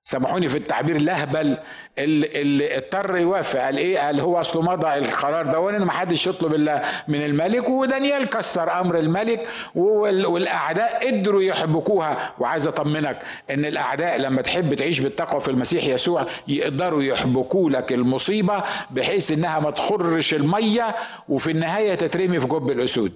سامحوني 0.09 0.49
في 0.49 0.59
التعبير 0.59 0.97
الاهبل 0.97 1.59
اللي 1.99 2.77
اضطر 2.77 3.17
يوافق. 3.17 3.61
قال 3.61 3.77
إيه؟ 3.77 3.99
قال 3.99 4.21
هو 4.21 4.41
أصله 4.41 4.63
مضى 4.63 4.95
القرار 4.95 5.47
ده 5.47 5.61
ما 5.61 5.93
حدش 5.93 6.27
يطلب 6.27 6.55
إلا 6.55 6.83
من 7.09 7.25
الملك. 7.25 7.69
ودانيال 7.69 8.25
كسر 8.29 8.81
أمر 8.81 8.99
الملك 8.99 9.49
والأعداء 9.75 11.07
قدروا 11.07 11.43
يحبكوها. 11.43 12.35
وعايز 12.39 12.67
أطمنك 12.67 13.19
إن 13.51 13.65
الأعداء 13.65 14.17
لما 14.19 14.43
تحب 14.43 14.75
تعيش 14.75 15.01
بالتقوى 15.01 15.41
في 15.41 15.49
المسيح 15.51 15.85
يسوع 15.85 16.27
يقدروا 16.49 17.03
يحبكوا 17.03 17.71
لك 17.71 17.93
المصيبة 17.93 18.65
بحيث 18.91 19.33
إنها 19.33 19.61
ما 19.61 19.71
تخرش 19.71 20.35
المية 20.35 20.95
وفي 21.29 21.51
النهاية 21.51 21.95
تترمي 21.95 22.39
في 22.41 22.47
جب 22.47 22.71
الأسود. 22.71 23.13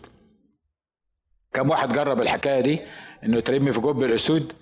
كم 1.54 1.70
واحد 1.70 1.92
جرب 1.92 2.20
الحكاية 2.20 2.60
دي؟ 2.60 2.80
إنه 3.24 3.38
يترمي 3.38 3.72
في 3.72 3.80
جب 3.80 4.04
الأسود؟ 4.04 4.52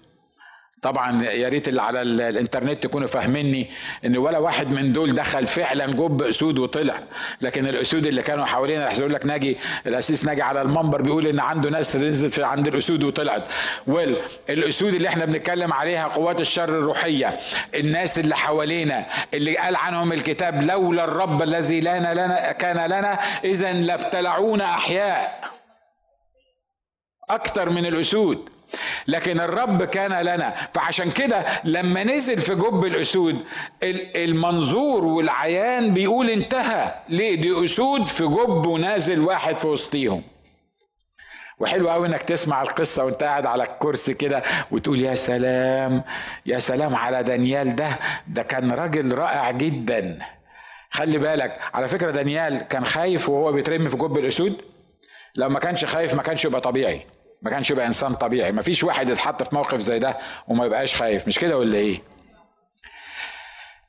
طبعا 0.83 1.25
يا 1.25 1.49
ريت 1.49 1.69
اللي 1.69 1.83
على 1.83 2.03
الإنترنت 2.03 2.83
تكونوا 2.83 3.09
فاهميني 3.09 3.71
إن 4.05 4.17
ولا 4.17 4.39
واحد 4.39 4.73
من 4.73 4.93
دول 4.93 5.15
دخل 5.15 5.47
فعلا 5.47 5.87
جب 5.87 6.23
أسود 6.23 6.59
وطلع. 6.59 6.99
لكن 7.41 7.67
الأسود 7.67 8.07
اللي 8.07 8.23
كانوا 8.23 8.45
حوالينا 8.45 8.85
راح 8.85 8.99
لك 8.99 9.27
ناجي 9.27 9.59
الأسيس 9.87 10.25
ناجي 10.25 10.43
على 10.43 10.63
المنبر 10.63 11.03
بيقول 11.03 11.27
إن 11.27 11.41
عنده 11.41 11.71
ناس 11.71 11.97
نزلت 11.97 12.41
عند 12.41 12.69
الأسود 12.69 13.03
وطلعت. 13.05 13.43
ويل 13.87 14.17
الأسود 14.51 14.95
اللي 14.95 15.09
إحنا 15.09 15.25
بنتكلم 15.25 15.73
عليها 15.73 16.07
قوات 16.09 16.41
الشر 16.41 16.69
الروحية. 16.69 17.37
الناس 17.75 18.19
اللي 18.19 18.37
حوالينا 18.37 19.07
اللي 19.35 19.57
قال 19.57 19.77
عنهم 19.77 20.13
الكتاب 20.13 20.63
لولا 20.63 21.05
الرب 21.05 21.43
الذي 21.43 21.81
لنا 21.81 22.15
لنا 22.15 22.53
كان 22.53 22.91
لنا 22.91 23.13
اذا 23.45 23.73
لابتلعونا 23.73 24.65
أحياء. 24.65 25.51
أكتر 27.31 27.71
من 27.71 27.87
الأسود. 27.87 28.58
لكن 29.07 29.41
الرب 29.41 29.83
كان 29.85 30.13
لنا. 30.21 30.55
فعشان 30.75 31.11
كده 31.11 31.47
لما 31.65 32.05
نزل 32.05 32.41
في 32.41 32.55
جب 32.55 32.85
الأسود 32.85 33.45
المنظور 34.17 35.05
والعيان 35.05 35.95
بيقول 35.95 36.31
انتهى. 36.31 36.95
ليه؟ 37.09 37.35
دي 37.35 37.65
أسود 37.65 38.07
في 38.07 38.25
جب 38.25 38.67
ونازل 38.67 39.21
واحد 39.21 39.57
في 39.57 39.67
وسطيهم. 39.67 40.23
وحلو 41.59 41.91
قوي 41.91 42.07
إنك 42.07 42.23
تسمع 42.23 42.63
القصة 42.63 43.05
وأنت 43.05 43.23
قاعد 43.23 43.47
على 43.47 43.63
الكرسي 43.63 44.15
كده 44.15 44.43
وتقول 44.71 45.01
يا 45.01 45.15
سلام 45.15 46.03
يا 46.47 46.59
سلام 46.59 46.97
على 46.97 47.23
دانيال 47.23 47.77
ده. 47.77 47.99
ده 48.29 48.43
كان 48.43 48.73
راجل 48.73 49.15
رائع 49.15 49.51
جدا. 49.51 50.19
خلي 50.91 51.19
بالك 51.19 51.59
على 51.75 51.89
فكرة 51.89 52.11
دانيال 52.11 52.59
كان 52.69 52.85
خايف 52.85 53.29
وهو 53.29 53.53
بيترمي 53.53 53.89
في 53.89 53.97
جب 53.97 54.19
الأسود؟ 54.19 54.63
لو 55.37 55.49
ما 55.49 55.59
كانش 55.59 55.85
خايف 55.85 56.15
ما 56.15 56.23
كانش 56.23 56.45
يبقى 56.45 56.61
طبيعي. 56.61 57.07
ما 57.43 57.51
كانش 57.51 57.71
يبقى 57.71 57.87
إنسان 57.87 58.15
طبيعي. 58.15 58.53
ما 58.53 58.63
فيش 58.63 58.85
واحد 58.85 59.09
يتحط 59.11 59.43
في 59.43 59.55
موقف 59.55 59.79
زي 59.79 59.99
ده 59.99 60.19
وما 60.49 60.67
يبقاش 60.67 60.95
خايف. 60.95 61.27
مش 61.27 61.39
كده 61.39 61.59
ولا 61.59 61.77
إيه؟ 61.79 62.03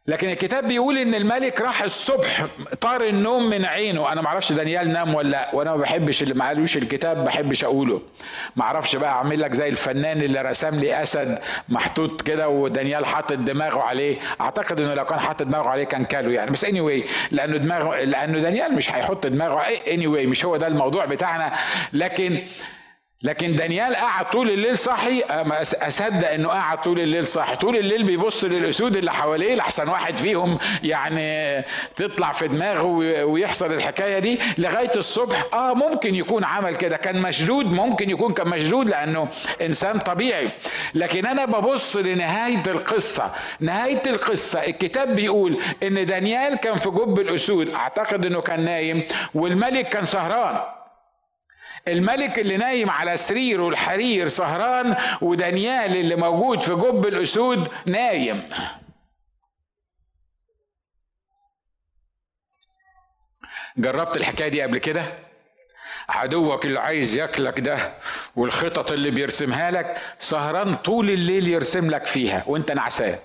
لكن 0.07 0.29
الكتاب 0.29 0.67
بيقول 0.67 0.97
إن 0.97 1.15
الملك 1.15 1.61
راح 1.61 1.81
الصبح 1.81 2.45
طار 2.81 3.03
النوم 3.03 3.49
من 3.49 3.65
عينه. 3.65 4.11
أنا 4.11 4.21
ما 4.21 4.27
أعرفش 4.27 4.51
دانيال 4.51 4.93
نام 4.93 5.15
ولا 5.15 5.29
لأ 5.29 5.49
وأنا 5.55 5.71
ما 5.71 5.77
بحبش 5.77 6.21
اللي 6.23 6.33
ما 6.33 6.47
قالوش 6.47 6.77
الكتاب 6.77 7.17
ما 7.17 7.23
بحبش 7.23 7.63
أقوله. 7.63 8.01
ما 8.55 8.63
أعرفش 8.63 8.95
بقى 8.95 9.09
أعمل 9.09 9.41
لك 9.41 9.53
زي 9.53 9.69
الفنان 9.69 10.21
اللي 10.21 10.41
رسم 10.41 10.79
لي 10.79 11.03
أسد 11.03 11.39
محطوط 11.69 12.21
كده 12.21 12.49
ودانيال 12.49 13.05
حاطط 13.05 13.33
دماغه 13.33 13.79
عليه. 13.81 14.19
أعتقد 14.41 14.79
إنه 14.79 14.93
لو 14.93 15.05
كان 15.05 15.19
حاطط 15.19 15.43
دماغه 15.43 15.69
عليه 15.69 15.83
كان 15.83 16.05
كاله 16.05 16.31
يعني. 16.31 16.51
بس 16.51 16.65
اني 16.65 16.79
anyway 17.03 17.07
لأنه 17.31 17.57
دماغه 17.57 18.03
لأنه 18.03 18.39
دانيال 18.39 18.75
مش 18.75 18.91
هيحط 18.91 19.27
دماغه. 19.27 19.61
اني 19.61 20.03
anyway 20.05 20.29
مش 20.29 20.45
هو 20.45 20.57
ده 20.57 20.67
الموضوع 20.67 21.05
بتاعنا. 21.05 21.53
لكن 21.93 22.39
لكن 23.23 23.55
دانيال 23.55 23.95
قعد 23.95 24.29
طول 24.29 24.49
الليل 24.49 24.77
صاحي. 24.77 25.23
أصدق 25.81 26.29
إنه 26.31 26.49
قعد 26.49 26.81
طول 26.81 26.99
الليل 26.99 27.25
صاحي. 27.25 27.55
طول 27.55 27.75
الليل 27.75 28.03
بيبص 28.03 28.43
للأسود 28.43 28.95
اللي 28.95 29.11
حواليه 29.11 29.55
لحسن 29.55 29.89
واحد 29.89 30.17
فيهم 30.17 30.59
يعني 30.83 31.65
تطلع 31.95 32.31
في 32.31 32.47
دماغه 32.47 32.83
ويحصل 33.23 33.73
الحكاية 33.73 34.19
دي. 34.19 34.39
لغاية 34.57 34.91
الصبح 34.97 35.45
آه 35.53 35.73
ممكن 35.73 36.15
يكون 36.15 36.43
عمل 36.43 36.75
كده. 36.75 36.97
كان 36.97 37.21
مشدود 37.21 37.73
ممكن 37.73 38.09
يكون 38.09 38.33
كان 38.33 38.47
مشدود 38.47 38.89
لأنه 38.89 39.27
إنسان 39.61 39.99
طبيعي. 39.99 40.49
لكن 40.93 41.25
أنا 41.25 41.45
ببص 41.45 41.97
لنهاية 41.97 42.63
القصة. 42.67 43.31
نهاية 43.59 44.01
القصة 44.07 44.59
الكتاب 44.59 45.15
بيقول 45.15 45.57
إن 45.83 46.05
دانيال 46.05 46.55
كان 46.55 46.75
في 46.75 46.89
جب 46.89 47.19
الأسود. 47.19 47.71
أعتقد 47.71 48.25
إنه 48.25 48.41
كان 48.41 48.65
نايم 48.65 49.03
والملك 49.33 49.89
كان 49.89 50.03
سهران. 50.03 50.78
الملك 51.89 52.39
اللي 52.39 52.57
نايم 52.57 52.89
على 52.89 53.17
سريره 53.17 53.69
الحرير 53.69 54.27
سهران 54.27 54.97
ودانيال 55.21 55.95
اللي 55.97 56.15
موجود 56.15 56.61
في 56.61 56.73
جب 56.75 57.05
الأسود 57.07 57.67
نايم. 57.85 58.49
جربت 63.77 64.17
الحكاية 64.17 64.47
دي 64.47 64.61
قبل 64.61 64.77
كده؟ 64.77 65.03
عدوك 66.09 66.65
اللي 66.65 66.79
عايز 66.79 67.17
ياكلك 67.17 67.59
ده 67.59 67.93
والخطط 68.35 68.91
اللي 68.91 69.11
بيرسمها 69.11 69.71
لك 69.71 70.01
سهران 70.19 70.75
طول 70.75 71.09
الليل 71.09 71.47
يرسم 71.47 71.89
لك 71.89 72.05
فيها 72.05 72.43
وانت 72.47 72.71
نعسان. 72.71 73.19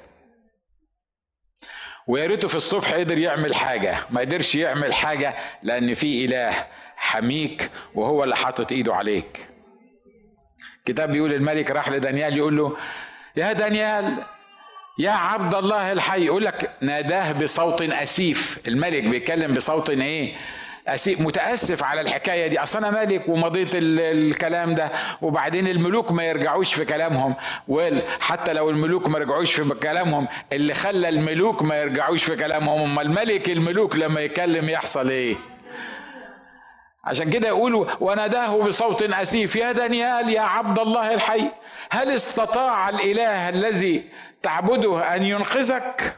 ويا 2.07 2.27
ريته 2.27 2.49
في 2.49 2.55
الصبح 2.55 2.93
قدر 2.95 3.19
يعمل 3.19 3.55
حاجة 3.55 3.97
ما 4.11 4.21
قدرش 4.21 4.55
يعمل 4.55 4.95
حاجة 4.95 5.35
لأن 5.63 5.95
في 5.95 6.25
إله 6.25 6.67
حميك 7.15 7.71
وهو 7.95 8.25
اللي 8.25 8.37
حاطط 8.37 8.73
ايده 8.73 8.95
عليك. 8.95 9.49
كتاب 10.85 11.13
بيقول 11.13 11.33
الملك 11.33 11.71
راح 11.71 11.89
لدانيال 11.89 12.37
يقول 12.37 12.57
له 12.57 12.77
يا 13.37 13.53
دانيال 13.53 14.25
يا 14.99 15.11
عبد 15.11 15.55
الله 15.55 15.93
الحي. 15.93 16.25
يقول 16.25 16.45
لك 16.45 16.71
ناداه 16.81 17.33
بصوت 17.33 17.83
أسيف. 17.83 18.59
الملك 18.69 19.03
بيتكلم 19.03 19.55
بصوت 19.55 19.91
إيه؟ 19.91 20.35
أسيف 20.89 21.21
متأسف 21.21 21.85
على 21.85 22.01
الحكاية 22.01 22.47
دي. 22.47 22.59
أصل 22.63 22.85
أنا 22.85 23.05
ملك 23.05 23.29
ومضيت 23.29 23.69
الكلام 23.75 24.75
ده 24.75 24.93
وبعدين 25.23 25.67
الملوك 25.69 26.13
ما 26.13 26.25
يرجعوش 26.25 26.75
في 26.75 26.85
كلامهم. 26.85 27.35
حتى 28.21 28.53
لو 28.53 28.71
الملوك 28.71 29.11
ما 29.11 29.19
رجعوش 29.19 29.53
في 29.53 29.75
كلامهم 29.75 30.29
اللي 30.53 30.75
خلى 30.75 31.09
الملوك 31.09 31.63
ما 31.63 31.81
يرجعوش 31.81 32.25
في 32.25 32.37
كلامهم. 32.37 32.81
اما 32.91 33.03
الملك 33.03 33.51
الملوك 33.51 33.97
لما 33.97 34.21
يكلم 34.21 34.69
يحصل 34.69 35.11
إيه؟ 35.11 35.37
عشان 37.07 37.31
كده 37.31 37.49
يقولوا 37.49 37.87
وناداه 38.01 38.57
بصوت 38.63 39.03
أسيف 39.03 39.57
يا 39.57 39.73
دانيال 39.73 40.29
يا 40.29 40.41
عبد 40.41 40.79
الله 40.79 41.15
الحي 41.15 41.45
هل 41.91 42.15
استطاع 42.15 42.89
الإله 42.89 43.49
الذي 43.49 44.05
تعبده 44.43 45.15
أن 45.17 45.23
ينقذك؟ 45.23 46.17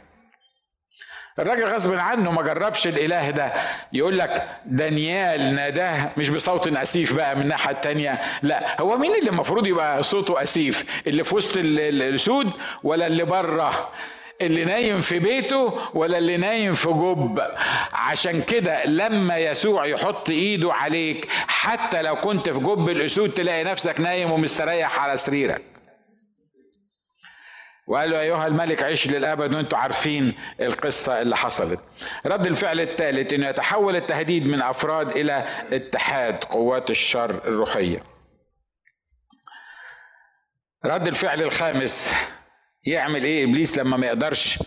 الراجل 1.38 1.64
غصب 1.64 1.94
عنه 1.94 2.30
ما 2.30 2.42
جربش 2.42 2.86
الإله 2.86 3.30
ده. 3.30 3.52
يقول 3.92 4.18
لك 4.18 4.48
دانيال 4.66 5.54
ناداه 5.54 6.10
مش 6.16 6.28
بصوت 6.28 6.68
أسيف 6.76 7.14
بقى 7.14 7.36
من 7.36 7.42
الناحية 7.42 7.70
التانية 7.70 8.20
لا 8.42 8.80
هو 8.80 8.96
مين 8.96 9.14
اللي 9.14 9.30
المفروض 9.30 9.66
يبقى 9.66 10.02
صوته 10.02 10.42
أسيف؟ 10.42 11.02
اللي 11.06 11.24
في 11.24 11.34
وسط 11.36 11.52
السود 11.56 12.50
ولا 12.82 13.06
اللي 13.06 13.24
بره؟ 13.24 13.90
اللي 14.40 14.64
نايم 14.64 15.00
في 15.00 15.18
بيته 15.18 15.80
ولا 15.94 16.18
اللي 16.18 16.36
نايم 16.36 16.74
في 16.74 16.88
جب. 16.88 17.42
عشان 17.92 18.42
كده 18.42 18.84
لما 18.84 19.38
يسوع 19.38 19.86
يحط 19.86 20.30
ايده 20.30 20.72
عليك 20.72 21.28
حتى 21.30 22.02
لو 22.02 22.16
كنت 22.16 22.48
في 22.48 22.60
جب 22.60 22.88
الاسود 22.88 23.30
تلاقي 23.30 23.64
نفسك 23.64 24.00
نايم 24.00 24.30
ومستريح 24.32 25.00
على 25.00 25.16
سريرك. 25.16 25.62
وقال 27.86 28.10
له 28.10 28.20
أيها 28.20 28.46
الملك 28.46 28.82
عيش 28.82 29.06
للأبد 29.08 29.54
وأنتم 29.54 29.76
عارفين 29.76 30.34
القصة 30.60 31.22
اللي 31.22 31.36
حصلت. 31.36 31.80
رد 32.26 32.46
الفعل 32.46 32.80
الثالث 32.80 33.32
إنه 33.32 33.48
يتحول 33.48 33.96
التهديد 33.96 34.48
من 34.48 34.62
أفراد 34.62 35.10
إلى 35.10 35.44
اتحاد 35.72 36.44
قوات 36.44 36.90
الشر 36.90 37.30
الروحية. 37.30 38.04
رد 40.84 41.08
الفعل 41.08 41.42
الخامس 41.42 42.14
يعمل 42.86 43.24
إيه 43.24 43.44
ابليس 43.44 43.78
لما 43.78 43.96
ما 43.96 44.06
يقدرش 44.06 44.58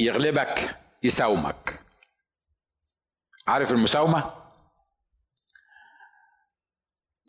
يغلبك 0.00 0.76
يساومك؟ 1.02 1.80
عارف 3.46 3.72
المساومة؟ 3.72 4.30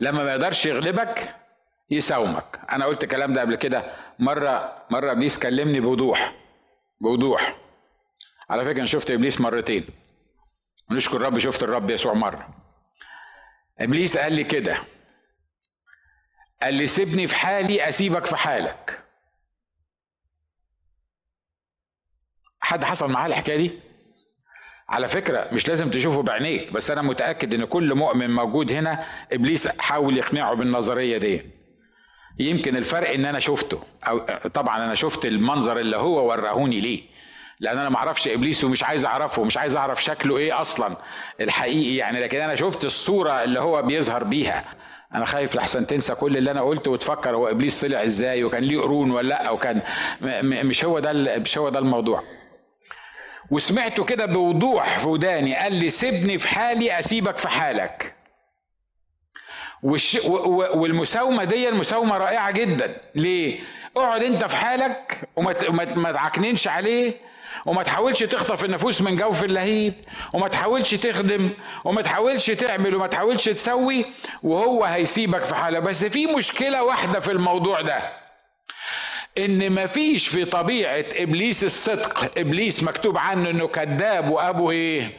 لما 0.00 0.24
ما 0.24 0.30
يقدرش 0.30 0.66
يغلبك 0.66 1.36
يساومك. 1.90 2.60
أنا 2.70 2.84
قلت 2.84 3.04
الكلام 3.04 3.32
ده 3.32 3.40
قبل 3.40 3.54
كده 3.54 3.92
مرة 4.18 4.86
مرة 4.90 5.12
ابليس 5.12 5.38
كلمني 5.38 5.80
بوضوح 5.80 6.34
بوضوح. 7.00 7.56
على 8.50 8.64
فكرة 8.64 8.78
أنا 8.78 8.86
شفت 8.86 9.10
إبليس 9.10 9.40
مرتين. 9.40 9.86
نشكر 10.90 11.16
الرب 11.16 11.38
شفت 11.38 11.62
الرب 11.62 11.90
يسوع 11.90 12.12
مرة. 12.12 12.48
إبليس 13.80 14.16
قال 14.16 14.32
لي 14.32 14.44
كده 14.44 14.76
قال 16.62 16.74
لي 16.74 16.86
سيبني 16.86 17.26
في 17.26 17.36
حالي 17.36 17.88
أسيبك 17.88 18.26
في 18.26 18.36
حالك. 18.36 19.03
حد 22.64 22.84
حصل 22.84 23.10
معاه 23.12 23.26
الحكاية 23.26 23.56
دي؟ 23.56 23.70
على 24.88 25.08
فكرة 25.08 25.48
مش 25.52 25.68
لازم 25.68 25.90
تشوفه 25.90 26.22
بعينيك 26.22 26.72
بس 26.72 26.90
أنا 26.90 27.02
متأكد 27.02 27.54
إن 27.54 27.64
كل 27.64 27.94
مؤمن 27.94 28.30
موجود 28.34 28.72
هنا 28.72 29.04
إبليس 29.32 29.68
حاول 29.68 30.16
يقنعه 30.16 30.54
بالنظرية 30.54 31.18
دي. 31.18 31.42
يمكن 32.38 32.76
الفرق 32.76 33.10
إن 33.10 33.24
أنا 33.24 33.40
شفته 33.40 33.80
أو 34.08 34.18
طبعا 34.54 34.84
أنا 34.84 34.94
شفت 34.94 35.26
المنظر 35.26 35.78
اللي 35.78 35.96
هو 35.96 36.28
ورهوني 36.30 36.80
ليه. 36.80 37.02
لأن 37.60 37.78
أنا 37.78 37.88
ما 37.88 37.96
أعرفش 37.96 38.28
إبليس 38.28 38.64
ومش 38.64 38.84
عايز 38.84 39.04
أعرفه 39.04 39.44
مش 39.44 39.56
عايز 39.56 39.76
أعرف 39.76 40.02
شكله 40.04 40.36
إيه 40.38 40.60
أصلا 40.60 40.96
الحقيقي 41.40 41.96
يعني 41.96 42.20
لكن 42.20 42.40
أنا 42.40 42.54
شفت 42.54 42.84
الصورة 42.84 43.44
اللي 43.44 43.60
هو 43.60 43.82
بيظهر 43.82 44.24
بيها. 44.24 44.64
أنا 45.14 45.24
خايف 45.24 45.56
لحسن 45.56 45.86
تنسى 45.86 46.14
كل 46.14 46.36
اللي 46.36 46.50
أنا 46.50 46.62
قلته 46.62 46.90
وتفكر 46.90 47.36
هو 47.36 47.48
إبليس 47.48 47.80
طلع 47.84 48.04
إزاي 48.04 48.44
وكان 48.44 48.62
ليه 48.62 48.80
قرون 48.80 49.10
ولا 49.10 49.28
لأ 49.28 49.50
وكان 49.50 49.82
مش 50.42 50.84
هو 50.84 50.98
ده 50.98 51.38
مش 51.38 51.58
هو 51.58 51.68
ده 51.68 51.78
الموضوع. 51.78 52.22
وسمعته 53.54 54.04
كده 54.04 54.26
بوضوح 54.26 54.98
في 54.98 55.08
وداني 55.08 55.54
قال 55.54 55.72
لي 55.74 55.90
سيبني 55.90 56.38
في 56.38 56.48
حالي 56.48 56.98
أسيبك 56.98 57.38
في 57.38 57.48
حالك. 57.48 58.14
والش... 59.82 60.18
والمساومة 60.74 61.44
دي 61.44 61.68
المساومه 61.68 62.18
رائعة 62.18 62.50
جدا. 62.50 62.96
ليه؟ 63.14 63.60
اقعد 63.96 64.22
انت 64.22 64.44
في 64.44 64.56
حالك 64.56 65.28
وما 65.36 65.54
ما 65.96 66.12
تعكننش 66.12 66.68
عليه 66.68 67.14
وما 67.66 67.82
تحاولش 67.82 68.22
تخطف 68.22 68.64
النفوس 68.64 69.02
من 69.02 69.16
جوف 69.16 69.44
اللهيب 69.44 69.94
وما 70.32 70.48
تحاولش 70.48 70.94
تخدم 70.94 71.50
وما 71.84 72.02
تحاولش 72.02 72.50
تعمل 72.50 72.94
وما 72.94 73.06
تحاولش 73.06 73.44
تسوي 73.48 74.04
وهو 74.42 74.84
هيسيبك 74.84 75.44
في 75.44 75.54
حاله 75.54 75.78
بس 75.78 76.04
في 76.04 76.26
مشكلة 76.26 76.84
واحدة 76.84 77.20
في 77.20 77.32
الموضوع 77.32 77.80
ده. 77.80 78.23
إن 79.38 79.72
مفيش 79.72 80.28
في 80.28 80.44
طبيعة 80.44 81.04
إبليس 81.16 81.64
الصدق. 81.64 82.38
إبليس 82.38 82.82
مكتوب 82.82 83.18
عنه 83.18 83.50
إنه 83.50 83.66
كذاب 83.66 84.30
وابو 84.30 84.70
إيه؟ 84.70 85.12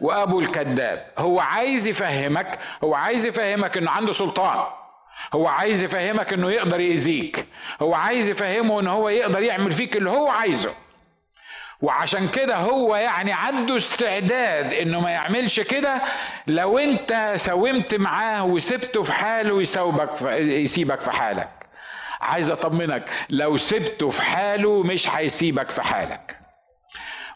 وأبو 0.00 0.40
الكذاب. 0.40 1.06
هو 1.18 1.40
عايز 1.40 1.86
يفهمك 1.86 2.58
هو 2.84 2.94
عايز 2.94 3.26
يفهمك 3.26 3.76
إنه 3.76 3.90
عنده 3.90 4.12
سلطان. 4.12 4.64
هو 5.34 5.46
عايز 5.46 5.82
يفهمك 5.82 6.32
إنه 6.32 6.50
يقدر 6.50 6.80
يأذيك. 6.80 7.46
هو 7.82 7.94
عايز 7.94 8.28
يفهمه 8.28 8.80
إن 8.80 8.86
هو 8.86 9.08
يقدر 9.08 9.42
يعمل 9.42 9.72
فيك 9.72 9.96
اللي 9.96 10.10
هو 10.10 10.28
عايزه. 10.28 10.70
وعشان 11.80 12.28
كده 12.28 12.56
هو 12.56 12.96
يعني 12.96 13.32
عنده 13.32 13.76
استعداد 13.76 14.74
إنه 14.74 15.00
ما 15.00 15.10
يعملش 15.10 15.60
كده. 15.60 16.02
لو 16.46 16.78
أنت 16.78 17.32
ساومت 17.36 17.94
معاه 17.94 18.44
وسبته 18.44 19.02
في 19.02 19.12
حاله 19.12 19.60
يساوبك 19.60 20.22
يسيبك 20.38 21.00
في 21.00 21.10
حالك. 21.10 21.57
عايز 22.20 22.50
أطمنك 22.50 23.10
لو 23.30 23.56
سبته 23.56 24.08
في 24.08 24.22
حاله 24.22 24.82
مش 24.82 25.08
هيسيبك 25.08 25.70
في 25.70 25.82
حالك. 25.82 26.38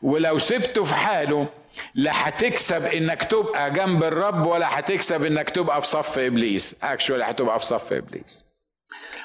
ولو 0.03 0.39
سبته 0.39 0.85
في 0.85 0.95
حاله 0.95 1.47
لا 1.95 2.29
هتكسب 2.29 2.85
إنك 2.85 3.23
تبقى 3.25 3.71
جنب 3.71 4.05
الرب 4.05 4.47
ولا 4.47 4.79
هتكسب 4.79 5.25
إنك 5.25 5.51
تبقى 5.51 5.83
في 5.83 5.89
صف 5.89 6.19
إبليس. 6.19 6.77
اكشولي 6.83 7.25
هتبقى 7.25 7.59
في 7.59 7.65
صف 7.65 7.93
إبليس. 7.93 8.45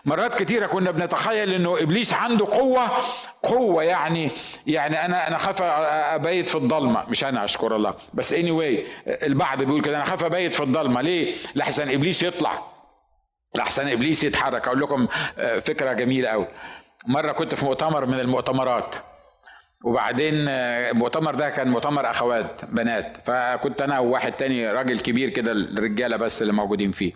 مرات 0.05 0.35
كتيرة 0.43 0.65
كنا 0.67 0.91
بنتخيل 0.91 1.53
إنه 1.53 1.77
إبليس 1.81 2.13
عنده 2.13 2.45
قوة 2.45 2.91
قوة 3.43 3.83
يعني 3.83 4.31
يعني 4.67 5.05
أنا 5.05 5.27
أنا 5.27 5.37
خاف 5.37 5.61
أبيت 5.61 6.49
في 6.49 6.55
الضلمة. 6.55 7.03
مش 7.09 7.23
أنا 7.23 7.45
أشكر 7.45 7.75
الله. 7.75 7.93
بس 8.13 8.33
اني 8.33 8.51
anyway 8.51 8.87
البعض 9.07 9.63
بيقول 9.63 9.81
كده 9.81 9.95
أنا 9.97 10.05
خاف 10.05 10.23
أبيت 10.23 10.55
في 10.55 10.63
الضلمة. 10.63 11.01
ليه؟ 11.01 11.35
لحسن 11.55 11.91
إبليس 11.93 12.23
يطلع. 12.23 12.76
لحسن 13.57 13.87
إبليس 13.89 14.23
يتحرك. 14.23 14.67
أقول 14.67 14.81
لكم 14.81 15.07
آه، 15.37 15.59
فكرة 15.59 15.93
جميلة 15.93 16.29
قوي 16.29 16.47
مرة 17.07 17.31
كنت 17.31 17.55
في 17.55 17.65
مؤتمر 17.65 18.05
من 18.05 18.19
المؤتمرات 18.19 18.95
وبعدين 19.85 20.45
آه، 20.49 20.91
المؤتمر 20.91 21.35
ده 21.35 21.49
كان 21.49 21.67
مؤتمر 21.67 22.09
أخوات 22.11 22.61
بنات. 22.65 23.17
فكنت 23.25 23.81
أنا 23.81 23.99
وواحد 23.99 24.31
تاني 24.31 24.71
راجل 24.71 24.99
كبير 24.99 25.29
كده 25.29 25.51
الرجالة 25.51 26.17
بس 26.17 26.41
اللي 26.41 26.53
موجودين 26.53 26.91
فيه. 26.91 27.13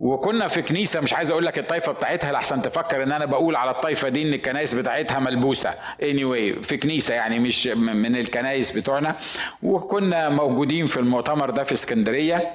وكنا 0.00 0.48
في 0.48 0.62
كنيسة 0.62 1.00
مش 1.00 1.12
عايز 1.14 1.30
أقول 1.30 1.46
لك 1.46 1.58
الطائفه 1.58 1.92
بتاعتها 1.92 2.32
لحسن 2.32 2.62
تفكر 2.62 3.02
إن 3.02 3.12
أنا 3.12 3.24
بقول 3.24 3.56
على 3.56 3.70
الطائفه 3.70 4.08
دي 4.08 4.22
إن 4.28 4.34
الكنائس 4.34 4.74
بتاعتها 4.74 5.18
ملبوسة. 5.18 5.70
Anyway 6.00 6.62
في 6.62 6.76
كنيسة 6.82 7.14
يعني 7.14 7.38
مش 7.38 7.66
من 7.66 8.16
الكنائس 8.16 8.70
بتوعنا. 8.72 9.16
وكنا 9.62 10.28
موجودين 10.28 10.86
في 10.86 10.96
المؤتمر 10.96 11.50
ده 11.50 11.64
في 11.64 11.72
اسكندرية. 11.72 12.50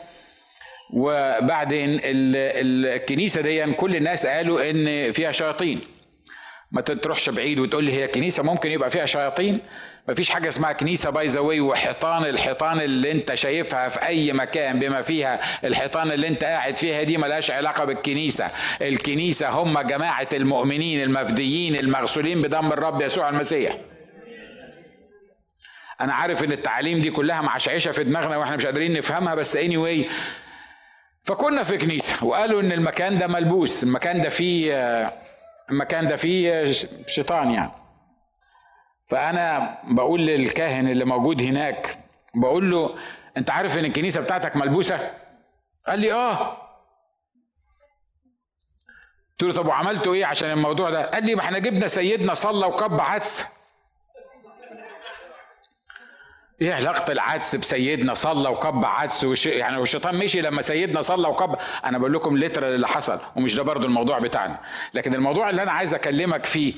وبعدين 0.96 2.00
الكنيسة 2.04 3.42
دي 3.42 3.74
كل 3.74 3.96
الناس 3.96 4.26
قالوا 4.26 4.70
إن 4.70 5.12
فيها 5.12 5.32
شياطين. 5.32 5.80
ما 6.72 6.82
تروحش 6.82 7.30
بعيد 7.30 7.60
وتقول 7.60 7.84
لي 7.84 7.94
هي 7.94 8.08
كنيسة 8.08 8.44
ممكن 8.44 8.72
يبقى 8.72 8.90
فيها 8.90 9.06
شياطين. 9.06 9.60
ما 10.08 10.14
فيش 10.14 10.30
حاجة 10.30 10.48
اسمها 10.48 10.72
كنيسة 10.72 11.10
by 11.10 11.26
the 11.26 11.40
way 11.40 11.60
وحيطان 11.60 12.24
الحيطان 12.26 12.80
اللي 12.82 13.12
انت 13.12 13.34
شايفها 13.34 13.88
في 13.90 14.06
أي 14.06 14.34
مكان 14.34 14.80
بما 14.80 15.02
فيها 15.02 15.40
الحيطان 15.64 16.12
اللي 16.12 16.28
انت 16.28 16.44
قاعد 16.44 16.76
فيها 16.78 17.04
دي 17.04 17.18
ملهاش 17.18 17.52
علاقة 17.52 17.86
بالكنيسة. 17.86 18.48
الكنيسة 18.82 19.50
هم 19.50 19.80
جماعة 19.80 20.30
المؤمنين 20.34 21.04
المفديين 21.04 21.76
المغسولين 21.76 22.42
بدم 22.42 22.72
الرب 22.72 23.02
يسوع 23.02 23.30
المسيح. 23.30 23.78
أنا 26.02 26.14
عارف 26.14 26.44
إن 26.44 26.52
التعاليم 26.52 27.00
دي 27.00 27.12
كلها 27.12 27.42
معشعشة 27.42 27.92
في 27.92 28.04
دماغنا 28.04 28.38
وإحنا 28.38 28.56
مش 28.56 28.66
قادرين 28.66 28.94
نفهمها 28.94 29.36
بس 29.36 29.56
anyway 29.56 30.10
فكنا 31.26 31.64
في 31.64 31.78
كنيسة 31.78 32.26
وقالوا 32.26 32.62
إن 32.62 32.72
المكان 32.72 33.18
ده 33.18 33.28
ملبوس 33.28 33.84
المكان 33.84 34.22
ده 34.22 34.30
فيه 34.30 34.74
المكان 35.70 36.08
ده 36.08 36.16
فيه 36.16 36.66
شيطان 37.08 37.52
يعني. 37.52 37.72
فأنا 39.08 39.78
بقول 39.84 40.26
للكاهن 40.26 40.88
اللي 40.88 41.06
موجود 41.06 41.42
هناك 41.42 42.00
بقول 42.36 42.72
له 42.72 42.96
أنت 43.38 43.50
عارف 43.52 43.78
إن 43.78 43.86
الكنيسة 43.86 44.22
بتاعتك 44.22 44.56
ملبوسة؟ 44.56 45.12
قال 45.88 46.00
لي 46.00 46.14
آه. 46.14 46.58
قلت 49.32 49.44
له 49.44 49.54
طب 49.54 49.66
وعملتوا 49.68 50.14
إيه 50.14 50.26
عشان 50.26 50.52
الموضوع 50.52 50.90
ده؟ 50.90 51.06
قال 51.12 51.26
لي 51.26 51.36
ما 51.36 51.42
إحنا 51.42 51.60
جبنا 51.60 51.88
سيدنا 51.88 52.34
صلى 52.34 52.66
وكب 52.66 53.00
عدس. 53.02 53.46
إيه 56.62 56.74
علاقة 56.74 57.12
العدس 57.12 57.56
بسيدنا 57.56 58.14
صلى 58.14 58.50
وكب 58.50 58.86
عدس 58.86 59.24
وش 59.24 59.46
يعني 59.46 59.78
والشيطان 59.78 60.16
مشي 60.16 60.42
لما 60.42 60.62
سيدنا 60.62 61.02
صلى 61.02 61.28
وكب 61.28 61.56
أنا 61.86 61.98
بقول 61.98 62.14
لكم 62.14 62.38
لتر 62.38 62.68
اللي 62.76 62.88
حصل 62.88 63.20
ومش 63.36 63.56
ده 63.56 63.64
برضو 63.64 63.86
الموضوع 63.88 64.20
بتاعنا. 64.20 64.60
لكن 64.94 65.14
الموضوع 65.16 65.50
اللي 65.50 65.64
أنا 65.64 65.72
عايز 65.72 65.94
أكلمك 65.94 66.46
فيه 66.46 66.74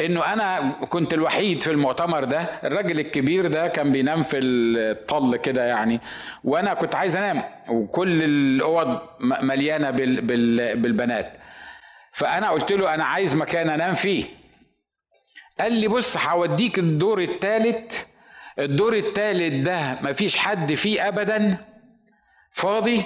إنه 0.00 0.32
أنا 0.32 0.70
كنت 0.90 1.14
الوحيد 1.14 1.62
في 1.62 1.70
المؤتمر 1.70 2.24
ده 2.24 2.40
الراجل 2.64 3.00
الكبير 3.00 3.46
ده 3.46 3.68
كان 3.68 3.92
بينام 3.92 4.22
في 4.22 4.38
الطل 4.38 5.36
كده 5.36 5.64
يعني 5.64 6.00
وأنا 6.44 6.74
كنت 6.74 6.94
عايز 6.94 7.16
أنام 7.16 7.42
وكل 7.68 8.22
الأوض 8.22 8.98
مليانة 9.20 9.90
بال 9.90 10.20
بال 10.20 10.76
بالبنات. 10.76 11.32
فأنا 12.12 12.50
قلت 12.50 12.72
له 12.72 12.94
أنا 12.94 13.04
عايز 13.04 13.34
مكان 13.34 13.68
أنام 13.68 13.94
فيه. 13.94 14.24
قال 15.60 15.72
لي 15.72 15.88
بص 15.88 16.16
هوديك 16.16 16.78
الدور 16.78 17.22
الثالث 17.22 18.00
الدور 18.58 18.96
الثالث 18.96 19.64
ده 19.66 19.98
مفيش 20.02 20.36
حد 20.36 20.74
فيه 20.74 21.08
ابدا؟ 21.08 21.56
فاضي؟ 22.50 23.02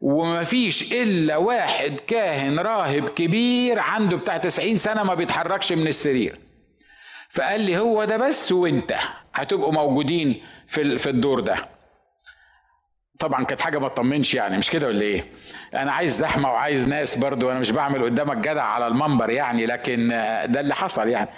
ومفيش 0.00 0.92
إلا 0.92 1.36
واحد 1.36 2.00
كاهن 2.06 2.58
راهب 2.58 3.08
كبير 3.08 3.78
عنده 3.78 4.16
بتاع 4.16 4.36
90 4.36 4.76
سنة 4.76 5.02
ما 5.02 5.14
بيتحركش 5.14 5.72
من 5.72 5.86
السرير. 5.86 6.38
فقال 7.28 7.60
لي 7.60 7.78
هو 7.78 8.04
ده 8.04 8.16
بس 8.16 8.52
وانت 8.52 8.94
هتبقوا 9.34 9.72
موجودين 9.72 10.42
في 10.66 10.98
في 10.98 11.10
الدور 11.10 11.40
ده. 11.40 11.56
طبعا 13.20 13.44
كانت 13.44 13.60
حاجة 13.60 13.78
ما 13.78 13.88
تطمنش 13.88 14.34
يعني 14.34 14.58
مش 14.58 14.70
كده 14.70 14.86
ولا 14.86 15.02
إيه؟ 15.02 15.24
أنا 15.74 15.92
عايز 15.92 16.16
زحمة 16.16 16.52
وعايز 16.52 16.88
ناس 16.88 17.16
برضو 17.16 17.50
أنا 17.50 17.58
مش 17.58 17.70
بعمل 17.70 18.04
قدامك 18.04 18.36
جدع 18.36 18.62
على 18.64 18.86
المنبر 18.86 19.30
يعني 19.30 19.66
لكن 19.66 20.08
ده 20.48 20.60
اللي 20.60 20.74
حصل 20.74 21.08
يعني. 21.08 21.28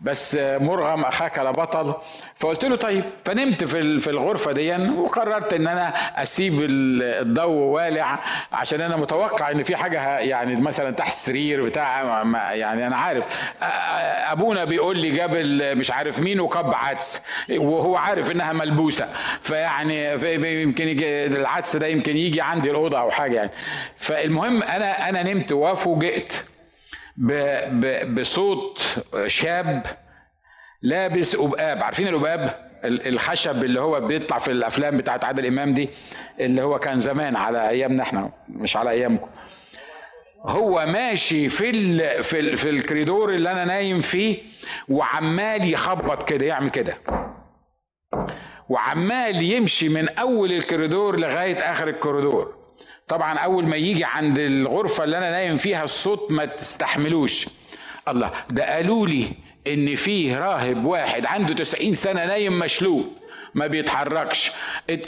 بس 0.00 0.38
مرغم 0.40 1.04
أخاك 1.04 1.38
لبطل 1.38 1.94
فقلت 2.36 2.64
له 2.64 2.76
طيب 2.76 3.04
فنمت 3.24 3.64
في 3.64 3.98
في 4.00 4.10
الغرفة 4.10 4.52
دي 4.52 4.74
وقررت 4.76 5.52
إن 5.52 5.66
أنا 5.66 5.88
أسيب 6.22 6.52
الضوء 6.70 7.48
والع 7.48 8.18
عشان 8.52 8.80
أنا 8.80 8.96
متوقع 8.96 9.50
إن 9.50 9.62
في 9.62 9.76
حاجة 9.76 10.18
يعني 10.18 10.60
مثلا 10.60 10.90
تحت 10.90 11.12
السرير 11.12 11.64
بتاع 11.64 12.22
يعني 12.52 12.86
أنا 12.86 12.96
عارف. 12.96 13.24
أبونا 14.32 14.64
بيقول 14.64 14.98
لي 14.98 15.10
جاب 15.10 15.36
مش 15.78 15.90
عارف 15.90 16.20
مين 16.20 16.40
وكب 16.40 16.74
عدس 16.74 17.22
وهو 17.50 17.96
عارف 17.96 18.30
إنها 18.30 18.52
ملبوسة. 18.52 19.08
فيعني 19.40 20.12
يمكن 20.62 20.88
العدس 21.26 21.76
ده 21.76 21.86
يمكن 21.86 22.16
يجي 22.16 22.40
عندي 22.40 22.70
الأوضة 22.70 23.00
أو 23.00 23.10
حاجة 23.10 23.36
يعني. 23.36 23.50
فالمهم 23.96 24.62
أنا 24.62 25.08
أنا 25.08 25.22
نمت 25.22 25.52
وفوجئت 25.52 26.44
بصوت 28.04 28.82
شاب 29.26 29.86
لابس 30.82 31.34
أبقاب 31.34 31.82
عارفين 31.82 32.08
الأبقاب 32.08 32.66
الخشب 32.84 33.64
اللي 33.64 33.80
هو 33.80 34.00
بيطلع 34.00 34.38
في 34.38 34.50
الأفلام 34.50 34.96
بتاعت 34.96 35.24
عادل 35.24 35.46
إمام 35.46 35.72
دي 35.74 35.88
اللي 36.40 36.62
هو 36.62 36.78
كان 36.78 37.00
زمان 37.00 37.36
على 37.36 37.68
أيامنا 37.68 38.02
إحنا 38.02 38.30
مش 38.48 38.76
على 38.76 38.90
أيامكم. 38.90 39.28
هو 40.42 40.86
ماشي 40.86 41.48
في 41.48 41.70
ال 41.70 42.22
في 42.22 42.38
ال 42.40 42.56
في 42.56 42.70
الكريدور 42.70 43.34
اللي 43.34 43.52
أنا 43.52 43.64
نايم 43.64 44.00
فيه 44.00 44.38
وعمال 44.88 45.72
يخبط 45.72 46.28
كده 46.28 46.46
يعمل 46.46 46.70
كده. 46.70 46.98
وعمال 48.68 49.42
يمشي 49.42 49.88
من 49.88 50.08
أول 50.08 50.52
الكريدور 50.52 51.20
لغاية 51.20 51.56
آخر 51.56 51.88
الكوريدور. 51.88 52.54
طبعا 53.08 53.38
أول 53.38 53.66
ما 53.66 53.76
يجي 53.76 54.04
عند 54.04 54.38
الغرفة 54.38 55.04
اللي 55.04 55.18
أنا 55.18 55.30
نايم 55.30 55.56
فيها 55.56 55.84
الصوت 55.84 56.32
ما 56.32 56.44
تستحملوش. 56.44 57.46
الله 58.08 58.30
ده 58.50 58.74
قالوا 58.74 59.06
لي 59.06 59.28
إن 59.66 59.94
فيه 59.94 60.38
راهب 60.38 60.84
واحد 60.84 61.26
عنده 61.26 61.54
90 61.54 61.92
سنة 61.92 62.24
نايم 62.26 62.58
مشلول. 62.58 63.04
ما 63.56 63.66
بيتحركش. 63.66 64.52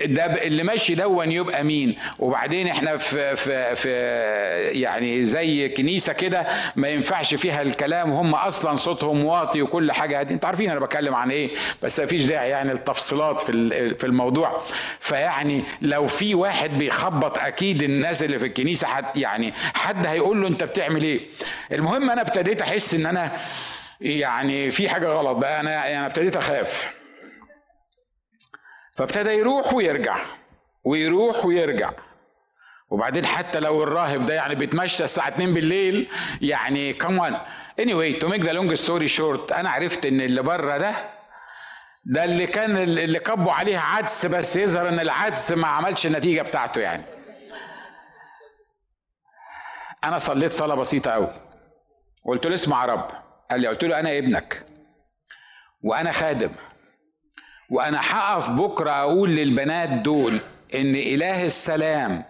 ده 0.05 0.25
اللي 0.25 0.63
ماشي 0.63 0.95
دون 0.95 1.33
يبقى 1.33 1.65
مين؟ 1.65 1.97
وبعدين 2.19 2.69
إحنا 2.69 2.97
في 2.97 3.37
في 3.37 3.75
في 3.75 3.89
يعني 4.81 5.25
زي 5.25 5.69
كنيسة 5.69 6.13
كده 6.13 6.47
ما 6.77 6.89
ينفعش 6.89 7.35
فيها 7.35 7.63
الكلام. 7.63 8.11
وهم 8.11 8.35
أصلا 8.35 8.75
صوتهم 8.75 9.25
واطي 9.25 9.63
وكل 9.63 9.93
حاجة. 9.93 10.23
دي 10.23 10.35
أنتوا 10.35 10.49
عارفين 10.49 10.71
أنا 10.71 10.81
بتكلم 10.81 11.15
عن 11.15 11.31
إيه؟ 11.31 11.51
بس 11.83 12.01
ما 12.01 12.07
فيش 12.07 12.25
داعي 12.25 12.51
يعني 12.51 12.73
التفصيلات 12.73 13.41
في 13.41 13.53
في 13.95 14.05
الموضوع. 14.07 14.63
فيعني 15.01 15.65
لو 15.83 16.07
في 16.07 16.35
واحد 16.35 16.71
بيخبط 16.79 17.39
أكيد 17.39 17.83
الناس 17.83 18.23
اللي 18.23 18.39
في 18.39 18.47
الكنيسة 18.47 18.87
حد 18.87 19.17
يعني 19.17 19.53
حد 19.75 20.07
هيقول 20.07 20.43
له 20.43 20.49
أنت 20.49 20.65
بتعمل 20.65 21.03
إيه؟ 21.03 21.21
المهم 21.73 22.11
أنا 22.11 22.21
ابتديت 22.21 22.63
أحس 22.63 22.95
إن 22.95 23.07
أنا 23.07 23.33
يعني 24.01 24.71
في 24.71 24.89
حاجة 24.89 25.07
غلط 25.07 25.37
بقى. 25.37 25.61
أنا 25.61 25.91
أنا 25.93 26.07
ابتديت 26.07 26.37
أخاف. 26.37 26.98
فابتدى 28.99 29.31
يروح 29.31 29.75
ويرجع 29.75 30.19
ويروح 30.85 31.45
ويرجع. 31.47 31.91
وبعدين 32.91 33.27
حتى 33.27 33.61
لو 33.61 33.83
الراهب 33.83 34.27
ده 34.27 34.35
يعني 34.35 34.55
بيتمشى 34.55 35.05
الساعة 35.05 35.29
2 35.29 35.55
بالليل 35.55 36.09
يعني 36.43 36.93
كمان 36.93 37.37
anyway 37.81 38.21
to 38.21 38.27
make 38.29 38.43
the 38.43 38.53
long 38.53 38.87
story 38.87 39.19
short 39.19 39.53
أنا 39.53 39.71
عرفت 39.71 40.07
إن 40.07 40.21
اللي 40.21 40.43
بره 40.43 40.79
ده 40.79 40.95
ده 42.05 42.25
اللي 42.25 42.47
كان 42.47 42.77
اللي 42.77 43.19
كبوا 43.19 43.53
عليه 43.53 43.79
عدس 43.79 44.27
بس 44.27 44.57
يظهر 44.57 44.89
إن 44.89 45.01
العدس 45.01 45.53
ما 45.53 45.69
عملش 45.69 46.07
النتيجة 46.07 46.43
بتاعته 46.43 46.81
يعني. 46.81 47.05
أنا 50.05 50.19
صليت 50.19 50.53
صلاة 50.53 50.75
بسيطة 50.75 51.11
أوي. 51.11 51.33
قلت 52.25 52.47
له 52.47 52.55
اسمع 52.55 52.85
رب. 52.85 53.11
قال 53.51 53.61
لي 53.61 53.69
قلت 53.69 53.85
له 53.85 54.01
أنا 54.01 54.19
ابنك. 54.19 54.67
وأنا 55.83 56.13
خادم. 56.13 56.51
وأنا 57.71 58.01
هقف 58.03 58.51
بكرة 58.51 58.91
أقول 58.91 59.31
للبنات 59.31 59.89
دول 59.89 60.33
إن 60.75 60.95
إله 60.95 61.45
السلام 61.45 62.25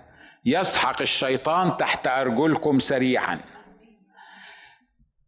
يسحق 0.44 1.00
الشيطان 1.00 1.76
تحت 1.76 2.06
أرجلكم 2.06 2.78
سريعا. 2.78 3.40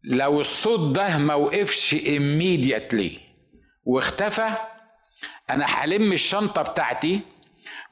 لو 0.03 0.41
الصوت 0.41 0.95
ده 0.95 1.17
ما 1.17 1.33
وقفش 1.33 1.95
immediately 1.95 3.11
واختفى 3.85 4.49
أنا 5.49 5.65
هلم 5.65 6.13
الشنطة 6.13 6.61
بتاعتي 6.61 7.21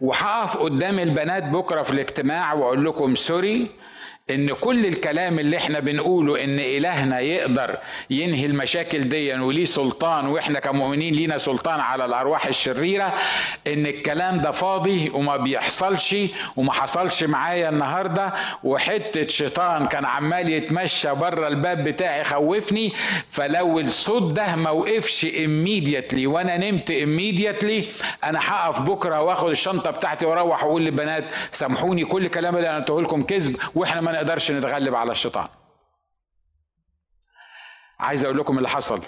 وهقف 0.01 0.57
قدام 0.57 0.99
البنات 0.99 1.43
بكرة 1.43 1.81
في 1.81 1.91
الاجتماع 1.91 2.53
وأقول 2.53 2.85
لكم 2.85 3.15
سوري 3.15 3.71
إن 4.29 4.49
كل 4.53 4.85
الكلام 4.85 5.39
اللي 5.39 5.57
إحنا 5.57 5.79
بنقوله 5.79 6.43
إن 6.43 6.59
إلهنا 6.59 7.19
يقدر 7.19 7.77
ينهي 8.09 8.45
المشاكل 8.45 9.01
دي 9.09 9.33
وليه 9.33 9.65
سلطان 9.65 10.25
وإحنا 10.25 10.59
كمؤمنين 10.59 11.13
لينا 11.13 11.37
سلطان 11.37 11.79
على 11.79 12.05
الأرواح 12.05 12.45
الشريرة 12.45 13.13
إن 13.67 13.85
الكلام 13.85 14.37
ده 14.41 14.51
فاضي 14.51 15.09
وما 15.09 15.37
بيحصلش 15.37 16.15
وما 16.55 16.73
حصلش 16.73 17.23
معايا 17.23 17.69
النهارده 17.69 18.33
وحتة 18.63 19.27
شيطان 19.27 19.85
كان 19.85 20.05
عمال 20.05 20.49
يتمشى 20.49 21.13
بره 21.13 21.47
الباب 21.47 21.83
بتاعي 21.83 22.23
خوفني 22.23 22.93
فلو 23.29 23.79
الصوت 23.79 24.31
ده 24.33 24.55
ما 24.55 24.69
وقفش 24.69 25.25
immediately 25.25 26.25
وأنا 26.25 26.57
نمت 26.57 26.91
immediately 26.91 27.83
أنا 28.23 28.39
هقف 28.41 28.81
بكرة 28.81 29.21
وآخد 29.21 29.49
الشنطة 29.49 29.91
بتاعتي 29.91 30.25
وأروح 30.25 30.63
وأقول 30.63 30.81
للبنات 30.85 31.23
سامحوني 31.51 32.05
كل 32.05 32.25
الكلام 32.25 32.55
اللي 32.55 32.69
أنا 32.69 32.77
قلته 32.79 33.01
لكم 33.01 33.21
كذب 33.21 33.55
وإحنا 33.75 34.01
ما 34.01 34.18
نقدرش 34.19 34.51
نتغلب 34.51 34.95
على 34.95 35.11
الشيطان. 35.11 35.47
عايز 37.99 38.25
أقول 38.25 38.37
لكم 38.37 38.57
اللي 38.57 38.69
حصل. 38.69 39.01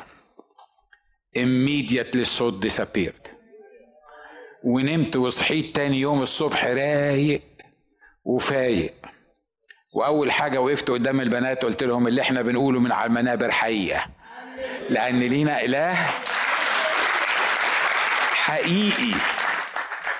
Immediately 1.38 2.15
الصوت 2.15 2.67
disappeared. 2.67 3.30
ونمت 4.63 5.15
وصحيت 5.15 5.76
تاني 5.76 6.00
يوم 6.00 6.21
الصبح 6.21 6.65
رايق 6.65 7.41
وفايق. 8.24 8.93
وأول 9.93 10.32
حاجة 10.32 10.62
وقفت 10.62 10.91
قدام 10.91 11.21
البنات 11.21 11.65
قلت 11.65 11.84
لهم 11.84 12.08
اللي 12.08 12.21
إحنا 12.21 12.41
بنقوله 12.41 12.80
من 12.80 12.91
على 12.91 13.08
المنابر 13.08 13.52
حقيقة. 13.52 14.06
لأن 14.89 15.19
لينا 15.19 15.62
إله 15.62 15.95
حقيقي 18.34 19.13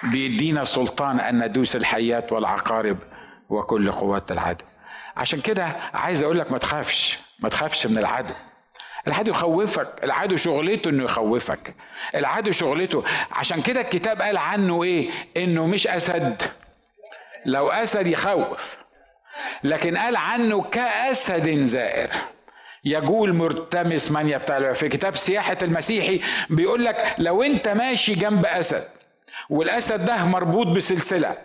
بيدينا 0.04 0.64
سلطان 0.64 1.20
أن 1.20 1.46
ندوس 1.46 1.76
الحيات 1.76 2.32
والعقارب 2.32 2.98
وكل 3.50 3.92
قوات 3.92 4.32
العدو. 4.32 4.66
عشان 5.18 5.42
كده 5.42 5.76
عايز 5.94 6.24
أقول 6.24 6.40
لك 6.40 6.52
ما 6.52 6.58
تخافش 6.58 7.20
ما 7.40 7.50
تخافش 7.50 7.88
من 7.88 7.98
العدو. 7.98 8.34
العدو 9.08 9.32
يخوفك 9.32 10.04
العدو 10.04 10.36
شغلته 10.36 10.90
انه 10.90 11.04
يخوفك. 11.04 11.76
العدو 12.16 12.52
شغلته 12.52 13.04
عشان 13.32 13.62
كده 13.62 13.82
الكتاب 13.82 14.22
قال 14.22 14.38
عنه 14.38 14.84
إيه؟ 14.84 15.10
انه 15.38 15.68
مش 15.68 15.88
أسد. 15.88 16.42
لو 17.46 17.70
أسد 17.70 18.08
يخوف. 18.08 18.78
لكن 19.64 19.98
قال 19.98 20.16
عنه 20.16 20.62
كأسد 20.62 21.60
زائر. 21.60 22.10
يجول 22.86 23.34
مرتمس 23.34 24.12
من 24.12 24.30
يبتلع 24.30 24.74
في 24.74 24.90
كتاب 24.90 25.16
سياحة 25.16 25.58
المسيحي 25.62 26.22
بيقول 26.50 26.86
لك 26.86 27.16
لو 27.18 27.44
انت 27.44 27.68
ماشي 27.68 28.14
جنب 28.14 28.46
أسد 28.46 28.84
والأسد 29.50 30.06
ده 30.06 30.26
مربوط 30.26 30.68
بسلسلة. 30.68 31.38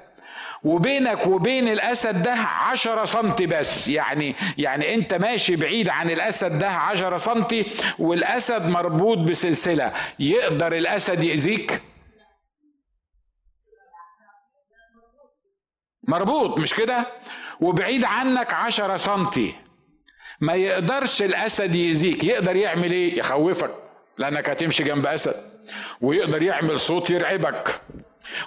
وبينك 0.66 1.26
وبين 1.26 1.68
الأسد 1.68 2.22
ده 2.22 2.32
عشرة 2.32 3.04
سنتي 3.04 3.46
بس. 3.46 3.88
يعني 3.88 4.34
يعني 4.58 4.94
أنت 4.94 5.14
ماشي 5.14 5.56
بعيد 5.56 5.88
عن 5.88 6.10
الأسد 6.10 6.58
ده 6.58 6.68
عشرة 6.68 7.16
سنتي 7.16 7.66
والأسد 7.98 8.68
مربوط 8.68 9.18
بسلسلة. 9.18 9.92
يقدر 10.18 10.72
الأسد 10.72 11.24
يأذيك؟ 11.24 11.80
مربوط 16.08 16.60
مش 16.60 16.74
كده؟ 16.74 17.06
وبعيد 17.60 18.04
عنك 18.04 18.54
عشرة 18.54 18.96
سنتي. 18.96 19.54
ما 20.40 20.54
يقدرش 20.54 21.22
الأسد 21.22 21.74
يأذيك. 21.74 22.24
يقدر 22.24 22.56
يعمل 22.56 22.92
إيه؟ 22.92 23.18
يخوفك 23.18 23.74
لأنك 24.18 24.48
هتمشي 24.50 24.84
جنب 24.84 25.06
أسد. 25.06 25.34
ويقدر 26.00 26.42
يعمل 26.42 26.80
صوت 26.80 27.10
يرعبك. 27.10 27.80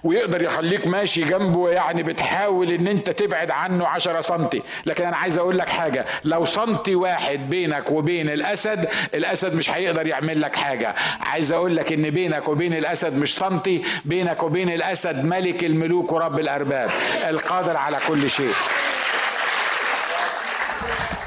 ويقدر 0.04 0.44
يخليك 0.44 0.88
ماشي 0.88 1.24
جنبه 1.24 1.70
يعني 1.70 2.04
بتحاول 2.04 2.72
إن 2.72 2.88
أنت 2.88 3.10
تبعد 3.10 3.52
عنه 3.52 3.88
عشرة 3.88 4.22
سنتي. 4.22 4.62
لكن 4.86 5.06
أنا 5.06 5.18
عايز 5.18 5.38
أقول 5.38 5.58
لك 5.58 5.70
حاجة 5.70 6.06
لو 6.24 6.46
سنتي 6.46 6.96
واحد 6.96 7.50
بينك 7.50 7.92
وبين 7.92 8.30
الأسد 8.30 8.90
الأسد 9.14 9.56
مش 9.56 9.70
هيقدر 9.70 10.08
يعمل 10.08 10.42
لك 10.42 10.56
حاجة. 10.56 10.96
عايز 11.22 11.52
أقول 11.52 11.76
لك 11.76 11.94
إن 11.94 12.10
بينك 12.10 12.48
وبين 12.48 12.74
الأسد 12.74 13.18
مش 13.18 13.36
سنتي 13.36 13.84
بينك 14.06 14.44
وبين 14.44 14.70
الأسد 14.70 15.26
ملك 15.26 15.64
الملوك 15.64 16.12
ورب 16.12 16.40
الأرباب. 16.40 16.92
القادر 17.30 17.78
على 17.78 17.98
كل 18.08 18.30
شيء. 18.30 18.54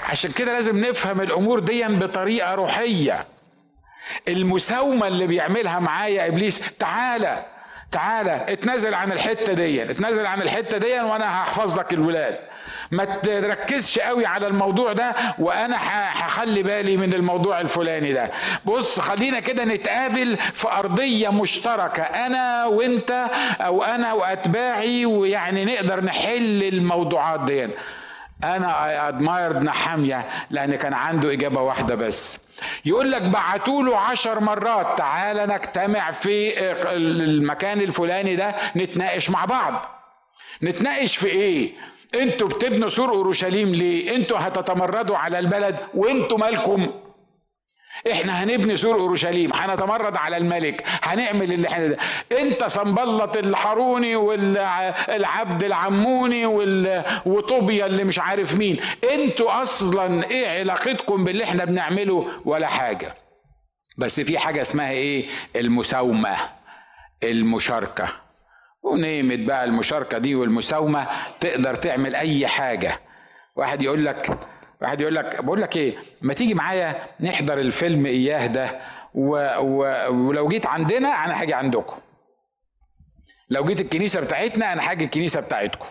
عشان 0.08 0.32
كده 0.32 0.52
لازم 0.52 0.84
نفهم 0.84 1.20
الأمور 1.20 1.58
دي 1.58 1.84
بطريقة 1.84 2.54
روحية. 2.54 3.26
المساومة 4.28 5.06
اللي 5.06 5.26
بيعملها 5.26 5.78
معايا 5.78 6.26
إبليس 6.26 6.60
تعالى. 6.78 7.44
تعالى 7.92 8.46
اتنازل 8.48 8.94
عن 8.94 9.12
الحتة 9.12 9.52
دي 9.52 9.90
اتنازل 9.90 10.26
عن 10.26 10.42
الحتة 10.42 10.78
دي 10.78 11.00
وأنا 11.00 11.42
هحفظ 11.42 11.78
لك 11.78 11.92
الولاد. 11.94 12.38
ما 12.90 13.04
تركزش 13.04 13.98
قوي 13.98 14.26
على 14.26 14.46
الموضوع 14.46 14.92
ده 14.92 15.14
وأنا 15.38 15.76
هخلي 15.78 16.62
بالي 16.62 16.96
من 16.96 17.14
الموضوع 17.14 17.60
الفلاني 17.60 18.12
ده. 18.12 18.30
بص 18.64 19.00
خلينا 19.00 19.40
كده 19.40 19.64
نتقابل 19.64 20.36
في 20.52 20.68
أرضية 20.72 21.28
مشتركة 21.28 22.02
أنا 22.02 22.66
وأنت 22.66 23.30
أو 23.60 23.82
أنا 23.82 24.12
وأتباعي 24.12 25.06
ويعني 25.06 25.64
نقدر 25.64 26.04
نحل 26.04 26.62
الموضوعات 26.62 27.40
دي. 27.40 27.68
أنا 28.44 29.08
ادمايرد 29.08 29.64
نحامية 29.64 30.26
لأن 30.50 30.76
كان 30.76 30.94
عنده 30.94 31.32
إجابة 31.32 31.60
واحدة 31.60 31.94
بس. 31.94 32.51
يقول 32.84 33.10
لك 33.12 33.22
بعتوا 33.22 33.82
له 33.82 33.96
عشر 33.98 34.40
مرات 34.40 34.98
تعال 34.98 35.36
نجتمع 35.48 36.10
في 36.10 36.52
المكان 36.92 37.80
الفلاني 37.80 38.36
ده 38.36 38.54
نتناقش 38.76 39.30
مع 39.30 39.44
بعض. 39.44 39.74
نتناقش 40.62 41.16
في 41.16 41.26
إيه؟ 41.26 41.72
أنتوا 42.14 42.48
بتبنوا 42.48 42.88
سور 42.88 43.08
أورشليم 43.10 43.68
ليه؟ 43.68 44.16
أنتوا 44.16 44.38
هتتمردوا 44.38 45.16
على 45.16 45.38
البلد 45.38 45.76
وانتوا 45.94 46.38
مالكم؟ 46.38 46.90
إحنا 48.12 48.42
هنبني 48.44 48.76
سور 48.76 49.00
اورشليم 49.00 49.50
هنتمرد 49.54 50.16
على 50.16 50.36
الملك 50.36 50.84
هنعمل 51.02 51.52
اللي 51.52 51.68
إحنا 51.68 51.86
ده. 51.86 51.96
انت 52.38 52.64
صنبلط 52.64 53.36
الحاروني 53.36 54.16
والعبد 54.16 55.62
العموني 55.64 56.46
وطوبيا 57.26 57.86
اللي 57.86 58.04
مش 58.04 58.18
عارف 58.18 58.54
مين. 58.54 58.80
أنتوا 59.12 59.62
أصلا 59.62 60.30
إيه 60.30 60.58
علاقتكم 60.60 61.24
باللي 61.24 61.44
إحنا 61.44 61.64
بنعمله؟ 61.64 62.28
ولا 62.44 62.66
حاجة. 62.66 63.14
بس 63.98 64.20
في 64.20 64.38
حاجة 64.38 64.60
اسمها 64.60 64.90
إيه؟ 64.90 65.26
المساومة 65.56 66.36
المشاركة. 67.22 68.08
ونيمت 68.82 69.38
بقى 69.38 69.64
المشاركة 69.64 70.18
دي 70.18 70.34
والمساومة 70.34 71.06
تقدر 71.40 71.74
تعمل 71.74 72.14
أي 72.14 72.46
حاجة. 72.46 73.00
واحد 73.56 73.82
يقول 73.82 74.04
لك 74.06 74.38
واحد 74.82 75.00
يقول 75.00 75.14
لك 75.14 75.44
بقول 75.44 75.62
لك 75.62 75.76
إيه 75.76 75.96
ما 76.22 76.34
تيجي 76.34 76.54
معايا 76.54 77.06
نحضر 77.20 77.58
الفيلم 77.58 78.06
إياه 78.06 78.46
ده؟ 78.46 78.80
و... 79.14 79.36
و... 79.58 79.78
ولو 80.28 80.48
جيت 80.48 80.66
عندنا 80.66 81.08
أنا 81.08 81.42
هاجي 81.42 81.54
عندكم. 81.54 81.96
لو 83.50 83.64
جيت 83.64 83.80
الكنيسة 83.80 84.20
بتاعتنا 84.20 84.72
أنا 84.72 84.90
هاجي 84.90 85.04
الكنيسة 85.04 85.40
بتاعتكم. 85.40 85.86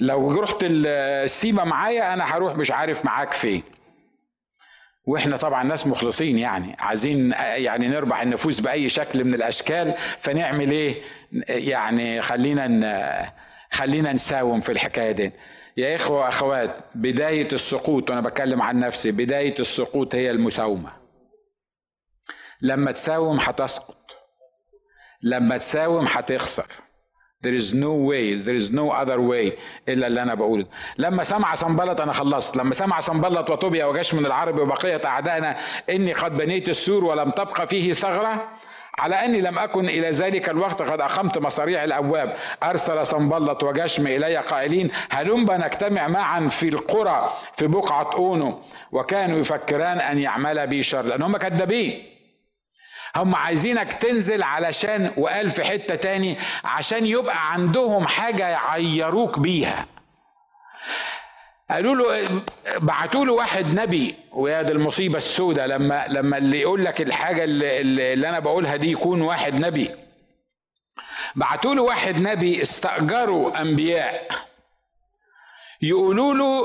لو 0.00 0.40
رحت 0.40 0.58
السيما 0.62 1.64
معايا 1.64 2.14
أنا 2.14 2.24
هروح 2.24 2.56
مش 2.56 2.70
عارف 2.70 3.04
معاك 3.04 3.32
فين. 3.32 3.62
وإحنا 5.06 5.36
طبعا 5.36 5.64
ناس 5.64 5.86
مخلصين 5.86 6.38
يعني 6.38 6.76
عايزين 6.78 7.32
يعني 7.40 7.88
نربح 7.88 8.20
النفوس 8.20 8.60
بأي 8.60 8.88
شكل 8.88 9.24
من 9.24 9.34
الأشكال 9.34 9.94
فنعمل 10.18 10.70
إيه؟ 10.70 11.02
يعني 11.48 12.22
خلينا 12.22 13.32
خلينا 13.70 14.12
نساوم 14.12 14.60
في 14.60 14.72
الحكاية 14.72 15.12
دي. 15.12 15.32
يا 15.76 15.96
إخوة 15.96 16.18
وأخوات 16.20 16.76
بداية 16.94 17.48
السقوط 17.52 18.10
وأنا 18.10 18.20
بتكلم 18.20 18.62
عن 18.62 18.80
نفسي 18.80 19.10
بداية 19.10 19.54
السقوط 19.58 20.14
هي 20.14 20.30
المساومة. 20.30 20.92
لما 22.62 22.92
تساوم 22.92 23.40
هتسقط 23.40 24.16
لما 25.22 25.56
تساوم 25.56 26.06
هتخسر 26.10 26.66
There 27.46 27.56
is 27.62 27.74
no 27.74 27.92
way 28.10 28.26
there 28.46 28.56
is 28.62 28.70
no 28.72 28.86
other 29.02 29.20
way 29.30 29.52
إلا 29.88 30.06
اللي 30.06 30.22
أنا 30.22 30.34
بقوله. 30.34 30.66
لما 30.98 31.22
سمع 31.22 31.54
سنبلط 31.54 32.00
أنا 32.00 32.12
خلصت. 32.12 32.56
لما 32.56 32.74
سمع 32.74 33.00
سنبلط 33.00 33.50
وطوبيا 33.50 33.84
وجاش 33.84 34.14
من 34.14 34.26
العرب 34.26 34.58
وبقية 34.58 35.00
أعدائنا 35.04 35.56
إني 35.90 36.12
قد 36.12 36.36
بنيت 36.36 36.68
السور 36.68 37.04
ولم 37.04 37.30
تبقى 37.30 37.68
فيه 37.68 37.92
ثغرة 37.92 38.48
على 38.98 39.14
أني 39.14 39.40
لم 39.40 39.58
أكن 39.58 39.88
إلى 39.88 40.10
ذلك 40.10 40.48
الوقت 40.48 40.82
قد 40.82 41.00
أقمت 41.00 41.38
مصاريع 41.38 41.84
الأبواب. 41.84 42.36
أرسل 42.62 43.06
سنبلط 43.06 43.62
وجشم 43.62 44.06
إلي 44.06 44.36
قائلين 44.36 44.90
هلم 45.10 45.46
نجتمع 45.52 46.08
معا 46.08 46.48
في 46.48 46.68
القرى 46.68 47.32
في 47.52 47.66
بقعة 47.66 48.12
أونو. 48.12 48.60
وكانوا 48.92 49.38
يفكران 49.38 49.98
أن 50.00 50.18
يعمل 50.18 50.66
بي 50.66 50.82
شر 50.82 51.02
لأن 51.02 51.22
هم 51.22 51.36
كذابين 51.36 52.02
هم 53.16 53.34
عايزينك 53.34 53.92
تنزل 53.92 54.42
علشان 54.42 55.10
وقال 55.16 55.50
في 55.50 55.64
حتة 55.64 55.94
تاني 55.94 56.38
عشان 56.64 57.06
يبقى 57.06 57.52
عندهم 57.52 58.06
حاجة 58.06 58.48
يعيروك 58.48 59.38
بيها. 59.38 59.86
قالوا 61.70 61.94
له 61.94 62.42
بعتوا 62.78 63.24
له 63.24 63.32
واحد 63.32 63.80
نبي 63.80 64.14
ويا 64.32 64.62
دي 64.62 64.72
المصيبة 64.72 65.16
السوداء 65.16 65.66
لما 65.66 66.04
لما 66.08 66.38
اللي 66.38 66.60
يقول 66.60 66.84
لك 66.84 67.00
الحاجة 67.00 67.44
اللي, 67.44 67.80
اللي 68.12 68.28
أنا 68.28 68.38
بقولها 68.38 68.76
دي 68.76 68.90
يكون 68.90 69.22
واحد 69.22 69.54
نبي. 69.54 69.90
بعتوا 71.36 71.74
له 71.74 71.82
واحد 71.82 72.20
نبي 72.20 72.62
استأجروا 72.62 73.60
أنبياء. 73.62 74.28
يقولوا 75.82 76.34
له 76.34 76.64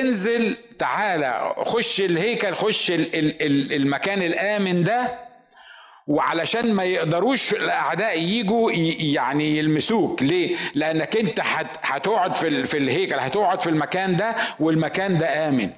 انزل 0.00 0.56
تعالى 0.78 1.54
خش 1.58 2.00
الهيكل 2.00 2.54
خش 2.54 2.92
المكان 3.72 4.22
الآمن 4.22 4.84
ده 4.84 5.18
وعلشان 6.10 6.74
ما 6.74 6.84
يقدروش 6.84 7.52
الأعداء 7.52 8.18
يجوا 8.22 8.70
يعني 8.98 9.58
يلمسوك. 9.58 10.22
ليه؟ 10.22 10.56
لأنك 10.74 11.16
أنت 11.16 11.40
هتقعد 11.82 12.36
في 12.36 12.64
في 12.64 12.78
الهيكل 12.78 13.14
هتقعد 13.14 13.60
في 13.62 13.70
المكان 13.70 14.16
ده 14.16 14.36
والمكان 14.60 15.18
ده 15.18 15.48
آمن. 15.48 15.70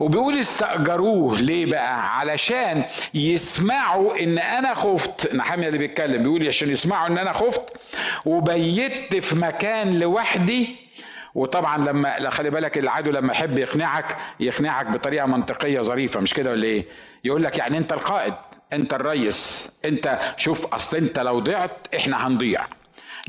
وبيقول 0.00 0.40
استأجروه. 0.40 1.40
ليه 1.40 1.66
بقى؟ 1.66 2.18
علشان 2.18 2.82
يسمعوا 3.14 4.22
إن 4.22 4.38
أنا 4.38 4.74
خفت. 4.74 5.34
نحامية 5.34 5.66
اللي 5.66 5.78
بيتكلم. 5.78 6.22
بيقول 6.22 6.46
عشان 6.48 6.70
يسمعوا 6.70 7.06
إن 7.06 7.18
أنا 7.18 7.32
خفت 7.32 7.62
وبيت 8.26 9.16
في 9.16 9.36
مكان 9.36 9.98
لوحدي 9.98 10.66
وطبعا 11.34 11.78
لما 11.78 12.30
خلي 12.30 12.50
بالك 12.50 12.78
العدو 12.78 13.10
لما 13.10 13.32
يحب 13.32 13.58
يقنعك 13.58 14.16
يقنعك 14.40 14.86
بطريقة 14.86 15.26
منطقية 15.26 15.80
ظريفة 15.80 16.20
مش 16.20 16.34
كده 16.34 16.50
ولا 16.50 16.64
إيه؟ 16.64 16.86
يقول 17.24 17.42
لك 17.42 17.58
يعني 17.58 17.78
أنت 17.78 17.92
القائد 17.92 18.34
أنت 18.72 18.94
الريس 18.94 19.72
أنت 19.84 20.18
شوف 20.36 20.74
أصل 20.74 20.96
أنت 20.96 21.18
لو 21.18 21.38
ضعت 21.40 21.94
إحنا 21.94 22.26
هنضيع 22.26 22.66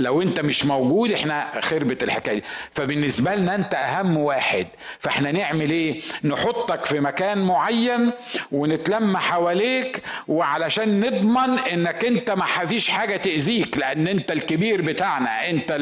لو 0.01 0.21
انت 0.21 0.39
مش 0.39 0.65
موجود 0.65 1.11
إحنا 1.11 1.61
خربت 1.61 2.03
الحكاية 2.03 2.41
فبالنسبة 2.71 3.35
لنا 3.35 3.55
انت 3.55 3.73
اهم 3.73 4.17
واحد. 4.17 4.67
فاحنا 4.99 5.31
نعمل 5.31 5.69
إيه؟ 5.71 6.01
نحطك 6.23 6.85
في 6.85 6.99
مكان 6.99 7.37
معين 7.47 8.11
ونتلم 8.51 9.17
حواليك 9.17 10.01
وعلشان 10.27 10.99
نضمن 10.99 11.59
انك 11.59 12.05
انت 12.05 12.31
ما 12.31 12.45
فيش 12.45 12.89
حاجة 12.89 13.17
تأذيك 13.17 13.77
لأن 13.77 14.07
انت 14.07 14.31
الكبير 14.31 14.81
بتاعنا 14.81 15.49
انت 15.49 15.77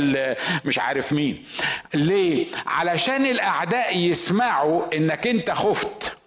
مش 0.66 0.80
عارف 0.80 1.14
مين. 1.14 1.44
ليه؟ 1.94 2.46
علشان 2.68 3.26
الأعداء 3.26 3.98
يسمعوا 3.98 4.96
انك 4.96 5.28
انت 5.28 5.52
خفت. 5.52 6.19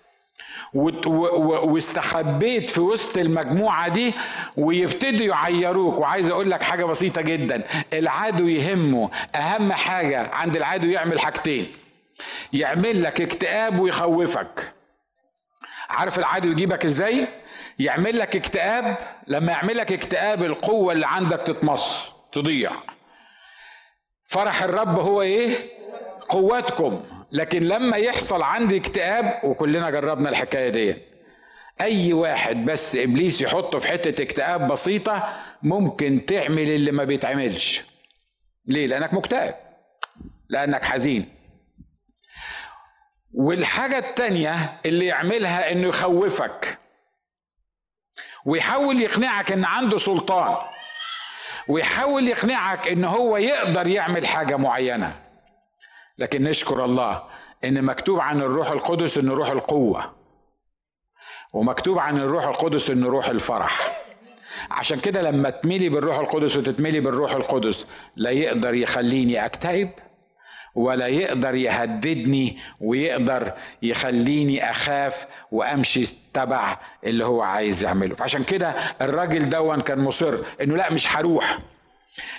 واستخبيت 0.74 2.70
في 2.70 2.80
وسط 2.80 3.18
المجموعة 3.18 3.88
دي 3.88 4.14
ويبتدوا 4.56 5.26
يعيروك. 5.26 6.00
وعايز 6.00 6.30
أقول 6.30 6.50
لك 6.50 6.62
حاجة 6.62 6.84
بسيطة 6.84 7.22
جدا. 7.22 7.64
العدو 7.92 8.48
يهمه. 8.48 9.10
أهم 9.34 9.72
حاجة 9.72 10.30
عند 10.34 10.56
العدو 10.56 10.88
يعمل 10.88 11.20
حاجتين. 11.20 11.72
يعمل 12.52 13.02
لك 13.02 13.20
اكتئاب 13.20 13.78
ويخوفك. 13.80 14.72
عارف 15.88 16.18
العدو 16.18 16.48
يجيبك 16.50 16.84
إزاي؟ 16.84 17.28
يعمل 17.78 18.18
لك 18.18 18.36
اكتئاب. 18.36 18.96
لما 19.26 19.52
يعمل 19.52 19.76
لك 19.76 19.92
اكتئاب 19.92 20.42
القوة 20.42 20.92
اللي 20.92 21.06
عندك 21.06 21.40
تتمص 21.40 22.12
تضيع. 22.32 22.72
فرح 24.24 24.62
الرب 24.62 24.98
هو 24.98 25.22
إيه؟ 25.22 25.70
قوتكم 26.28 27.02
لكن 27.32 27.62
لما 27.62 27.96
يحصل 27.96 28.42
عندي 28.42 28.76
اكتئاب 28.76 29.40
وكلنا 29.44 29.90
جربنا 29.90 30.28
الحكاية 30.30 30.68
دي. 30.68 30.96
أي 31.80 32.12
واحد 32.12 32.64
بس 32.64 32.96
إبليس 32.96 33.40
يحطه 33.40 33.78
في 33.78 33.88
حتة 33.88 34.22
اكتئاب 34.22 34.68
بسيطة 34.72 35.28
ممكن 35.62 36.26
تعمل 36.26 36.68
اللي 36.68 36.92
ما 36.92 37.04
بيتعملش. 37.04 37.82
ليه؟ 38.66 38.86
لأنك 38.86 39.14
مكتئب. 39.14 39.54
لأنك 40.48 40.84
حزين. 40.84 41.28
والحاجة 43.34 43.98
التانية 43.98 44.80
اللي 44.86 45.06
يعملها 45.06 45.72
إنه 45.72 45.88
يخوفك. 45.88 46.78
ويحاول 48.44 49.00
يقنعك 49.02 49.52
إن 49.52 49.64
عنده 49.64 49.96
سلطان. 49.96 50.56
ويحاول 51.68 52.28
يقنعك 52.28 52.88
إن 52.88 53.04
هو 53.04 53.36
يقدر 53.36 53.86
يعمل 53.86 54.26
حاجة 54.26 54.56
معينة. 54.56 55.21
لكن 56.22 56.42
نشكر 56.42 56.84
الله 56.84 57.22
إن 57.64 57.84
مكتوب 57.84 58.20
عن 58.20 58.40
الروح 58.40 58.70
القدس 58.70 59.18
إنه 59.18 59.34
روح 59.34 59.50
القوة 59.50 60.12
ومكتوب 61.52 61.98
عن 61.98 62.16
الروح 62.18 62.44
القدس 62.46 62.90
إنه 62.90 63.08
روح 63.08 63.28
الفرح. 63.28 64.02
عشان 64.70 65.00
كده 65.00 65.22
لما 65.22 65.50
تميلي 65.50 65.88
بالروح 65.88 66.18
القدس 66.18 66.56
وتتميلي 66.56 67.00
بالروح 67.00 67.32
القدس 67.32 67.90
لا 68.16 68.30
يقدر 68.30 68.74
يخليني 68.74 69.44
أكتئب 69.44 69.90
ولا 70.74 71.06
يقدر 71.06 71.54
يهددني 71.54 72.58
ويقدر 72.80 73.52
يخليني 73.82 74.70
أخاف 74.70 75.26
وأمشي 75.52 76.14
تبع 76.34 76.78
اللي 77.04 77.24
هو 77.24 77.42
عايز 77.42 77.84
يعمله. 77.84 78.14
فعشان 78.14 78.44
كده 78.44 78.68
الراجل 79.00 79.48
دون 79.48 79.80
كان 79.80 79.98
مصر 79.98 80.34
إنه 80.60 80.76
لا 80.76 80.92
مش 80.92 81.16
هروح 81.16 81.58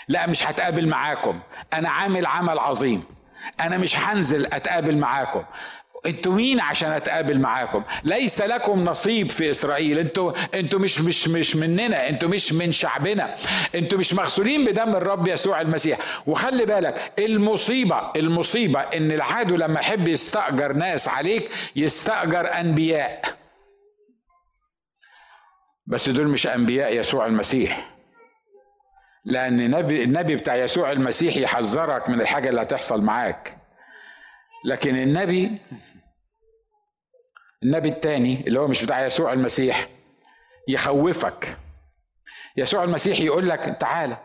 لا 0.07 0.27
مش 0.27 0.47
هتقابل 0.47 0.87
معاكم 0.87 1.39
أنا 1.73 1.89
عامل 1.89 2.25
عمل 2.25 2.59
عظيم. 2.59 3.03
أنا 3.59 3.77
مش 3.77 3.97
هنزل 3.97 4.45
أتقابل 4.45 4.97
معاكم. 4.97 5.43
أنتوا 6.05 6.33
مين 6.33 6.59
عشان 6.59 6.91
أتقابل 6.91 7.39
معاكم؟ 7.39 7.83
ليس 8.03 8.41
لكم 8.41 8.83
نصيب 8.83 9.29
في 9.29 9.49
إسرائيل. 9.49 9.99
أنتوا 9.99 10.31
أنتوا 10.59 10.79
مش 10.79 11.01
مش 11.01 11.27
مش 11.27 11.55
مننا. 11.55 12.09
أنتوا 12.09 12.29
مش 12.29 12.53
من 12.53 12.71
شعبنا. 12.71 13.35
أنتوا 13.75 13.97
مش 13.97 14.13
مغسولين 14.13 14.65
بدم 14.65 14.95
الرب 14.95 15.27
يسوع 15.27 15.61
المسيح. 15.61 15.99
وخلي 16.27 16.65
بالك 16.65 17.13
المصيبة 17.19 18.11
المصيبة 18.15 18.79
إن 18.79 19.11
العدو 19.11 19.55
لما 19.55 19.79
يحب 19.79 20.07
يستأجر 20.07 20.73
ناس 20.73 21.07
عليك 21.07 21.49
يستأجر 21.75 22.59
أنبياء. 22.59 23.21
بس 25.87 26.09
دول 26.09 26.27
مش 26.27 26.47
أنبياء 26.47 26.95
يسوع 26.99 27.25
المسيح. 27.25 27.92
لأن 29.25 29.59
النبي, 29.59 30.03
النبي 30.03 30.35
بتاع 30.35 30.55
يسوع 30.55 30.91
المسيح 30.91 31.37
يحذرك 31.37 32.09
من 32.09 32.21
الحاجة 32.21 32.49
اللي 32.49 32.61
هتحصل 32.61 33.01
معاك. 33.01 33.57
لكن 34.65 34.95
النبي 34.95 35.57
النبي 37.63 37.89
التاني 37.89 38.43
اللي 38.47 38.59
هو 38.59 38.67
مش 38.67 38.83
بتاع 38.83 39.05
يسوع 39.05 39.33
المسيح 39.33 39.87
يخوفك. 40.67 41.57
يسوع 42.57 42.83
المسيح 42.83 43.19
يقول 43.19 43.49
لك 43.49 43.77
تعالى 43.79 44.17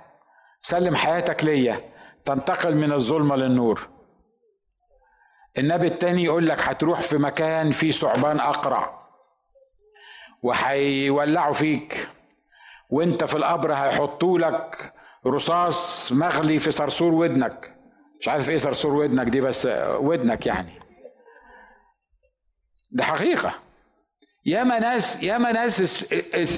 سلم 0.61 0.97
حياتك 0.97 1.45
ليا 1.45 1.81
تنتقل 2.25 2.75
من 2.75 2.93
الظلمة 2.93 3.37
للنور. 3.37 3.89
النبي 5.59 5.87
التاني 5.87 6.25
يقول 6.25 6.49
لك 6.49 6.61
هتروح 6.61 7.01
في 7.01 7.17
مكان 7.17 7.71
فيه 7.71 7.91
ثعبان 7.91 8.41
أقرع 8.41 9.09
وهيولعوا 10.43 11.53
فيك. 11.53 12.09
وانت 12.91 13.25
في 13.25 13.35
القبر 13.35 13.73
هيحطوا 13.75 14.39
لك 14.39 14.93
رصاص 15.27 16.13
مغلي 16.13 16.59
في 16.59 16.71
صرصور 16.71 17.15
ودنك. 17.15 17.75
مش 18.21 18.29
عارف 18.29 18.49
إيه 18.49 18.57
صرصور 18.59 18.95
ودنك 18.97 19.27
دي 19.27 19.41
بس 19.41 19.69
ودنك 20.01 20.47
يعني. 20.47 20.73
ده 22.91 23.05
حقيقة. 23.05 23.55
ياما 24.47 24.79
ناس 24.79 25.23
ياما 25.23 25.53
ناس 25.53 26.05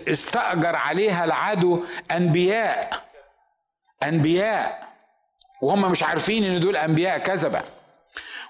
استأجر 0.08 0.76
عليها 0.76 1.24
العدو 1.24 1.84
أنبياء 2.10 2.90
أنبياء. 4.02 4.88
وهم 5.62 5.90
مش 5.90 6.02
عارفين 6.02 6.44
إن 6.44 6.60
دول 6.60 6.76
أنبياء 6.76 7.18
كذبة. 7.18 7.62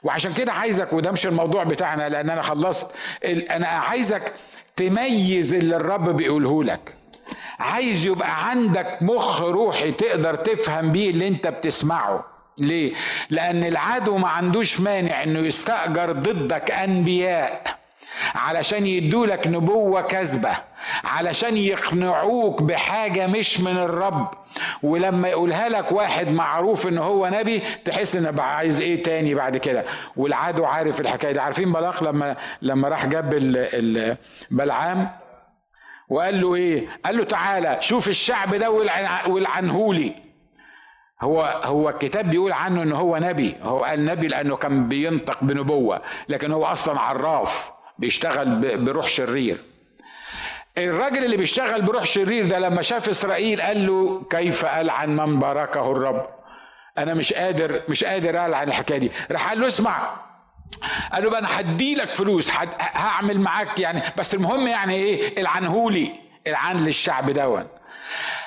وعشان 0.02 0.32
كده 0.32 0.52
عايزك 0.52 0.92
وده 0.92 1.10
مش 1.12 1.26
الموضوع 1.26 1.64
بتاعنا 1.64 2.08
لأن 2.08 2.30
أنا 2.30 2.42
خلصت 2.42 2.90
أنا 3.24 3.66
عايزك 3.66 4.32
تميز 4.76 5.54
اللي 5.54 5.76
الرب 5.76 6.16
بيقوله 6.16 6.64
لك. 6.64 6.94
عايز 7.61 8.06
يبقى 8.06 8.48
عندك 8.50 9.02
مخ 9.02 9.40
روحي 9.42 9.92
تقدر 9.92 10.34
تفهم 10.34 10.92
بيه 10.92 11.11
اللي 11.11 11.28
انت 11.28 11.48
بتسمعه. 11.48 12.24
ليه؟ 12.58 12.92
لأن 13.30 13.64
العدو 13.64 14.16
ما 14.16 14.28
عندوش 14.28 14.80
مانع 14.80 15.22
إنه 15.22 15.38
يستأجر 15.38 16.12
ضدك 16.12 16.70
أنبياء 16.70 17.62
علشان 18.34 18.86
يدولك 18.86 19.46
نبوة 19.46 20.00
كذبة 20.02 20.50
علشان 21.04 21.56
يقنعوك 21.56 22.62
بحاجة 22.62 23.26
مش 23.26 23.61
من 23.61 23.76
الرب. 23.76 24.30
ولما 24.82 25.28
يقولها 25.28 25.68
لك 25.68 25.92
واحد 25.92 26.28
معروف 26.32 26.86
إن 26.88 26.98
هو 26.98 27.28
نبي 27.28 27.62
تحس 27.84 28.16
إن 28.16 28.30
بقى 28.30 28.56
عايز 28.56 28.80
إيه 28.80 29.02
تاني 29.02 29.34
بعد 29.34 29.56
كده؟ 29.56 29.84
والعدو 30.16 30.64
عارف 30.64 31.00
الحكاية 31.00 31.32
دي. 31.32 31.40
عارفين 31.40 31.72
بلاق 31.72 32.04
لما 32.04 32.36
لما 32.62 32.88
راح 32.88 33.06
جاب 33.06 33.30
بلعام؟ 34.50 35.11
وقال 36.11 36.40
له 36.40 36.54
إيه؟ 36.54 36.88
قال 37.04 37.16
له 37.16 37.24
تعالى 37.24 37.78
شوف 37.80 38.08
الشعب 38.08 38.54
ده 38.54 38.70
والعنهولي. 39.26 40.14
هو 41.20 41.61
هو 41.64 41.88
الكتاب 41.88 42.30
بيقول 42.30 42.52
عنه 42.52 42.82
إن 42.82 42.92
هو 42.92 43.16
نبي. 43.16 43.56
هو 43.62 43.78
قال 43.78 44.04
نبي 44.04 44.28
لأنه 44.28 44.56
كان 44.56 44.88
بينطق 44.88 45.44
بنبوة. 45.44 46.02
لكن 46.28 46.52
هو 46.52 46.64
أصلا 46.64 47.00
عراف 47.00 47.72
بيشتغل 47.98 48.76
بروح 48.84 49.08
شرير. 49.08 49.61
الراجل 50.78 51.24
اللي 51.24 51.36
بيشتغل 51.36 51.82
بروح 51.82 52.04
شرير 52.04 52.46
ده 52.48 52.58
لما 52.58 52.82
شاف 52.82 53.08
إسرائيل 53.08 53.62
قال 53.62 53.86
له 53.86 54.22
كيف 54.30 54.64
ألعن 54.64 55.16
من 55.16 55.38
باركه 55.40 55.92
الرب؟ 55.92 56.26
أنا 56.98 57.14
مش 57.14 57.32
قادر 57.32 57.82
مش 57.88 58.04
قادر 58.04 58.30
ألعن 58.46 58.68
الحكاية 58.68 58.98
دي. 58.98 59.12
راح 59.32 59.48
قال 59.48 59.61
له 59.61 59.66
اسمع 59.66 60.11
قال 61.12 61.24
له 61.24 61.30
بقى 61.30 61.40
أنا 61.40 61.60
هدي 61.60 61.94
لك 61.94 62.14
فلوس 62.14 62.50
هعمل 62.80 63.40
معاك 63.40 63.78
يعني 63.80 64.02
بس 64.18 64.34
المهم 64.34 64.66
يعني 64.66 64.94
إيه؟ 64.94 65.40
العنهولي 65.40 66.12
العن 66.46 66.76
للشعب 66.76 67.30
دون 67.30 67.66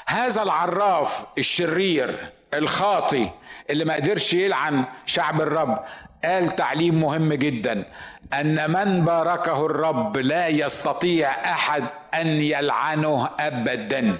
هذا 0.06 0.44
العراف 0.44 1.26
الشرير 1.38 2.32
الخاطي 2.54 3.30
اللي 3.70 3.86
ما 3.86 3.94
قدرش 3.94 4.34
يلعن 4.34 4.86
شعب 5.06 5.42
الرب 5.42 5.80
قال 6.26 6.56
تعليم 6.56 7.02
مهم 7.02 7.34
جدا 7.34 7.86
أن 8.34 8.72
من 8.72 9.06
باركه 9.06 9.66
الرب 9.66 10.18
لا 10.18 10.48
يستطيع 10.48 11.32
أحد 11.52 11.84
أن 12.14 12.28
يلعنه 12.28 13.30
ابدا. 13.40 14.18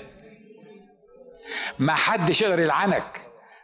ما 1.80 1.94
حدش 1.96 2.42
يقدر 2.42 2.60
يلعنك. 2.60 3.22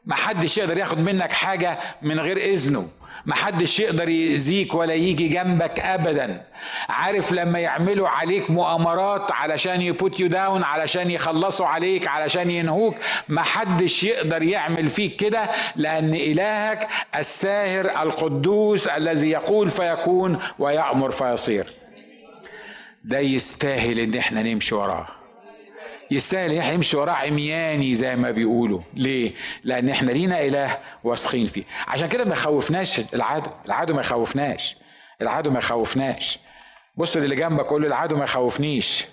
ما 0.09 0.15
حدش 0.15 0.57
يقدر 0.57 0.77
ياخد 0.77 0.99
منك 0.99 1.31
حاجة 1.31 1.79
من 2.01 2.19
غير 2.19 2.37
إذنه. 2.37 2.89
محدش 3.25 3.79
يقدر 3.79 4.09
يأذيك 4.09 4.73
ولا 4.73 4.93
يجي 4.93 5.27
جنبك 5.27 5.79
ابدا. 5.79 6.43
عارف 6.89 7.31
لما 7.31 7.59
يعملوا 7.59 8.09
عليك 8.09 8.49
مؤامرات 8.49 9.31
علشان 9.31 9.81
يبوت 9.81 10.19
يو 10.19 10.27
داون 10.27 10.63
علشان 10.63 11.11
يخلصوا 11.11 11.65
عليك 11.65 12.07
علشان 12.07 12.49
ينهوك 12.51 12.95
محدش 13.29 14.03
يقدر 14.03 14.43
يعمل 14.43 14.89
فيك 14.89 15.15
كده 15.15 15.49
لأن 15.75 16.13
إلهك 16.13 16.87
الساهر 17.15 17.85
القدوس 18.01 18.87
الذي 18.87 19.29
يقول 19.29 19.69
فيكون 19.69 20.39
ويأمر 20.59 21.11
فيصير. 21.11 21.65
ده 23.03 23.19
يستاهل 23.19 23.99
إن 23.99 24.15
إحنا 24.15 24.43
نمشي 24.43 24.75
وراه. 24.75 25.18
يستاهل 26.11 26.57
إحنا 26.57 26.73
يمشي 26.73 26.97
وراه 26.97 27.13
عمياني 27.13 27.93
زي 27.93 28.15
ما 28.15 28.31
بيقولوا. 28.31 28.79
ليه؟ 28.93 29.33
لأن 29.63 29.89
إحنا 29.89 30.11
لينا 30.11 30.41
إله 30.41 30.77
واثقين 31.03 31.45
فيه. 31.45 31.63
عشان 31.87 32.09
كده 32.09 32.25
ما 32.25 32.33
يخوفناش 32.33 33.01
العدو. 33.13 33.49
العدو 33.65 33.93
ما 33.93 34.01
يخوفناش. 34.01 34.75
العدو 35.21 35.51
ما 35.51 35.59
يخوفناش. 35.59 36.39
بص 36.97 37.15
اللي 37.15 37.35
جنبك 37.35 37.65
قول 37.65 37.81
له 37.81 37.87
العدو 37.87 38.15
ما 38.17 38.23
يخوفنيش. 38.23 39.05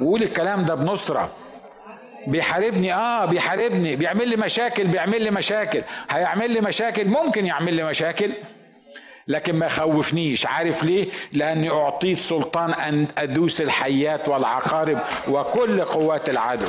وقول 0.00 0.22
الكلام 0.22 0.64
ده 0.64 0.74
بنصرة. 0.74 1.32
بيحاربني؟ 2.26 2.94
آه 2.94 3.24
بيحاربني. 3.24 3.96
بيعمل 3.96 4.28
لي 4.28 4.36
مشاكل؟ 4.36 4.86
بيعمل 4.86 5.22
لي 5.22 5.30
مشاكل. 5.30 5.82
هيعمل 6.10 6.50
لي 6.50 6.60
مشاكل؟ 6.60 7.08
ممكن 7.08 7.46
يعمل 7.46 7.74
لي 7.74 7.84
مشاكل. 7.84 8.30
لكن 9.28 9.54
ما 9.56 9.66
يخوفنيش. 9.66 10.46
عارف 10.46 10.82
ليه؟ 10.82 11.10
لأني 11.32 11.70
أعطيت 11.70 12.18
سلطان 12.18 12.72
أن 12.72 13.08
أدوس 13.18 13.60
الحيات 13.60 14.28
والعقارب 14.28 14.98
وكل 15.28 15.84
قوات 15.84 16.28
العدو. 16.28 16.66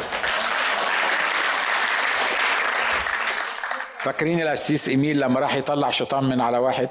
فاكرين 3.99 4.41
القسيس 4.41 4.89
إيميل 4.89 5.19
لما 5.19 5.39
راح 5.39 5.55
يطلع 5.55 5.89
شيطان 5.89 6.23
من 6.23 6.41
على 6.41 6.57
واحد؟ 6.57 6.89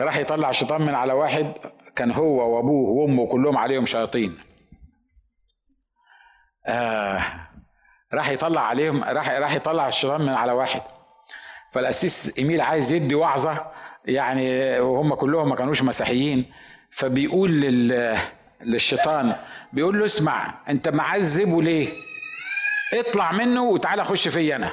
راح 0.00 0.16
يطلع 0.16 0.52
شيطان 0.52 0.82
من 0.82 0.94
على 0.94 1.12
واحد 1.12 1.52
كان 1.96 2.12
هو 2.12 2.56
وأبوه 2.56 2.90
وأمه 2.90 3.26
كلهم 3.26 3.58
عليهم 3.58 3.86
شياطين. 3.86 4.38
آه 6.66 7.24
راح 8.14 8.28
يطلع 8.28 8.60
عليهم 8.60 9.04
راح 9.04 9.30
راح 9.30 9.54
يطلع 9.54 9.88
الشيطان 9.88 10.20
من 10.22 10.34
على 10.34 10.52
واحد. 10.52 10.82
فالقسيس 11.72 12.38
إيميل 12.38 12.60
عايز 12.60 12.92
يدي 12.92 13.14
وعظة 13.14 13.66
يعني 14.08 14.78
وهم 14.80 15.14
كلهم 15.14 15.48
ما 15.48 15.56
كانوش 15.56 15.82
مسيحيين. 15.82 16.52
فبيقول 16.90 17.50
لل 17.50 18.18
للشيطان 18.60 19.36
بيقول 19.72 19.98
له 19.98 20.04
اسمع 20.04 20.54
انت 20.68 20.88
معذبه 20.88 21.62
ليه؟ 21.62 21.88
اطلع 22.94 23.32
منه 23.32 23.62
وتعالى 23.62 24.04
خش 24.04 24.28
فيا 24.28 24.56
أنا. 24.56 24.70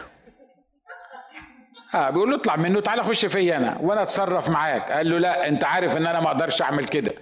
آه 1.95 2.09
بيقول 2.09 2.29
له 2.29 2.35
اطلع 2.35 2.55
منه 2.55 2.79
تعالى 2.79 3.03
خش 3.03 3.25
فيا 3.25 3.57
أنا 3.57 3.77
وأنا 3.81 4.03
اتصرف 4.03 4.49
معاك. 4.49 4.91
قال 4.91 5.09
له 5.09 5.17
لا 5.19 5.47
انت 5.47 5.63
عارف 5.63 5.97
ان 5.97 6.07
أنا 6.07 6.19
ما 6.19 6.27
أقدرش 6.27 6.61
اعمل 6.61 6.85
كده. 6.85 7.13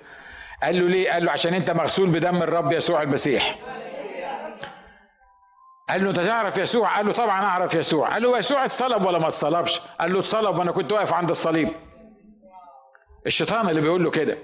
قال 0.63 0.79
له 0.81 0.87
ليه؟ 0.87 1.11
قال 1.11 1.25
له 1.25 1.31
عشان 1.31 1.53
انت 1.53 1.71
مغسول 1.71 2.09
بدم 2.09 2.35
الرب 2.43 2.73
يسوع 2.73 3.01
المسيح. 3.01 3.55
قال 5.89 6.03
له 6.03 6.09
انت 6.09 6.19
تعرف 6.19 6.57
يسوع؟ 6.57 6.95
قال 6.97 7.05
له 7.05 7.13
طبعا 7.13 7.41
أعرف 7.43 7.75
يسوع. 7.75 8.09
قال 8.09 8.23
له 8.23 8.37
يسوع 8.37 8.65
اتصلب 8.65 9.05
ولا 9.05 9.19
ما 9.19 9.27
اتصلبش؟ 9.27 9.79
قال 9.99 10.13
له 10.13 10.19
اتصلب 10.19 10.59
وأنا 10.59 10.71
كنت 10.71 10.91
واقف 10.91 11.13
عند 11.13 11.29
الصليب. 11.29 11.69
الشيطان 13.27 13.69
اللي 13.69 13.81
بيقول 13.81 14.03
له 14.03 14.11
كده. 14.11 14.37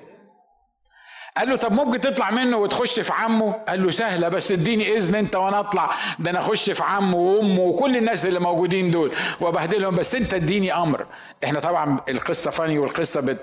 قال 1.37 1.49
له 1.49 1.55
طب 1.55 1.73
ممكن 1.73 2.01
تطلع 2.01 2.31
منه 2.31 2.57
وتخش 2.57 2.99
في 2.99 3.13
عمه؟ 3.13 3.51
قال 3.51 3.83
له 3.83 3.91
سهلة 3.91 4.27
بس 4.27 4.51
اديني 4.51 4.95
إذن 4.95 5.15
أنت 5.15 5.35
وأنا 5.35 5.59
أطلع. 5.59 5.91
ده 6.19 6.31
أنا 6.31 6.39
أخش 6.39 6.69
في 6.71 6.83
عمه 6.83 7.17
وأمه 7.17 7.61
وكل 7.61 7.97
الناس 7.97 8.25
اللي 8.25 8.39
موجودين 8.39 8.91
دول 8.91 9.11
وأبهدلهم 9.41 9.95
بس 9.95 10.15
أنت 10.15 10.33
اديني 10.33 10.73
أمر. 10.73 11.07
إحنا 11.43 11.59
طبعا 11.59 11.99
القصة 12.09 12.51
فاني 12.51 12.79
والقصة 12.79 13.21
بت... 13.21 13.39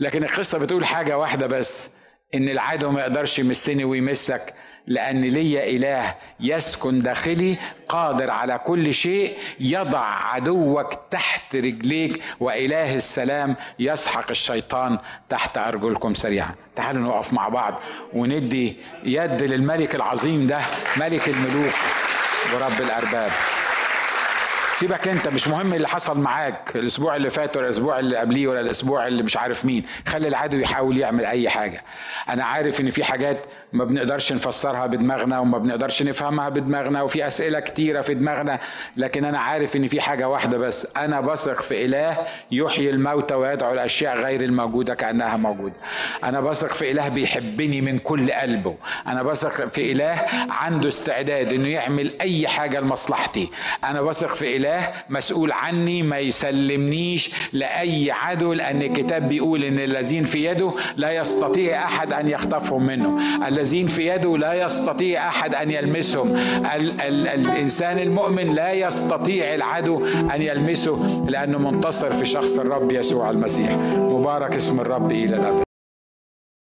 لكن 0.00 0.24
القصة 0.24 0.58
بتقول 0.58 0.84
حاجة 0.86 1.18
واحدة 1.18 1.46
بس 1.46 1.90
إن 2.34 2.48
العدو 2.48 2.90
ما 2.90 3.00
يقدرش 3.00 3.38
يمسني 3.38 3.84
ويمسك. 3.84 4.54
لأن 4.86 5.20
لي 5.20 5.76
إله 5.76 6.14
يسكن 6.40 6.98
داخلي 6.98 7.56
قادر 7.88 8.30
على 8.30 8.58
كل 8.58 8.94
شيء 8.94 9.38
يضع 9.60 10.04
عدوك 10.04 10.94
تحت 11.10 11.56
رجليك 11.56 12.22
وإله 12.40 12.94
السلام 12.94 13.56
يسحق 13.78 14.30
الشيطان 14.30 14.98
تحت 15.28 15.58
أرجلكم 15.58 16.14
سريعا. 16.14 16.54
تعالوا 16.76 17.02
نقف 17.02 17.32
مع 17.32 17.48
بعض 17.48 17.80
وندي 18.12 18.76
يد 19.04 19.42
للملك 19.42 19.94
العظيم 19.94 20.46
ده 20.46 20.60
ملك 20.96 21.28
الملوك 21.28 21.74
ورب 22.54 22.80
الأرباب. 22.80 23.30
سيبك 24.82 25.08
انت 25.08 25.28
مش 25.28 25.48
مهم 25.48 25.74
اللي 25.74 25.88
حصل 25.88 26.20
معاك 26.20 26.76
الأسبوع 26.76 27.16
اللي 27.16 27.30
فات 27.30 27.56
ولا 27.56 27.66
الأسبوع 27.66 27.98
اللي 27.98 28.16
قبليه 28.16 28.46
ولا 28.46 28.60
الأسبوع 28.60 29.06
اللي 29.06 29.22
مش 29.22 29.36
عارف 29.36 29.64
مين. 29.64 29.84
خلي 30.06 30.28
العدو 30.28 30.58
يحاول 30.58 30.98
يعمل 30.98 31.24
أي 31.24 31.48
حاجة. 31.48 31.84
أنا 32.28 32.44
عارف 32.44 32.80
إن 32.80 32.90
في 32.90 33.04
حاجات 33.04 33.38
ما 33.72 33.84
بنقدرش 33.84 34.32
نفسرها 34.32 34.86
بدماغنا 34.86 35.38
وما 35.38 35.58
بنقدرش 35.58 36.02
نفهمها 36.02 36.48
بدماغنا 36.48 37.02
وفي 37.02 37.26
أسئلة 37.26 37.60
كتيرة 37.60 38.00
في 38.00 38.14
دماغنا 38.14 38.60
لكن 38.96 39.24
أنا 39.24 39.38
عارف 39.38 39.76
إن 39.76 39.86
في 39.86 40.00
حاجة 40.00 40.28
واحدة 40.28 40.58
بس. 40.58 40.88
أنا 40.96 41.20
بثق 41.20 41.62
في 41.62 41.84
إله 41.84 42.18
يحيي 42.50 42.90
الموتى 42.90 43.34
ويدعو 43.34 43.72
الأشياء 43.72 44.18
غير 44.18 44.42
الموجودة 44.42 44.94
كأنها 44.94 45.36
موجودة. 45.36 45.74
أنا 46.24 46.40
بثق 46.40 46.74
في 46.74 46.90
إله 46.90 47.08
بيحبني 47.08 47.80
من 47.80 47.98
كل 47.98 48.32
قلبه. 48.32 48.76
أنا 49.06 49.22
بثق 49.22 49.68
في 49.68 49.92
إله 49.92 50.24
عنده 50.50 50.88
استعداد 50.88 51.52
إنه 51.52 51.68
يعمل 51.68 52.12
أي 52.20 52.48
حاجة 52.48 52.80
لمصلحتي. 52.80 53.50
أنا 53.84 54.02
بثق 54.02 54.34
في 54.34 54.56
إله 54.56 54.71
اله 54.78 54.88
مسؤول 55.10 55.52
عني 55.52 56.02
ما 56.02 56.18
يسلمنيش 56.18 57.30
لأي 57.52 58.10
عدو 58.10 58.52
لأن 58.52 58.82
الكتاب 58.82 59.28
بيقول 59.28 59.64
إن 59.64 59.78
الذين 59.78 60.24
في 60.24 60.44
يده 60.44 60.72
لا 60.96 61.10
يستطيع 61.12 61.84
أحد 61.84 62.12
أن 62.12 62.28
يخطفهم 62.28 62.86
منه 62.86 63.18
الذين 63.48 63.86
في 63.86 64.06
يده 64.08 64.38
لا 64.38 64.52
يستطيع 64.54 65.28
أحد 65.28 65.54
أن 65.54 65.70
يلمسهم. 65.70 66.36
ال- 66.74 67.00
ال- 67.00 67.28
الإنسان 67.28 67.98
المؤمن 67.98 68.52
لا 68.52 68.72
يستطيع 68.72 69.54
العدو 69.54 70.06
أن 70.06 70.42
يلمسه 70.42 71.24
لأنه 71.28 71.58
منتصر 71.58 72.10
في 72.10 72.24
شخص 72.24 72.58
الرب 72.58 72.92
يسوع 72.92 73.30
المسيح. 73.30 73.70
مبارك 73.96 74.54
اسم 74.54 74.80
الرب 74.80 75.12
إلى 75.12 75.36
الأبد. 75.36 75.62